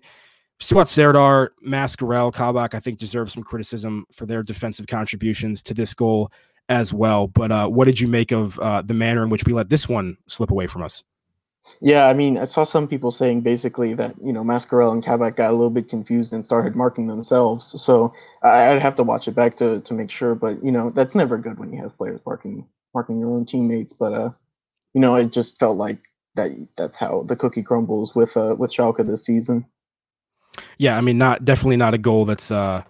Suat 0.61 0.87
Serdar, 0.87 1.53
Mascarell, 1.65 2.33
Kabak, 2.33 2.75
I 2.75 2.79
think 2.79 2.97
deserve 2.97 3.31
some 3.31 3.43
criticism 3.43 4.05
for 4.11 4.25
their 4.25 4.43
defensive 4.43 4.87
contributions 4.87 5.63
to 5.63 5.73
this 5.73 5.93
goal 5.93 6.31
as 6.67 6.93
well. 6.93 7.27
But 7.27 7.51
uh, 7.51 7.67
what 7.67 7.85
did 7.85 7.99
you 7.99 8.07
make 8.07 8.31
of 8.31 8.59
uh, 8.59 8.81
the 8.81 8.93
manner 8.93 9.23
in 9.23 9.29
which 9.29 9.45
we 9.45 9.53
let 9.53 9.69
this 9.69 9.87
one 9.87 10.17
slip 10.27 10.51
away 10.51 10.67
from 10.67 10.83
us? 10.83 11.03
Yeah, 11.81 12.07
I 12.07 12.13
mean, 12.13 12.37
I 12.37 12.45
saw 12.45 12.63
some 12.63 12.87
people 12.87 13.11
saying 13.11 13.41
basically 13.41 13.93
that 13.93 14.15
you 14.23 14.33
know 14.33 14.43
Mascarell 14.43 14.91
and 14.91 15.03
Kabak 15.03 15.35
got 15.35 15.51
a 15.51 15.53
little 15.53 15.69
bit 15.69 15.87
confused 15.87 16.33
and 16.33 16.43
started 16.43 16.75
marking 16.75 17.07
themselves. 17.07 17.81
So 17.81 18.13
I, 18.41 18.73
would 18.73 18.81
have 18.81 18.95
to 18.95 19.03
watch 19.03 19.27
it 19.27 19.35
back 19.35 19.57
to 19.57 19.79
to 19.81 19.93
make 19.93 20.09
sure. 20.09 20.35
But 20.35 20.63
you 20.63 20.71
know, 20.71 20.89
that's 20.89 21.15
never 21.15 21.37
good 21.37 21.59
when 21.59 21.71
you 21.71 21.81
have 21.81 21.95
players 21.97 22.21
marking 22.25 22.65
marking 22.93 23.19
your 23.19 23.29
own 23.29 23.45
teammates. 23.45 23.93
But 23.93 24.13
uh, 24.13 24.29
you 24.93 25.01
know, 25.01 25.15
it 25.15 25.31
just 25.31 25.59
felt 25.59 25.77
like 25.77 25.99
that 26.35 26.51
that's 26.75 26.97
how 26.97 27.23
the 27.23 27.35
cookie 27.35 27.63
crumbles 27.63 28.15
with 28.15 28.35
uh 28.35 28.55
with 28.57 28.73
Schalke 28.73 29.05
this 29.05 29.25
season. 29.25 29.65
Yeah, 30.77 30.97
I 30.97 31.01
mean, 31.01 31.17
not 31.17 31.45
definitely 31.45 31.77
not 31.77 31.93
a 31.93 31.97
goal 31.97 32.25
that's 32.25 32.51
uh 32.51 32.83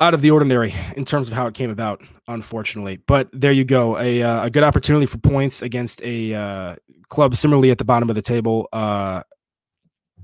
out 0.00 0.14
of 0.14 0.20
the 0.20 0.30
ordinary 0.30 0.74
in 0.96 1.04
terms 1.04 1.28
of 1.28 1.34
how 1.34 1.46
it 1.46 1.54
came 1.54 1.70
about, 1.70 2.00
unfortunately. 2.28 2.98
But 3.06 3.28
there 3.32 3.52
you 3.52 3.64
go, 3.64 3.98
a 3.98 4.22
uh, 4.22 4.44
a 4.44 4.50
good 4.50 4.62
opportunity 4.62 5.06
for 5.06 5.18
points 5.18 5.62
against 5.62 6.02
a 6.02 6.34
uh, 6.34 6.76
club 7.08 7.34
similarly 7.34 7.70
at 7.70 7.78
the 7.78 7.84
bottom 7.84 8.08
of 8.08 8.16
the 8.16 8.22
table. 8.22 8.68
Uh, 8.72 9.22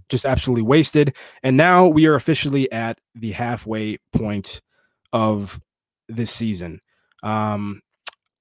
just 0.08 0.26
absolutely 0.26 0.62
wasted. 0.62 1.16
And 1.42 1.56
now 1.56 1.86
we 1.86 2.06
are 2.06 2.14
officially 2.14 2.70
at 2.70 2.98
the 3.14 3.32
halfway 3.32 3.98
point 4.12 4.60
of 5.12 5.60
this 6.08 6.30
season. 6.30 6.80
Um, 7.22 7.80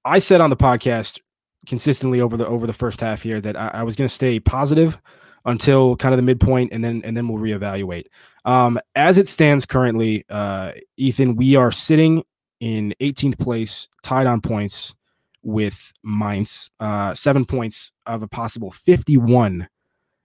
I 0.04 0.18
said 0.18 0.40
on 0.40 0.50
the 0.50 0.56
podcast 0.56 1.20
consistently 1.66 2.20
over 2.20 2.36
the 2.36 2.46
over 2.46 2.66
the 2.66 2.74
first 2.74 3.00
half 3.00 3.22
here 3.22 3.40
that 3.40 3.56
I, 3.56 3.68
I 3.74 3.82
was 3.82 3.96
going 3.96 4.08
to 4.08 4.14
stay 4.14 4.38
positive 4.38 5.00
until 5.44 5.96
kind 5.96 6.14
of 6.14 6.18
the 6.18 6.22
midpoint, 6.22 6.72
and 6.72 6.84
then 6.84 7.02
and 7.04 7.16
then 7.16 7.28
we'll 7.28 7.42
reevaluate. 7.42 8.06
Um, 8.44 8.78
as 8.94 9.18
it 9.18 9.28
stands 9.28 9.66
currently, 9.66 10.24
uh, 10.28 10.72
Ethan, 10.96 11.36
we 11.36 11.56
are 11.56 11.72
sitting 11.72 12.22
in 12.60 12.94
18th 13.00 13.38
place, 13.38 13.88
tied 14.02 14.26
on 14.26 14.40
points 14.40 14.94
with 15.42 15.92
Mainz, 16.02 16.70
uh, 16.80 17.14
seven 17.14 17.44
points 17.44 17.90
of 18.06 18.22
a 18.22 18.28
possible 18.28 18.70
51 18.70 19.68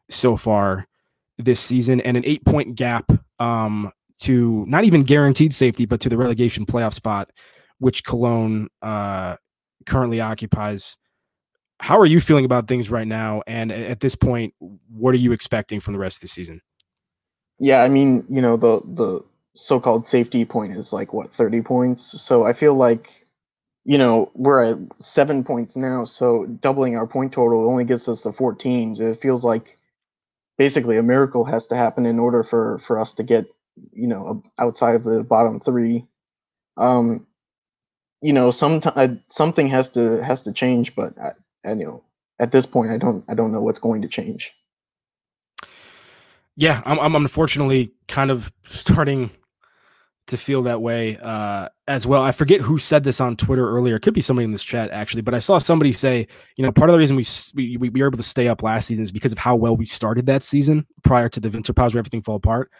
so 0.09 0.37
far 0.37 0.87
this 1.37 1.59
season, 1.59 2.01
and 2.01 2.17
an 2.17 2.23
eight 2.25 2.43
point 2.45 2.75
gap 2.75 3.11
um, 3.39 3.91
to 4.19 4.65
not 4.67 4.83
even 4.83 5.03
guaranteed 5.03 5.53
safety, 5.53 5.85
but 5.85 5.99
to 6.01 6.09
the 6.09 6.17
relegation 6.17 6.65
playoff 6.65 6.93
spot, 6.93 7.31
which 7.79 8.03
Cologne 8.03 8.67
uh, 8.81 9.35
currently 9.85 10.21
occupies. 10.21 10.97
How 11.79 11.99
are 11.99 12.05
you 12.05 12.19
feeling 12.19 12.45
about 12.45 12.67
things 12.67 12.89
right 12.89 13.07
now? 13.07 13.41
And 13.47 13.71
at 13.71 14.01
this 14.01 14.15
point, 14.15 14.53
what 14.89 15.13
are 15.13 15.17
you 15.17 15.31
expecting 15.31 15.79
from 15.79 15.93
the 15.93 15.99
rest 15.99 16.17
of 16.17 16.21
the 16.21 16.27
season? 16.27 16.61
Yeah, 17.59 17.81
I 17.81 17.89
mean, 17.89 18.25
you 18.29 18.41
know, 18.41 18.57
the 18.57 18.81
the 18.85 19.21
so-called 19.55 20.07
safety 20.07 20.45
point 20.45 20.77
is 20.77 20.93
like 20.93 21.13
what 21.13 21.33
30 21.33 21.61
points. 21.61 22.21
So 22.21 22.45
I 22.45 22.53
feel 22.53 22.75
like 22.75 23.09
you 23.85 23.97
know, 23.97 24.31
we're 24.35 24.63
at 24.63 24.77
seven 25.01 25.43
points 25.43 25.75
now, 25.75 26.03
so 26.03 26.45
doubling 26.45 26.95
our 26.95 27.07
point 27.07 27.33
total 27.33 27.67
only 27.67 27.85
gets 27.85 28.07
us 28.07 28.21
to 28.21 28.31
14. 28.31 28.95
So 28.95 29.03
it 29.07 29.21
feels 29.21 29.43
like 29.43 29.77
basically 30.59 30.97
a 30.97 31.01
miracle 31.01 31.45
has 31.45 31.65
to 31.67 31.75
happen 31.75 32.05
in 32.05 32.19
order 32.19 32.43
for 32.43 32.77
for 32.79 32.99
us 32.99 33.13
to 33.13 33.23
get, 33.23 33.45
you 33.91 34.07
know, 34.07 34.43
outside 34.59 34.95
of 34.95 35.03
the 35.03 35.23
bottom 35.23 35.59
three. 35.59 36.05
Um, 36.77 37.25
you 38.21 38.33
know, 38.33 38.51
some 38.51 38.81
something 39.29 39.69
has 39.69 39.89
to 39.89 40.23
has 40.23 40.43
to 40.43 40.51
change, 40.51 40.95
but 40.95 41.17
I, 41.17 41.31
I, 41.65 41.73
know, 41.73 42.03
at 42.39 42.51
this 42.51 42.65
point, 42.65 42.91
I 42.91 42.97
don't 42.97 43.23
I 43.27 43.33
don't 43.33 43.51
know 43.51 43.61
what's 43.61 43.79
going 43.79 44.01
to 44.01 44.07
change. 44.07 44.53
Yeah, 46.55 46.81
I'm, 46.85 46.99
I'm 46.99 47.15
unfortunately 47.15 47.93
kind 48.07 48.31
of 48.31 48.51
starting 48.65 49.31
to 50.29 50.37
feel 50.37 50.61
that 50.63 50.81
way 50.81 51.17
uh, 51.17 51.69
as 51.87 52.05
well. 52.05 52.21
I 52.21 52.31
forget 52.31 52.61
who 52.61 52.77
said 52.77 53.03
this 53.03 53.19
on 53.19 53.35
Twitter 53.35 53.67
earlier. 53.67 53.95
It 53.95 54.01
could 54.01 54.13
be 54.13 54.21
somebody 54.21 54.45
in 54.45 54.51
this 54.51 54.63
chat 54.63 54.91
actually, 54.91 55.21
but 55.21 55.33
I 55.33 55.39
saw 55.39 55.57
somebody 55.57 55.91
say, 55.91 56.27
you 56.55 56.63
know, 56.63 56.71
part 56.71 56.89
of 56.89 56.93
the 56.93 56.99
reason 56.99 57.15
we, 57.15 57.25
we 57.55 57.77
we 57.77 58.01
were 58.01 58.07
able 58.07 58.17
to 58.17 58.23
stay 58.23 58.47
up 58.47 58.63
last 58.63 58.87
season 58.87 59.03
is 59.03 59.11
because 59.11 59.31
of 59.31 59.37
how 59.37 59.55
well 59.55 59.75
we 59.75 59.85
started 59.85 60.25
that 60.27 60.43
season 60.43 60.85
prior 61.03 61.29
to 61.29 61.39
the 61.39 61.49
winter 61.49 61.73
pause 61.73 61.93
where 61.93 61.99
everything 61.99 62.21
fell 62.21 62.35
apart. 62.35 62.71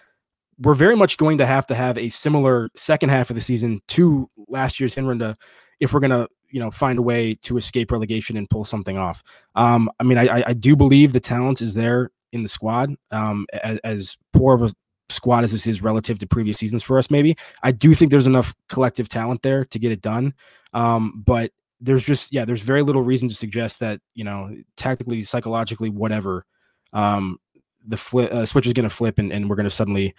We're 0.60 0.74
very 0.74 0.96
much 0.96 1.18
going 1.18 1.38
to 1.38 1.46
have 1.46 1.66
to 1.68 1.76
have 1.76 1.98
a 1.98 2.10
similar 2.10 2.70
second 2.76 3.10
half 3.10 3.30
of 3.30 3.36
the 3.36 3.42
season 3.42 3.80
to 3.90 4.30
last 4.48 4.80
year's 4.80 4.94
Hinrunde 4.94 5.36
if 5.80 5.94
we're 5.94 6.00
going 6.00 6.12
to 6.12 6.28
you 6.50 6.60
know 6.60 6.72
find 6.72 7.00
a 7.00 7.02
way 7.02 7.36
to 7.36 7.58
escape 7.58 7.92
relegation 7.92 8.38
and 8.38 8.50
pull 8.50 8.64
something 8.64 8.98
off. 8.98 9.24
Um, 9.56 9.90
I 10.00 10.04
mean, 10.04 10.18
I, 10.18 10.44
I 10.48 10.54
do 10.54 10.76
believe 10.76 11.14
the 11.14 11.20
talent 11.20 11.62
is 11.62 11.74
there 11.74 12.12
in 12.32 12.44
the 12.44 12.50
squad. 12.50 12.96
Um, 13.12 13.46
as, 13.64 13.80
as 13.84 14.18
poor 14.34 14.56
of 14.56 14.62
a 14.64 14.74
squad 15.10 15.44
as 15.44 15.52
this 15.52 15.66
is 15.68 15.82
relative 15.82 16.20
to 16.20 16.28
previous 16.28 16.58
seasons 16.58 16.84
for 16.84 16.98
us, 16.98 17.10
maybe 17.10 17.36
I 17.64 17.72
do 17.72 17.94
think 17.94 18.12
there's 18.12 18.28
enough 18.28 18.54
collective 18.68 19.10
talent 19.10 19.42
there 19.42 19.66
to 19.66 19.80
get 19.80 19.92
it 19.92 20.02
done. 20.02 20.34
Um, 20.74 21.24
but 21.26 21.52
there's 21.82 22.06
just 22.06 22.34
yeah, 22.34 22.46
there's 22.46 22.62
very 22.62 22.84
little 22.84 23.04
reason 23.04 23.30
to 23.30 23.36
suggest 23.36 23.80
that 23.80 24.02
you 24.14 24.24
know 24.24 24.56
tactically, 24.76 25.24
psychologically, 25.24 25.90
whatever. 25.90 26.46
Um, 26.94 27.40
the 27.86 28.30
uh, 28.32 28.46
switch 28.46 28.68
is 28.68 28.74
going 28.74 28.88
to 28.88 28.90
flip 28.90 29.20
and, 29.20 29.32
and 29.32 29.50
we're 29.50 29.56
going 29.56 29.64
to 29.64 29.70
suddenly 29.70 30.14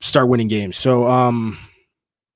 start 0.00 0.28
winning 0.28 0.48
games. 0.48 0.76
So, 0.76 1.08
um, 1.08 1.58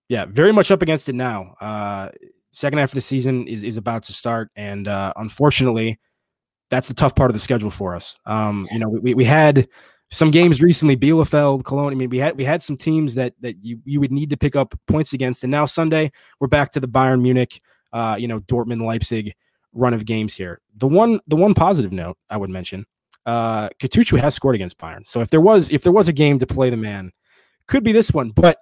yeah, 0.08 0.24
very 0.26 0.52
much 0.52 0.70
up 0.70 0.82
against 0.82 1.08
it 1.08 1.14
now. 1.14 1.54
Uh, 1.60 2.08
second 2.52 2.78
half 2.78 2.90
of 2.90 2.94
the 2.94 3.00
season 3.00 3.46
is, 3.46 3.62
is 3.62 3.76
about 3.76 4.02
to 4.04 4.12
start. 4.12 4.50
And 4.56 4.88
uh, 4.88 5.12
unfortunately, 5.16 6.00
that's 6.70 6.88
the 6.88 6.94
tough 6.94 7.14
part 7.14 7.30
of 7.30 7.34
the 7.34 7.40
schedule 7.40 7.70
for 7.70 7.94
us. 7.94 8.18
Um, 8.26 8.68
you 8.70 8.78
know, 8.78 8.88
we, 8.88 9.14
we 9.14 9.24
had 9.24 9.68
some 10.10 10.30
games 10.30 10.62
recently, 10.62 10.96
Bielefeld, 10.96 11.64
Cologne. 11.64 11.92
I 11.92 11.94
mean, 11.94 12.10
we 12.10 12.18
had 12.18 12.36
we 12.36 12.44
had 12.44 12.62
some 12.62 12.76
teams 12.76 13.14
that 13.14 13.34
that 13.40 13.62
you, 13.62 13.80
you 13.84 14.00
would 14.00 14.12
need 14.12 14.30
to 14.30 14.36
pick 14.36 14.56
up 14.56 14.74
points 14.86 15.12
against. 15.12 15.44
And 15.44 15.50
now 15.50 15.66
Sunday, 15.66 16.10
we're 16.40 16.48
back 16.48 16.72
to 16.72 16.80
the 16.80 16.88
Bayern 16.88 17.20
Munich, 17.20 17.60
uh, 17.92 18.16
you 18.18 18.28
know, 18.28 18.40
Dortmund, 18.40 18.82
Leipzig 18.82 19.34
run 19.74 19.92
of 19.92 20.06
games 20.06 20.34
here. 20.34 20.60
The 20.76 20.88
one 20.88 21.20
the 21.26 21.36
one 21.36 21.54
positive 21.54 21.92
note 21.92 22.16
I 22.30 22.38
would 22.38 22.50
mention, 22.50 22.86
uh 23.26 23.68
Kutucu 23.80 24.18
has 24.18 24.34
scored 24.34 24.54
against 24.54 24.78
Bayern. 24.78 25.06
So 25.06 25.20
if 25.20 25.28
there 25.28 25.42
was 25.42 25.70
if 25.70 25.82
there 25.82 25.92
was 25.92 26.08
a 26.08 26.12
game 26.12 26.38
to 26.38 26.46
play 26.46 26.70
the 26.70 26.76
man, 26.78 27.12
could 27.66 27.84
be 27.84 27.92
this 27.92 28.10
one. 28.10 28.30
But 28.30 28.58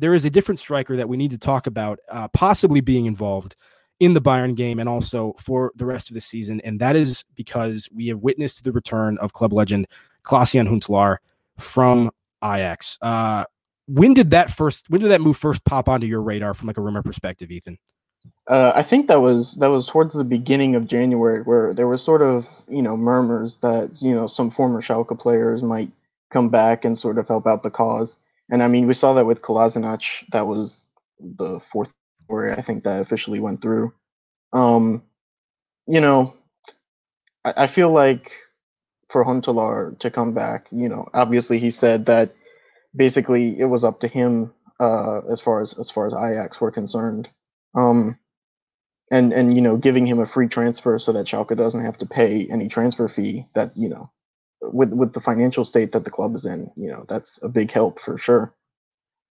there 0.00 0.14
is 0.14 0.24
a 0.24 0.30
different 0.30 0.58
striker 0.58 0.96
that 0.96 1.08
we 1.08 1.16
need 1.16 1.30
to 1.30 1.38
talk 1.38 1.66
about, 1.66 2.00
uh, 2.08 2.26
possibly 2.28 2.80
being 2.80 3.06
involved 3.06 3.54
in 4.00 4.14
the 4.14 4.20
Bayern 4.20 4.56
game 4.56 4.78
and 4.78 4.88
also 4.88 5.34
for 5.38 5.72
the 5.76 5.84
rest 5.84 6.08
of 6.08 6.14
the 6.14 6.20
season. 6.20 6.60
And 6.62 6.80
that 6.80 6.96
is 6.96 7.22
because 7.36 7.88
we 7.94 8.08
have 8.08 8.20
witnessed 8.20 8.64
the 8.64 8.72
return 8.72 9.18
of 9.18 9.34
club 9.34 9.52
legend 9.52 9.86
Klaas-Jan 10.22 10.66
Huntelaar 10.66 11.18
from 11.58 12.10
Ajax. 12.42 12.98
Uh, 13.02 13.44
when 13.86 14.14
did 14.14 14.30
that 14.30 14.50
first, 14.50 14.88
when 14.88 15.02
did 15.02 15.10
that 15.10 15.20
move 15.20 15.36
first 15.36 15.64
pop 15.64 15.88
onto 15.88 16.06
your 16.06 16.22
radar 16.22 16.54
from 16.54 16.68
like 16.68 16.78
a 16.78 16.80
rumor 16.80 17.02
perspective, 17.02 17.50
Ethan? 17.50 17.78
Uh, 18.48 18.72
I 18.74 18.82
think 18.82 19.06
that 19.08 19.20
was 19.20 19.54
that 19.56 19.68
was 19.68 19.86
towards 19.86 20.12
the 20.12 20.24
beginning 20.24 20.74
of 20.74 20.86
January, 20.86 21.42
where 21.42 21.72
there 21.72 21.86
was 21.86 22.02
sort 22.02 22.22
of 22.22 22.48
you 22.68 22.82
know 22.82 22.96
murmurs 22.96 23.58
that 23.58 24.00
you 24.00 24.14
know 24.14 24.26
some 24.26 24.50
former 24.50 24.80
Schalke 24.80 25.18
players 25.18 25.62
might 25.62 25.90
come 26.30 26.48
back 26.48 26.84
and 26.84 26.98
sort 26.98 27.18
of 27.18 27.28
help 27.28 27.46
out 27.46 27.62
the 27.62 27.70
cause. 27.70 28.16
And 28.50 28.62
I 28.62 28.68
mean, 28.68 28.86
we 28.86 28.94
saw 28.94 29.14
that 29.14 29.26
with 29.26 29.42
Kolasinac. 29.42 30.24
That 30.32 30.46
was 30.46 30.86
the 31.20 31.60
fourth 31.60 31.92
story 32.24 32.52
I 32.52 32.62
think 32.62 32.84
that 32.84 33.00
officially 33.00 33.40
went 33.40 33.62
through. 33.62 33.92
Um, 34.52 35.02
you 35.86 36.00
know, 36.00 36.34
I, 37.44 37.64
I 37.64 37.66
feel 37.66 37.92
like 37.92 38.32
for 39.08 39.24
Huntelaar 39.24 39.98
to 40.00 40.10
come 40.10 40.32
back, 40.32 40.66
you 40.70 40.88
know, 40.88 41.08
obviously 41.14 41.58
he 41.58 41.70
said 41.70 42.06
that 42.06 42.34
basically 42.94 43.58
it 43.58 43.66
was 43.66 43.84
up 43.84 44.00
to 44.00 44.08
him 44.08 44.52
uh, 44.80 45.20
as 45.30 45.40
far 45.40 45.60
as 45.60 45.74
as 45.78 45.90
far 45.90 46.06
as 46.06 46.12
Ajax 46.12 46.60
were 46.60 46.70
concerned. 46.70 47.28
Um, 47.74 48.18
and 49.10 49.32
and 49.32 49.54
you 49.54 49.60
know, 49.60 49.76
giving 49.76 50.06
him 50.06 50.20
a 50.20 50.26
free 50.26 50.48
transfer 50.48 50.98
so 50.98 51.12
that 51.12 51.26
Schalke 51.26 51.56
doesn't 51.56 51.84
have 51.84 51.98
to 51.98 52.06
pay 52.06 52.48
any 52.50 52.68
transfer 52.68 53.08
fee. 53.08 53.46
That 53.54 53.76
you 53.76 53.88
know, 53.88 54.10
with 54.62 54.92
with 54.92 55.12
the 55.12 55.20
financial 55.20 55.64
state 55.64 55.92
that 55.92 56.04
the 56.04 56.10
club 56.10 56.34
is 56.34 56.44
in, 56.44 56.70
you 56.76 56.88
know, 56.88 57.04
that's 57.08 57.42
a 57.42 57.48
big 57.48 57.72
help 57.72 58.00
for 58.00 58.18
sure. 58.18 58.54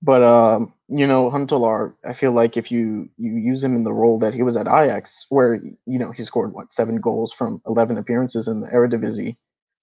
But 0.02 0.24
um, 0.24 0.74
you 0.88 1.06
know, 1.06 1.30
Huntelaar, 1.30 1.94
I 2.08 2.14
feel 2.14 2.32
like 2.32 2.56
if 2.56 2.72
you 2.72 3.10
you 3.18 3.36
use 3.36 3.64
him 3.64 3.76
in 3.76 3.84
the 3.84 3.94
role 3.94 4.20
that 4.20 4.34
he 4.34 4.44
was 4.44 4.56
at 4.56 4.68
Ajax, 4.68 5.26
where 5.30 5.56
you 5.56 6.00
know 6.00 6.12
he 6.12 6.24
scored 6.24 6.54
what 6.54 6.72
seven 6.72 7.02
goals 7.02 7.34
from 7.34 7.62
eleven 7.68 7.98
appearances 7.98 8.48
in 8.48 8.62
the 8.62 8.68
Eredivisie, 8.68 9.36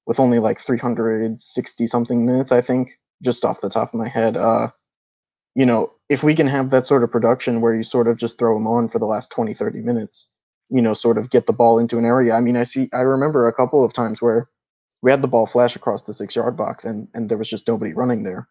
with 0.06 0.20
only 0.20 0.38
like 0.38 0.60
360 0.60 1.86
something 1.86 2.24
minutes, 2.24 2.52
I 2.52 2.60
think, 2.62 2.98
just 3.22 3.44
off 3.44 3.60
the 3.60 3.68
top 3.68 3.92
of 3.92 3.98
my 3.98 4.08
head. 4.08 4.36
Uh, 4.36 4.68
you 5.54 5.66
know, 5.66 5.92
if 6.08 6.22
we 6.22 6.34
can 6.34 6.46
have 6.46 6.70
that 6.70 6.86
sort 6.86 7.02
of 7.02 7.10
production 7.10 7.60
where 7.60 7.74
you 7.74 7.82
sort 7.82 8.06
of 8.08 8.16
just 8.16 8.38
throw 8.38 8.56
him 8.56 8.66
on 8.66 8.88
for 8.88 8.98
the 8.98 9.06
last 9.06 9.30
20, 9.30 9.52
30 9.52 9.80
minutes, 9.80 10.28
you 10.70 10.80
know, 10.80 10.94
sort 10.94 11.18
of 11.18 11.30
get 11.30 11.46
the 11.46 11.52
ball 11.52 11.78
into 11.78 11.98
an 11.98 12.04
area. 12.04 12.34
I 12.34 12.40
mean, 12.40 12.56
I 12.56 12.64
see, 12.64 12.88
I 12.92 13.00
remember 13.00 13.48
a 13.48 13.52
couple 13.52 13.84
of 13.84 13.92
times 13.92 14.22
where 14.22 14.48
we 15.06 15.12
had 15.12 15.22
the 15.22 15.28
ball 15.28 15.46
flash 15.46 15.76
across 15.76 16.02
the 16.02 16.12
six 16.12 16.34
yard 16.34 16.56
box 16.56 16.84
and 16.84 17.06
and 17.14 17.28
there 17.28 17.38
was 17.38 17.48
just 17.48 17.68
nobody 17.68 17.92
running 17.92 18.24
there. 18.24 18.48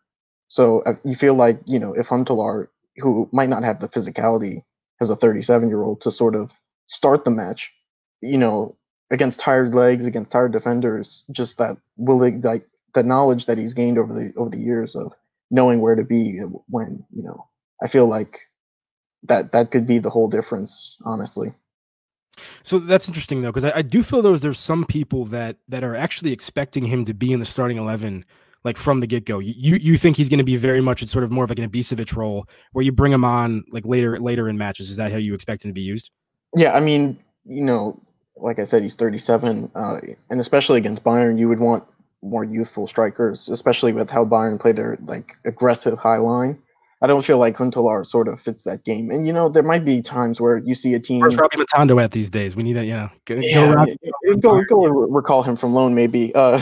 So 0.48 0.84
uh, 0.84 0.96
you 1.04 1.14
feel 1.14 1.34
like 1.34 1.60
you 1.66 1.80
know 1.80 1.92
if 1.94 2.08
Huntelaar, 2.08 2.70
who 2.96 3.28
might 3.34 3.50
not 3.50 3.66
have 3.66 3.82
the 3.82 3.90
physicality 3.90 4.64
as 5.02 5.10
a 5.10 5.18
37 5.18 5.68
year 5.68 5.84
old 5.84 6.00
to 6.02 6.12
sort 6.12 6.34
of 6.34 6.58
start 6.88 7.26
the 7.26 7.32
match, 7.32 7.74
you 8.22 8.38
know, 8.38 8.78
against 9.12 9.42
tired 9.42 9.76
legs, 9.76 10.06
against 10.06 10.32
tired 10.32 10.54
defenders, 10.54 11.26
just 11.30 11.58
that 11.58 11.76
willing 11.98 12.40
like 12.40 12.66
the 12.94 13.04
knowledge 13.04 13.48
that 13.48 13.58
he's 13.58 13.74
gained 13.74 13.98
over 13.98 14.14
the 14.14 14.32
over 14.38 14.50
the 14.50 14.66
years 14.72 14.96
of 14.96 15.12
knowing 15.52 15.82
where 15.82 15.96
to 15.96 16.06
be 16.06 16.40
when 16.70 17.04
you 17.14 17.22
know. 17.22 17.50
I 17.84 17.90
feel 17.90 18.08
like 18.08 18.40
that 19.24 19.52
that 19.52 19.72
could 19.72 19.86
be 19.86 20.00
the 20.00 20.10
whole 20.10 20.30
difference, 20.30 20.96
honestly. 21.04 21.52
So 22.64 22.80
that's 22.80 23.08
interesting 23.08 23.42
though, 23.42 23.52
because 23.52 23.72
I, 23.72 23.80
I, 23.80 23.82
do 23.82 24.04
feel 24.04 24.22
there's 24.22 24.42
there's 24.42 24.60
some 24.60 24.86
people 24.86 25.26
that 25.26 25.58
that 25.68 25.84
are 25.84 25.96
actually 25.96 26.32
expecting 26.32 26.86
him 26.86 27.06
to 27.06 27.14
be 27.14 27.32
in 27.32 27.40
the 27.40 27.46
starting 27.46 27.78
eleven, 27.78 28.26
like 28.64 28.78
from 28.78 29.00
the 29.00 29.08
get 29.08 29.26
go. 29.26 29.40
You 29.40 29.78
you 29.78 29.98
think 29.98 30.18
he's 30.18 30.30
going 30.30 30.40
to 30.40 30.46
be 30.46 30.58
very 30.58 30.82
much 30.82 31.02
in 31.02 31.08
sort 31.08 31.24
of 31.24 31.32
more 31.32 31.44
of 31.44 31.50
like 31.50 31.60
an 31.60 31.70
Ibisevic 31.70 32.16
role, 32.16 32.48
where 32.72 32.84
you 32.84 32.92
bring 32.92 33.12
him 33.12 33.24
on 33.26 33.64
like 33.72 33.86
later 33.86 34.20
later 34.20 34.50
in 34.50 34.58
matches. 34.58 34.90
Is 34.90 34.98
that 34.98 35.12
how 35.12 35.18
you 35.18 35.34
expect 35.34 35.66
him 35.66 35.70
to 35.70 35.74
be 35.74 35.82
used? 35.82 36.12
Yeah, 36.56 36.74
I 36.74 36.80
mean, 36.80 37.20
you 37.46 37.64
know, 37.64 38.00
like 38.38 38.60
I 38.60 38.64
said, 38.64 38.82
he's 38.82 38.96
37, 38.96 39.72
uh, 39.76 39.98
and 40.30 40.40
especially 40.40 40.78
against 40.78 41.04
Bayern, 41.04 41.38
you 41.38 41.50
would 41.50 41.60
want 41.60 41.84
more 42.22 42.44
youthful 42.44 42.88
strikers, 42.88 43.50
especially 43.50 43.94
with 43.94 44.10
how 44.10 44.26
Bayern 44.26 44.60
play 44.60 44.72
their 44.72 44.98
like 45.06 45.38
aggressive 45.46 45.98
high 45.98 46.18
line. 46.18 46.58
I 47.06 47.08
don't 47.08 47.24
feel 47.24 47.38
like 47.38 47.56
Huntelaar 47.56 48.04
sort 48.04 48.28
of 48.28 48.42
fits 48.42 48.64
that 48.64 48.84
game. 48.84 49.12
And 49.12 49.28
you 49.28 49.32
know, 49.32 49.48
there 49.48 49.62
might 49.62 49.86
be 49.86 50.02
times 50.02 50.42
where 50.42 50.58
you 50.58 50.74
see 50.74 50.96
a 50.96 51.00
team. 51.00 51.20
Where's 51.20 51.38
Rabbi 51.38 51.56
Matondo 51.56 52.02
at 52.02 52.14
these 52.14 52.32
days? 52.32 52.56
We 52.56 52.64
need 52.64 52.74
to, 52.74 52.84
yeah, 52.84 53.10
go, 53.26 53.36
yeah, 53.36 53.86
go, 54.40 54.40
go, 54.40 54.64
go, 54.68 54.86
recall 54.88 55.44
him 55.44 55.56
from 55.56 55.76
loan 55.76 55.94
maybe. 55.94 56.34
Uh, 56.34 56.60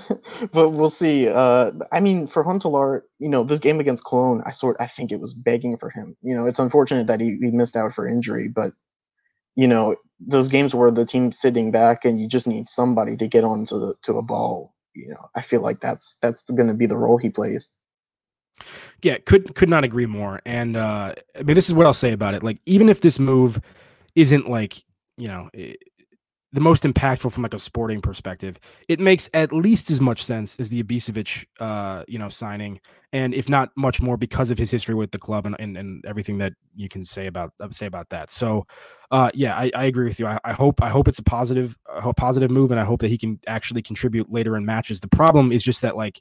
but 0.52 0.70
we'll 0.70 0.90
see. 0.90 1.26
Uh, 1.26 1.72
I 1.90 1.98
mean, 1.98 2.28
for 2.28 2.44
Huntelaar, 2.44 3.00
you 3.18 3.28
know, 3.28 3.42
this 3.42 3.58
game 3.58 3.80
against 3.80 4.04
Cologne, 4.04 4.44
I 4.46 4.52
sort, 4.52 4.76
I 4.78 4.86
think 4.86 5.10
it 5.10 5.18
was 5.18 5.34
begging 5.34 5.76
for 5.76 5.90
him. 5.90 6.16
You 6.22 6.36
know, 6.36 6.46
it's 6.46 6.60
unfortunate 6.60 7.08
that 7.08 7.20
he, 7.20 7.38
he 7.40 7.50
missed 7.50 7.74
out 7.74 7.92
for 7.92 8.06
injury, 8.06 8.46
but 8.46 8.70
you 9.56 9.66
know, 9.66 9.96
those 10.20 10.46
games 10.46 10.72
where 10.72 10.92
the 10.92 11.04
team's 11.04 11.40
sitting 11.40 11.72
back 11.72 12.04
and 12.04 12.20
you 12.20 12.28
just 12.28 12.46
need 12.46 12.68
somebody 12.68 13.16
to 13.16 13.26
get 13.26 13.42
onto 13.42 13.80
the 13.80 13.94
to 14.02 14.18
a 14.18 14.22
ball. 14.22 14.72
You 14.94 15.08
know, 15.08 15.30
I 15.34 15.42
feel 15.42 15.62
like 15.62 15.80
that's 15.80 16.16
that's 16.22 16.44
going 16.44 16.68
to 16.68 16.74
be 16.74 16.86
the 16.86 16.96
role 16.96 17.16
he 17.16 17.30
plays. 17.30 17.68
Yeah, 19.02 19.18
could 19.24 19.54
could 19.54 19.68
not 19.68 19.84
agree 19.84 20.06
more. 20.06 20.40
And 20.44 20.76
uh, 20.76 21.14
I 21.38 21.42
mean, 21.42 21.54
this 21.54 21.68
is 21.68 21.74
what 21.74 21.86
I'll 21.86 21.92
say 21.94 22.12
about 22.12 22.34
it. 22.34 22.42
Like, 22.42 22.60
even 22.66 22.88
if 22.88 23.00
this 23.00 23.18
move 23.18 23.60
isn't 24.14 24.48
like 24.48 24.82
you 25.16 25.28
know 25.28 25.50
the 26.52 26.60
most 26.60 26.82
impactful 26.82 27.30
from 27.32 27.42
like 27.44 27.54
a 27.54 27.58
sporting 27.58 28.00
perspective, 28.00 28.58
it 28.88 28.98
makes 28.98 29.30
at 29.34 29.52
least 29.52 29.90
as 29.90 30.00
much 30.00 30.24
sense 30.24 30.56
as 30.58 30.68
the 30.68 30.82
Ibisevic, 30.82 31.46
uh, 31.60 32.04
you 32.08 32.18
know, 32.18 32.28
signing, 32.28 32.80
and 33.12 33.32
if 33.34 33.48
not 33.48 33.70
much 33.76 34.02
more 34.02 34.16
because 34.16 34.50
of 34.50 34.58
his 34.58 34.70
history 34.70 34.94
with 34.94 35.12
the 35.12 35.18
club 35.18 35.46
and 35.46 35.54
and, 35.60 35.76
and 35.76 36.04
everything 36.04 36.38
that 36.38 36.52
you 36.74 36.88
can 36.88 37.04
say 37.04 37.26
about 37.26 37.52
uh, 37.60 37.70
say 37.70 37.86
about 37.86 38.08
that. 38.10 38.30
So, 38.30 38.66
uh, 39.12 39.30
yeah, 39.32 39.54
I, 39.56 39.70
I 39.74 39.84
agree 39.84 40.06
with 40.06 40.18
you. 40.18 40.26
I, 40.26 40.38
I 40.44 40.52
hope 40.52 40.82
I 40.82 40.88
hope 40.88 41.06
it's 41.06 41.20
a 41.20 41.22
positive 41.22 41.76
a 41.88 42.12
positive 42.12 42.50
move, 42.50 42.72
and 42.72 42.80
I 42.80 42.84
hope 42.84 43.00
that 43.00 43.08
he 43.08 43.18
can 43.18 43.38
actually 43.46 43.82
contribute 43.82 44.30
later 44.32 44.56
in 44.56 44.64
matches. 44.64 44.98
The 45.00 45.08
problem 45.08 45.52
is 45.52 45.62
just 45.62 45.82
that 45.82 45.96
like 45.96 46.20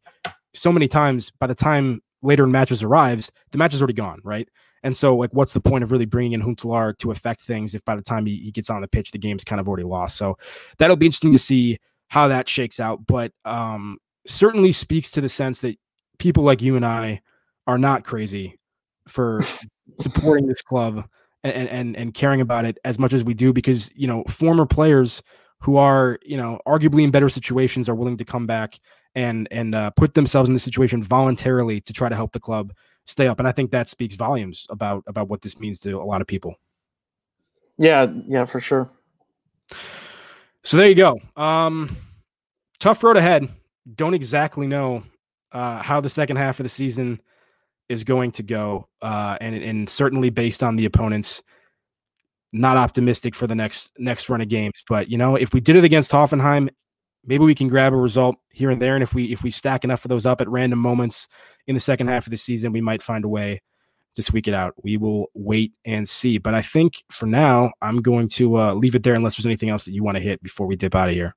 so 0.54 0.72
many 0.72 0.88
times 0.88 1.32
by 1.40 1.48
the 1.48 1.56
time 1.56 2.02
later 2.22 2.44
in 2.44 2.52
matches 2.52 2.84
arrives, 2.84 3.32
the 3.52 3.58
match 3.58 3.74
is 3.74 3.82
already 3.82 3.94
gone, 3.94 4.20
right? 4.24 4.48
And 4.84 4.96
so, 4.96 5.16
like, 5.16 5.32
what's 5.34 5.54
the 5.54 5.60
point 5.60 5.84
of 5.84 5.92
really 5.92 6.06
bringing 6.06 6.32
in 6.34 6.42
Huntelaar 6.42 6.98
to 7.00 7.12
affect 7.12 7.42
things 7.42 7.76
if 7.76 7.84
by 7.84 7.96
the 7.96 8.02
time 8.02 8.26
he, 8.26 8.38
he 8.38 8.52
gets 8.52 8.70
on 8.70 8.82
the 8.82 8.88
pitch, 8.88 9.12
the 9.12 9.18
game's 9.18 9.44
kind 9.44 9.60
of 9.60 9.68
already 9.68 9.84
lost? 9.84 10.16
So 10.16 10.38
that'll 10.78 10.96
be 10.96 11.06
interesting 11.06 11.34
to 11.34 11.40
see 11.40 11.78
how 12.08 12.28
that 12.30 12.48
shakes 12.48 12.80
out. 12.80 13.06
But 13.06 13.34
um, 13.46 13.98
certainly 14.26 14.72
speaks 14.72 15.12
to 15.12 15.22
the 15.22 15.30
sense 15.30 15.60
that 15.60 15.78
people 16.18 16.44
like 16.44 16.62
you 16.62 16.76
and 16.76 16.86
I 16.86 17.22
are 17.68 17.78
not 17.78 18.04
crazy 18.04 18.58
for 19.08 19.42
supporting 20.00 20.48
this 20.48 20.62
club 20.62 21.06
and, 21.44 21.70
and 21.70 21.98
and 21.98 22.14
caring 22.14 22.42
about 22.42 22.66
it 22.66 22.78
as 22.84 23.00
much 23.00 23.14
as 23.14 23.24
we 23.24 23.34
do 23.34 23.54
because 23.54 23.92
you 23.96 24.08
know 24.08 24.24
former 24.26 24.66
players 24.66 25.24
who 25.62 25.78
are 25.78 26.20
you 26.24 26.38
know 26.38 26.60
arguably 26.68 27.04
in 27.04 27.12
better 27.12 27.30
situations 27.30 27.88
are 27.88 27.96
willing 27.96 28.18
to 28.18 28.26
come 28.26 28.46
back 28.46 28.78
and 29.20 29.48
and 29.52 29.76
uh, 29.76 29.92
put 29.92 30.14
themselves 30.14 30.48
in 30.48 30.54
the 30.54 30.60
situation 30.60 31.04
voluntarily 31.04 31.82
to 31.82 31.94
try 31.94 32.08
to 32.08 32.16
help 32.16 32.32
the 32.32 32.40
club. 32.40 32.72
stay 33.06 33.28
up. 33.28 33.40
And 33.40 33.48
I 33.48 33.52
think 33.52 33.72
that 33.72 33.90
speaks 33.90 34.16
volumes 34.16 34.66
about 34.70 35.04
about 35.08 35.28
what 35.28 35.42
this 35.42 35.60
means 35.60 35.80
to 35.82 36.02
a 36.02 36.06
lot 36.06 36.22
of 36.22 36.28
people. 36.28 36.56
Yeah, 37.78 38.08
yeah, 38.28 38.46
for 38.46 38.60
sure. 38.60 38.90
So 40.64 40.78
there 40.78 40.88
you 40.88 40.96
go. 40.96 41.20
Um, 41.36 41.96
tough 42.80 43.04
road 43.04 43.18
ahead. 43.18 43.48
Don't 43.96 44.14
exactly 44.14 44.68
know 44.68 45.04
uh, 45.52 45.82
how 45.82 46.02
the 46.02 46.10
second 46.10 46.38
half 46.38 46.60
of 46.60 46.64
the 46.64 46.70
season 46.70 47.22
is 47.88 48.04
going 48.04 48.32
to 48.32 48.44
go, 48.44 48.88
uh, 49.02 49.38
and 49.42 49.56
and 49.56 49.90
certainly 49.90 50.30
based 50.30 50.64
on 50.64 50.76
the 50.76 50.86
opponents, 50.86 51.44
not 52.54 52.78
optimistic 52.78 53.36
for 53.36 53.48
the 53.48 53.56
next 53.56 53.92
next 53.98 54.30
run 54.30 54.42
of 54.42 54.48
games. 54.48 54.84
But 54.88 55.10
you 55.10 55.18
know, 55.18 55.36
if 55.36 55.54
we 55.54 55.60
did 55.60 55.76
it 55.76 55.84
against 55.84 56.12
Hoffenheim, 56.12 56.70
maybe 57.30 57.46
we 57.46 57.56
can 57.56 57.70
grab 57.70 57.94
a 57.94 57.98
result 57.98 58.36
here 58.50 58.72
and 58.72 58.82
there. 58.82 58.96
And 58.96 59.04
if 59.04 59.14
we 59.14 59.32
if 59.32 59.44
we 59.44 59.52
stack 59.52 59.86
enough 59.86 60.04
of 60.04 60.10
those 60.10 60.26
up 60.26 60.42
at 60.42 60.50
random 60.50 60.80
moments 60.80 61.30
in 61.68 61.76
the 61.76 61.80
second 61.80 62.08
half 62.08 62.28
of 62.28 62.32
the 62.32 62.38
season, 62.38 62.74
we 62.74 62.82
might 62.82 63.02
find 63.02 63.24
a 63.24 63.30
way 63.30 63.62
to 64.16 64.24
squeak 64.24 64.48
it 64.48 64.54
out. 64.54 64.74
We 64.84 64.98
will 64.98 65.28
wait 65.36 65.72
and 65.86 66.10
see. 66.10 66.40
But 66.40 66.56
I 66.56 66.64
think 66.64 67.04
for 67.12 67.28
now, 67.28 67.72
I'm 67.82 68.02
going 68.02 68.28
to 68.30 68.58
uh, 68.58 68.74
leave 68.74 68.96
it 68.96 69.04
there 69.04 69.14
unless 69.14 69.38
there's 69.38 69.46
anything 69.46 69.70
else 69.70 69.86
that 69.86 69.94
you 69.94 70.04
want 70.04 70.18
to 70.18 70.24
hit 70.24 70.42
before 70.42 70.68
we 70.68 70.76
dip 70.76 70.96
out 70.96 71.10
of 71.10 71.16
here. 71.16 71.36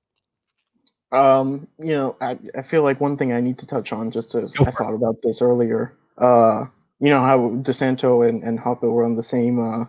Um, 1.12 1.68
you 1.78 1.92
know, 1.92 2.16
I, 2.22 2.38
I 2.56 2.62
feel 2.62 2.82
like 2.82 2.98
one 2.98 3.18
thing 3.18 3.34
I 3.34 3.42
need 3.42 3.58
to 3.58 3.66
touch 3.66 3.92
on 3.92 4.10
just 4.10 4.34
as 4.34 4.54
I 4.58 4.70
thought 4.70 4.94
about 4.94 5.20
this 5.22 5.42
earlier. 5.42 5.92
Uh, 6.16 6.64
you 7.00 7.10
know 7.10 7.20
how 7.20 7.50
Di 7.56 7.72
Santo 7.72 8.22
and, 8.22 8.42
and 8.42 8.58
Hoppe 8.58 8.82
were 8.82 9.04
on 9.04 9.16
the 9.16 9.22
same 9.22 9.58
uh 9.58 9.84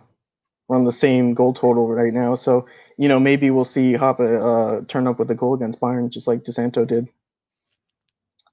were 0.68 0.76
on 0.76 0.84
the 0.84 0.92
same 0.92 1.32
goal 1.32 1.54
total 1.54 1.88
right 1.88 2.12
now. 2.12 2.34
So, 2.34 2.66
you 2.96 3.08
know, 3.08 3.18
maybe 3.18 3.50
we'll 3.50 3.64
see 3.64 3.94
Hoppe 3.94 4.20
uh 4.20 4.84
turn 4.86 5.06
up 5.06 5.18
with 5.18 5.30
a 5.30 5.34
goal 5.34 5.54
against 5.54 5.80
Bayern 5.80 6.10
just 6.10 6.26
like 6.26 6.44
Di 6.44 6.52
Santo 6.52 6.84
did. 6.84 7.08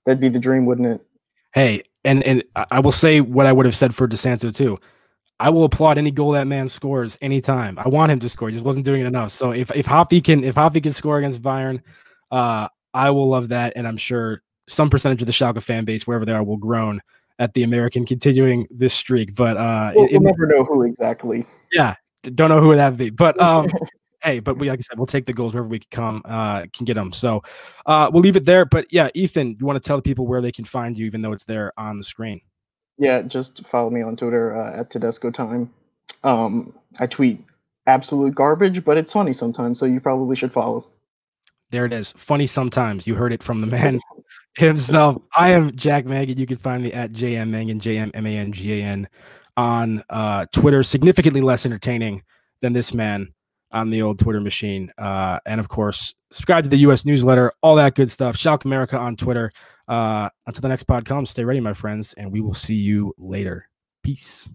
That'd 0.06 0.22
be 0.22 0.30
the 0.30 0.40
dream, 0.40 0.66
wouldn't 0.66 0.88
it? 0.88 1.06
Hey, 1.54 1.84
and 2.04 2.24
and 2.24 2.44
I 2.72 2.80
will 2.80 2.92
say 2.92 3.22
what 3.22 3.46
I 3.46 3.54
would 3.54 3.66
have 3.66 3.76
said 3.76 3.94
for 3.94 4.08
Di 4.08 4.18
Santo 4.18 4.50
too. 4.50 4.78
I 5.40 5.50
will 5.50 5.64
applaud 5.64 5.98
any 5.98 6.12
goal 6.12 6.34
that 6.34 6.46
man 6.46 6.70
scores 6.70 7.18
anytime. 7.20 7.80
I 7.80 7.88
want 7.88 8.12
him 8.12 8.20
to 8.20 8.30
score. 8.30 8.50
He 8.50 8.54
just 8.54 8.64
wasn't 8.64 8.86
doing 8.86 9.02
it 9.02 9.08
enough. 9.08 9.32
So 9.32 9.52
if 9.52 9.72
if 9.76 9.86
Hoppe 9.86 10.24
can 10.24 10.44
if 10.44 10.56
Hoppe 10.56 10.82
can 10.82 10.94
score 10.94 11.18
against 11.18 11.42
Bayern, 11.42 11.82
uh, 12.30 12.68
I 12.94 13.10
will 13.10 13.28
love 13.28 13.50
that, 13.50 13.74
and 13.76 13.88
I'm 13.88 13.98
sure 13.98 14.42
some 14.68 14.90
percentage 14.90 15.22
of 15.22 15.26
the 15.26 15.34
Schalke 15.34 15.62
fan 15.62 15.86
base, 15.86 16.06
wherever 16.06 16.26
they 16.26 16.32
are, 16.32 16.44
will 16.44 16.58
groan 16.58 17.02
at 17.40 17.54
the 17.54 17.64
American 17.64 18.06
continuing 18.06 18.68
this 18.70 18.94
streak. 18.94 19.34
But 19.36 19.58
uh, 19.58 19.94
we'll, 19.96 20.06
it, 20.06 20.12
we'll 20.14 20.22
never 20.22 20.48
know 20.48 20.64
who 20.64 20.84
exactly. 20.84 21.46
Yeah, 21.72 21.96
don't 22.24 22.50
know 22.50 22.62
who 22.62 22.76
that 22.76 22.90
would 22.90 22.98
be. 22.98 23.10
But 23.10 23.40
um, 23.42 23.68
hey, 24.24 24.40
but 24.40 24.58
we 24.58 24.70
like 24.70 24.80
I 24.80 24.82
said, 24.82 24.98
we'll 24.98 25.08
take 25.08 25.26
the 25.26 25.34
goals 25.34 25.54
wherever 25.54 25.68
we 25.68 25.80
can 25.80 25.88
come, 25.92 26.22
uh, 26.26 26.66
can 26.74 26.86
get 26.86 26.96
them. 26.96 27.12
So 27.12 27.42
uh, 27.86 28.10
we'll 28.12 28.24
leave 28.24 28.36
it 28.36 28.46
there. 28.46 28.66
But 28.66 28.88
yeah, 28.92 29.10
Ethan, 29.14 29.58
you 29.60 29.66
want 29.66 29.82
to 29.82 29.88
tell 29.88 29.98
the 29.98 30.04
people 30.04 30.28
where 30.28 30.42
they 30.42 30.52
can 30.52 30.66
find 30.66 30.98
you, 30.98 31.06
even 31.06 31.22
though 31.22 31.34
it's 31.34 31.46
there 31.46 31.74
on 31.78 31.98
the 31.98 32.04
screen. 32.04 32.42
Yeah, 32.98 33.22
just 33.22 33.66
follow 33.66 33.90
me 33.90 34.02
on 34.02 34.16
Twitter 34.16 34.56
uh, 34.56 34.80
at 34.80 34.90
Tedesco 34.92 35.32
Time. 35.32 35.72
Um, 36.24 36.74
I 37.00 37.08
tweet 37.08 37.44
absolute 37.88 38.36
garbage, 38.36 38.84
but 38.86 38.98
it's 38.98 39.12
funny 39.12 39.34
sometimes, 39.34 39.80
so 39.80 39.86
you 39.86 40.00
probably 40.00 40.36
should 40.36 40.52
follow. 40.52 40.88
There 41.72 41.86
it 41.86 41.94
is. 41.94 42.12
Funny 42.18 42.48
sometimes. 42.48 43.08
You 43.08 43.16
heard 43.16 43.34
it 43.34 43.42
from 43.42 43.62
the 43.62 43.68
man 43.68 44.00
himself. 44.58 45.22
I 45.36 45.52
am 45.52 45.76
Jack 45.76 46.06
Mangan. 46.06 46.38
You 46.38 46.46
can 46.46 46.58
find 46.58 46.84
me 46.84 46.92
at 46.92 47.12
JM 47.14 47.50
Mangan, 47.50 47.80
J 47.80 47.98
M 47.98 48.12
M 48.14 48.28
A 48.28 48.38
N 48.38 48.52
G 48.52 48.82
A 48.82 48.84
N 48.84 49.08
on 49.56 50.04
uh, 50.10 50.46
Twitter. 50.52 50.84
Significantly 50.84 51.42
less 51.42 51.66
entertaining 51.66 52.24
than 52.62 52.74
this 52.74 52.94
man 52.94 53.34
on 53.72 53.90
the 53.90 54.02
old 54.02 54.20
Twitter 54.20 54.42
machine. 54.42 54.92
Uh, 54.98 55.40
and 55.46 55.60
of 55.60 55.70
course, 55.70 56.14
subscribe 56.32 56.64
to 56.64 56.70
the 56.70 56.78
US 56.78 57.06
newsletter, 57.06 57.54
all 57.62 57.76
that 57.76 57.96
good 57.96 58.10
stuff. 58.10 58.36
Schalke 58.36 58.66
America 58.66 58.98
on 58.98 59.16
Twitter. 59.16 59.52
Uh, 59.88 60.30
until 60.48 60.62
the 60.62 60.70
next 60.70 60.84
pod 60.84 61.06
comes, 61.06 61.30
stay 61.30 61.44
ready, 61.44 61.60
my 61.60 61.74
friends, 61.74 62.14
and 62.14 62.32
we 62.32 62.40
will 62.40 62.54
see 62.54 62.76
you 62.76 63.14
later. 63.18 63.68
Peace. 64.04 64.48